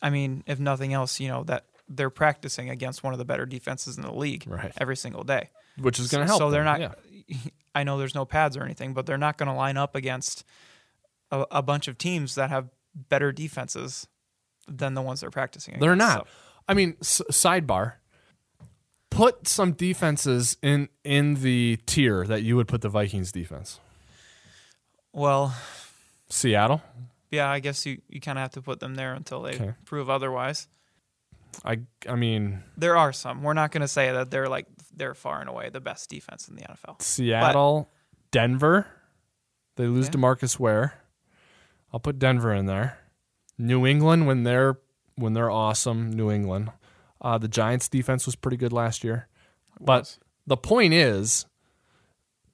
I 0.00 0.10
mean, 0.10 0.42
if 0.46 0.58
nothing 0.58 0.92
else, 0.92 1.20
you 1.20 1.28
know 1.28 1.44
that 1.44 1.66
they're 1.88 2.10
practicing 2.10 2.70
against 2.70 3.02
one 3.02 3.12
of 3.12 3.18
the 3.18 3.24
better 3.24 3.46
defenses 3.46 3.96
in 3.96 4.02
the 4.02 4.12
league 4.14 4.44
Right. 4.46 4.72
every 4.78 4.96
single 4.96 5.24
day. 5.24 5.50
Which 5.78 5.98
is 5.98 6.10
going 6.10 6.22
to 6.22 6.26
help. 6.26 6.38
So 6.38 6.50
they're 6.50 6.64
them, 6.64 6.80
not. 6.80 6.94
yeah. 7.28 7.36
I 7.74 7.84
know 7.84 7.98
there's 7.98 8.14
no 8.14 8.24
pads 8.24 8.56
or 8.56 8.62
anything, 8.62 8.92
but 8.94 9.04
they're 9.06 9.18
not 9.18 9.36
going 9.38 9.48
to 9.48 9.54
line 9.54 9.76
up 9.76 9.94
against 9.96 10.44
a, 11.30 11.44
a 11.50 11.62
bunch 11.62 11.88
of 11.88 11.96
teams 11.98 12.34
that 12.34 12.50
have 12.50 12.68
better 12.94 13.32
defenses 13.32 14.06
than 14.68 14.94
the 14.94 15.02
ones 15.02 15.20
they're 15.20 15.30
practicing. 15.30 15.78
They're 15.80 15.92
against. 15.94 16.16
not. 16.16 16.28
I 16.68 16.74
mean, 16.74 16.96
s- 17.00 17.22
sidebar. 17.30 17.94
Put 19.10 19.46
some 19.46 19.72
defenses 19.72 20.56
in 20.62 20.88
in 21.04 21.34
the 21.42 21.78
tier 21.84 22.24
that 22.26 22.42
you 22.42 22.56
would 22.56 22.68
put 22.68 22.80
the 22.80 22.88
Vikings 22.88 23.30
defense. 23.32 23.78
Well, 25.12 25.54
Seattle. 26.28 26.82
yeah, 27.30 27.48
I 27.50 27.60
guess 27.60 27.84
you, 27.86 28.00
you 28.08 28.20
kind 28.20 28.38
of 28.38 28.42
have 28.42 28.52
to 28.52 28.62
put 28.62 28.80
them 28.80 28.94
there 28.94 29.14
until 29.14 29.42
they 29.42 29.54
Okay. 29.54 29.72
prove 29.84 30.08
otherwise. 30.10 30.68
I 31.64 31.80
I 32.08 32.14
mean 32.14 32.62
There 32.78 32.96
are 32.96 33.12
some. 33.12 33.42
We're 33.42 33.52
not 33.52 33.72
going 33.72 33.82
to 33.82 33.88
say 33.88 34.10
that 34.10 34.30
they're 34.30 34.48
like 34.48 34.66
they're 34.94 35.14
far 35.14 35.40
and 35.40 35.50
away 35.50 35.68
the 35.68 35.80
best 35.80 36.08
defense 36.08 36.48
in 36.48 36.56
the 36.56 36.62
NFL. 36.62 37.00
Seattle, 37.02 37.90
Denver. 38.30 38.86
They 39.76 39.86
lose 39.86 40.06
Yeah. 40.06 40.12
DeMarcus 40.12 40.58
Ware. 40.58 40.94
I'll 41.92 42.00
put 42.00 42.18
Denver 42.18 42.54
in 42.54 42.64
there. 42.66 42.98
New 43.58 43.86
England 43.86 44.26
when 44.26 44.44
they're 44.44 44.78
when 45.16 45.34
they're 45.34 45.50
awesome. 45.50 46.10
New 46.10 46.30
England. 46.30 46.72
Uh, 47.20 47.36
the 47.36 47.48
Giants 47.48 47.88
defense 47.90 48.24
was 48.24 48.34
pretty 48.34 48.56
good 48.56 48.72
last 48.72 49.04
year, 49.04 49.28
but 49.78 50.18
the 50.46 50.56
point 50.56 50.92
is, 50.94 51.44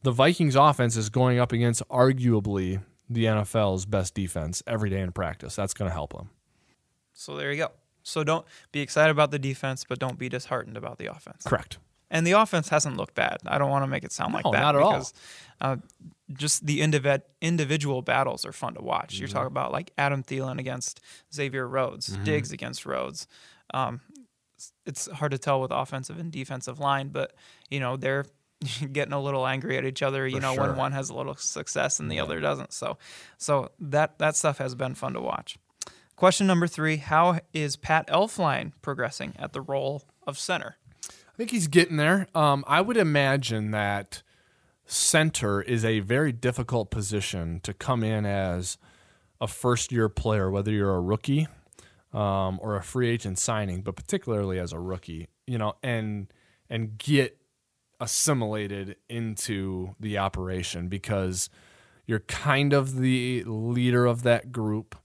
the 0.02 0.12
Vikings 0.12 0.54
offense 0.56 0.96
is 0.96 1.08
going 1.08 1.38
up 1.38 1.52
against 1.52 1.82
arguably 1.88 2.82
the 3.10 3.24
NFL's 3.24 3.86
best 3.86 4.14
defense 4.14 4.62
every 4.66 4.90
day 4.90 5.00
in 5.00 5.12
practice. 5.12 5.56
That's 5.56 5.74
going 5.74 5.88
to 5.88 5.92
help 5.94 6.12
them. 6.14 6.30
So 7.12 7.36
there 7.36 7.50
you 7.50 7.58
go. 7.58 7.72
So 8.02 8.22
don't 8.24 8.46
be 8.72 8.80
excited 8.80 9.10
about 9.10 9.30
the 9.30 9.38
defense, 9.38 9.84
but 9.88 9.98
don't 9.98 10.18
be 10.18 10.28
disheartened 10.28 10.76
about 10.76 10.98
the 10.98 11.06
offense. 11.06 11.42
Correct. 11.44 11.78
And 12.10 12.26
the 12.26 12.32
offense 12.32 12.70
hasn't 12.70 12.96
looked 12.96 13.14
bad. 13.14 13.38
I 13.46 13.58
don't 13.58 13.70
want 13.70 13.82
to 13.82 13.86
make 13.86 14.02
it 14.04 14.12
sound 14.12 14.32
like 14.32 14.44
that 14.44 14.52
not 14.52 14.76
at 14.76 14.80
all. 14.82 14.92
because 14.92 15.12
uh, 15.60 15.76
just 16.32 16.64
the 16.64 16.80
individ- 16.80 17.22
individual 17.42 18.00
battles 18.00 18.46
are 18.46 18.52
fun 18.52 18.74
to 18.74 18.82
watch. 18.82 19.14
Mm-hmm. 19.14 19.22
You're 19.22 19.28
talking 19.28 19.48
about 19.48 19.72
like 19.72 19.90
Adam 19.98 20.22
Thielen 20.22 20.58
against 20.58 21.00
Xavier 21.34 21.66
Rhodes, 21.68 22.08
Mm-hmm. 22.10 22.24
Diggs 22.24 22.50
against 22.52 22.86
Rhodes. 22.86 23.26
Um, 23.74 24.00
it's 24.86 25.10
hard 25.10 25.32
to 25.32 25.38
tell 25.38 25.60
with 25.60 25.70
offensive 25.70 26.18
and 26.18 26.32
defensive 26.32 26.80
line, 26.80 27.08
but 27.08 27.34
you 27.70 27.78
know 27.78 27.96
they're 27.96 28.24
getting 28.92 29.12
a 29.12 29.20
little 29.20 29.46
angry 29.46 29.76
at 29.76 29.84
each 29.84 30.02
other. 30.02 30.26
You 30.26 30.36
For 30.36 30.42
know 30.42 30.54
sure. 30.54 30.62
when 30.64 30.76
one 30.76 30.92
has 30.92 31.10
a 31.10 31.14
little 31.14 31.34
success 31.36 32.00
and 32.00 32.10
the 32.10 32.20
other 32.20 32.40
doesn't. 32.40 32.72
So, 32.72 32.98
so 33.36 33.70
that 33.80 34.18
that 34.18 34.36
stuff 34.36 34.58
has 34.58 34.74
been 34.74 34.94
fun 34.94 35.14
to 35.14 35.20
watch. 35.20 35.58
Question 36.16 36.46
number 36.46 36.66
three: 36.66 36.96
How 36.96 37.40
is 37.52 37.76
Pat 37.76 38.08
Elflein 38.08 38.72
progressing 38.82 39.34
at 39.38 39.52
the 39.52 39.60
role 39.60 40.02
of 40.26 40.38
center? 40.38 40.76
I 41.08 41.36
think 41.36 41.50
he's 41.50 41.68
getting 41.68 41.96
there. 41.96 42.26
Um, 42.34 42.64
I 42.66 42.80
would 42.80 42.96
imagine 42.96 43.70
that 43.70 44.22
center 44.84 45.62
is 45.62 45.84
a 45.84 46.00
very 46.00 46.32
difficult 46.32 46.90
position 46.90 47.60
to 47.62 47.72
come 47.72 48.02
in 48.02 48.26
as 48.26 48.78
a 49.40 49.46
first 49.46 49.92
year 49.92 50.08
player, 50.08 50.50
whether 50.50 50.72
you're 50.72 50.94
a 50.94 51.00
rookie 51.00 51.46
um, 52.12 52.58
or 52.60 52.74
a 52.76 52.82
free 52.82 53.08
agent 53.08 53.38
signing, 53.38 53.82
but 53.82 53.94
particularly 53.94 54.58
as 54.58 54.72
a 54.72 54.80
rookie, 54.80 55.28
you 55.46 55.58
know, 55.58 55.74
and 55.82 56.32
and 56.68 56.98
get 56.98 57.37
assimilated 58.00 58.96
into 59.08 59.94
the 59.98 60.18
operation 60.18 60.88
because 60.88 61.50
you're 62.06 62.20
kind 62.20 62.72
of 62.72 62.96
the 62.96 63.44
leader 63.44 64.06
of 64.06 64.22
that 64.22 64.52
group. 64.52 64.96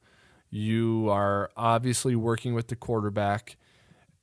You 0.50 1.10
are 1.10 1.52
obviously 1.58 2.16
working 2.16 2.54
with 2.54 2.68
the 2.68 2.76
quarterback 2.76 3.58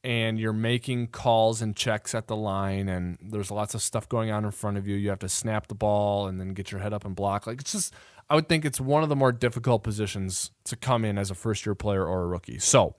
and 0.02 0.38
you're 0.38 0.52
making 0.52 1.08
calls 1.08 1.60
and 1.60 1.76
checks 1.76 2.14
at 2.14 2.26
the 2.26 2.36
line 2.36 2.88
and 2.88 3.18
there's 3.20 3.50
lots 3.50 3.74
of 3.74 3.82
stuff 3.82 4.08
going 4.08 4.30
on 4.30 4.44
in 4.44 4.50
front 4.50 4.78
of 4.78 4.86
you. 4.86 4.96
You 4.96 5.10
have 5.10 5.18
to 5.18 5.28
snap 5.28 5.66
the 5.66 5.74
ball 5.74 6.26
and 6.26 6.40
then 6.40 6.54
get 6.54 6.70
your 6.72 6.80
head 6.80 6.92
up 6.92 7.04
and 7.04 7.14
block. 7.14 7.46
Like 7.46 7.60
it's 7.60 7.72
just 7.72 7.94
i 8.30 8.34
would 8.34 8.48
think 8.48 8.64
it's 8.64 8.80
one 8.80 9.02
of 9.02 9.08
the 9.08 9.16
more 9.16 9.32
difficult 9.32 9.82
positions 9.82 10.52
to 10.62 10.76
come 10.76 11.04
in 11.04 11.18
as 11.18 11.32
a 11.32 11.34
first 11.34 11.66
year 11.66 11.74
player 11.74 12.06
or 12.06 12.22
a 12.22 12.26
rookie. 12.26 12.58
So 12.58 12.94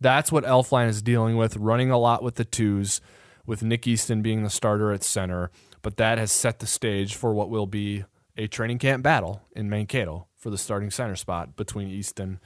that's 0.00 0.30
what 0.32 0.44
Elflein 0.44 0.88
is 0.88 1.00
dealing 1.00 1.36
with 1.36 1.56
running 1.56 1.90
a 1.90 1.98
lot 1.98 2.22
with 2.22 2.34
the 2.34 2.44
twos 2.44 3.00
with 3.46 3.62
nick 3.62 3.86
easton 3.86 4.22
being 4.22 4.42
the 4.42 4.50
starter 4.50 4.92
at 4.92 5.02
center 5.02 5.50
but 5.82 5.96
that 5.96 6.18
has 6.18 6.32
set 6.32 6.60
the 6.60 6.66
stage 6.66 7.14
for 7.14 7.34
what 7.34 7.50
will 7.50 7.66
be 7.66 8.04
a 8.36 8.46
training 8.46 8.78
camp 8.78 9.02
battle 9.02 9.42
in 9.54 9.68
mankato 9.68 10.26
for 10.36 10.50
the 10.50 10.58
starting 10.58 10.90
center 10.90 11.16
spot 11.16 11.56
between 11.56 11.88
Easton 11.88 12.40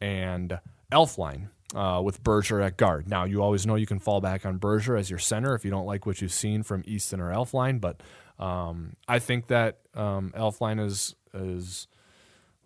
and 0.00 0.58
Elflein. 0.92 1.48
Uh, 1.74 2.00
with 2.00 2.22
Berger 2.22 2.60
at 2.60 2.76
guard. 2.76 3.08
Now, 3.08 3.24
you 3.24 3.42
always 3.42 3.66
know 3.66 3.74
you 3.74 3.88
can 3.88 3.98
fall 3.98 4.20
back 4.20 4.46
on 4.46 4.56
Berger 4.56 4.96
as 4.96 5.10
your 5.10 5.18
center 5.18 5.52
if 5.56 5.64
you 5.64 5.70
don't 5.70 5.84
like 5.84 6.06
what 6.06 6.22
you've 6.22 6.32
seen 6.32 6.62
from 6.62 6.84
Easton 6.86 7.20
or 7.20 7.32
Elflein, 7.32 7.80
but 7.80 8.00
um, 8.38 8.94
I 9.08 9.18
think 9.18 9.48
that 9.48 9.80
um, 9.92 10.32
Elflein 10.36 10.78
is 10.78 11.16
is 11.34 11.88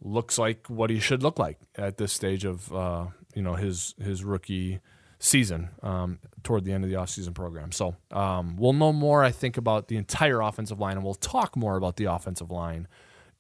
looks 0.03 0.37
like 0.37 0.67
what 0.67 0.91
he 0.91 1.01
should 1.01 1.23
look 1.23 1.39
like 1.39 1.59
at 1.77 1.97
this 1.97 2.13
stage 2.13 2.45
of 2.45 2.71
uh, 2.75 3.07
you 3.35 3.41
know 3.41 3.55
his 3.55 3.95
his 3.99 4.23
rookie 4.23 4.81
season 5.23 5.69
um, 5.83 6.19
toward 6.43 6.65
the 6.65 6.73
end 6.73 6.83
of 6.83 6.91
the 6.91 6.97
offseason 6.97 7.35
program. 7.35 7.71
So 7.73 7.95
um, 8.11 8.57
we'll 8.57 8.73
know 8.73 8.93
more, 8.93 9.23
I 9.23 9.31
think, 9.31 9.57
about 9.57 9.87
the 9.89 9.97
entire 9.97 10.41
offensive 10.41 10.81
line, 10.81 10.97
and 10.97 11.05
we'll 11.05 11.15
talk 11.15 11.57
more 11.57 11.77
about 11.77 11.97
the 11.97 12.07
offensive 12.07 12.51
line 12.51 12.89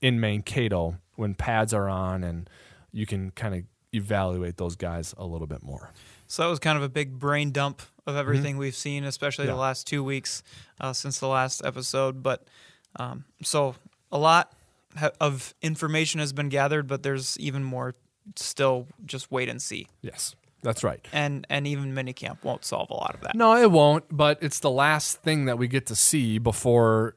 in 0.00 0.20
Mankato 0.20 0.96
when 1.16 1.34
pads 1.34 1.74
are 1.74 1.88
on 1.88 2.22
and 2.22 2.48
you 2.92 3.06
can 3.06 3.30
kind 3.32 3.54
of 3.54 3.62
evaluate 3.94 4.56
those 4.56 4.76
guys 4.76 5.14
a 5.18 5.24
little 5.26 5.46
bit 5.46 5.62
more. 5.62 5.90
So 6.26 6.42
that 6.42 6.48
was 6.48 6.58
kind 6.58 6.76
of 6.76 6.82
a 6.84 6.88
big 6.88 7.18
brain 7.18 7.50
dump 7.50 7.82
of 8.06 8.14
everything 8.16 8.56
we've 8.56 8.74
seen, 8.76 9.04
especially 9.04 9.46
Yeah. 9.46 9.52
the 9.52 9.58
last 9.58 9.86
two 9.86 10.04
weeks 10.04 10.42
uh, 10.80 10.92
since 10.92 11.18
the 11.18 11.26
last 11.28 11.64
episode. 11.64 12.22
But 12.22 12.44
um, 12.96 13.24
so 13.42 13.74
a 14.12 14.18
lot 14.18 14.52
ha- 14.96 15.10
of 15.20 15.54
information 15.62 16.20
has 16.20 16.32
been 16.32 16.48
gathered, 16.48 16.86
but 16.86 17.02
there's 17.02 17.38
even 17.40 17.64
more 17.64 17.94
still. 18.36 18.86
Just 19.04 19.30
wait 19.32 19.48
and 19.48 19.60
see. 19.60 19.86
Yes, 20.02 20.34
that's 20.62 20.84
right. 20.84 21.04
And 21.12 21.46
and 21.50 21.66
even 21.66 21.94
minicamp 21.94 22.44
won't 22.44 22.64
solve 22.64 22.90
a 22.90 22.94
lot 22.94 23.14
of 23.14 23.20
that. 23.22 23.34
No, 23.34 23.56
it 23.56 23.70
won't, 23.70 24.04
but 24.10 24.38
it's 24.42 24.60
the 24.60 24.70
last 24.70 25.22
thing 25.22 25.46
that 25.46 25.58
we 25.58 25.68
get 25.68 25.86
to 25.86 25.96
see 25.96 26.38
before 26.38 27.16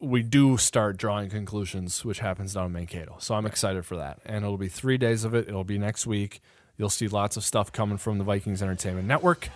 we 0.00 0.22
do 0.22 0.56
start 0.56 0.96
drawing 0.96 1.28
conclusions, 1.28 2.04
which 2.04 2.20
happens 2.20 2.54
down 2.54 2.66
in 2.66 2.72
Mankato. 2.72 3.16
So 3.18 3.34
I'm 3.34 3.46
excited 3.46 3.84
for 3.84 3.96
that. 3.96 4.20
And 4.24 4.44
it'll 4.44 4.58
be 4.58 4.68
three 4.68 4.96
days 4.96 5.24
of 5.24 5.34
it. 5.34 5.48
It'll 5.48 5.64
be 5.64 5.78
next 5.78 6.06
week. 6.06 6.40
You'll 6.76 6.90
see 6.90 7.08
lots 7.08 7.36
of 7.36 7.44
stuff 7.44 7.72
coming 7.72 7.98
from 7.98 8.18
the 8.18 8.24
Vikings 8.24 8.62
Entertainment 8.62 9.08
Network 9.08 9.48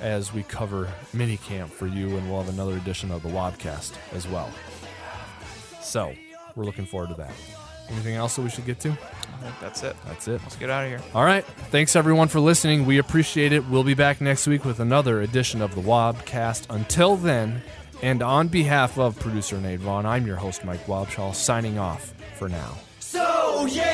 as 0.00 0.32
we 0.32 0.42
cover 0.42 0.92
minicamp 1.14 1.68
for 1.68 1.86
you, 1.86 2.16
and 2.16 2.28
we'll 2.28 2.42
have 2.42 2.52
another 2.52 2.76
edition 2.76 3.12
of 3.12 3.22
the 3.22 3.28
Wobcast 3.28 3.92
as 4.12 4.26
well. 4.26 4.50
So 5.80 6.12
we're 6.56 6.64
looking 6.64 6.86
forward 6.86 7.10
to 7.10 7.14
that. 7.14 7.32
Anything 7.90 8.14
else 8.14 8.36
that 8.36 8.42
we 8.42 8.50
should 8.50 8.66
get 8.66 8.80
to? 8.80 8.90
I 8.90 8.94
think 9.42 9.60
that's 9.60 9.82
it. 9.82 9.96
That's 10.06 10.26
it. 10.28 10.40
Let's 10.42 10.56
get 10.56 10.70
out 10.70 10.84
of 10.84 10.90
here. 10.90 11.00
All 11.14 11.24
right. 11.24 11.44
Thanks 11.44 11.96
everyone 11.96 12.28
for 12.28 12.40
listening. 12.40 12.86
We 12.86 12.98
appreciate 12.98 13.52
it. 13.52 13.66
We'll 13.66 13.84
be 13.84 13.94
back 13.94 14.20
next 14.20 14.46
week 14.46 14.64
with 14.64 14.80
another 14.80 15.20
edition 15.20 15.60
of 15.60 15.74
the 15.74 15.82
Wobcast. 15.82 16.66
Until 16.70 17.16
then, 17.16 17.62
and 18.02 18.22
on 18.22 18.48
behalf 18.48 18.98
of 18.98 19.18
producer 19.18 19.60
Nate 19.60 19.80
Vaughn, 19.80 20.06
I'm 20.06 20.26
your 20.26 20.36
host 20.36 20.64
Mike 20.64 20.84
Wobschall, 20.86 21.34
signing 21.34 21.78
off 21.78 22.14
for 22.36 22.48
now. 22.48 22.76
So 23.00 23.66
yeah, 23.66 23.82
I 23.84 23.93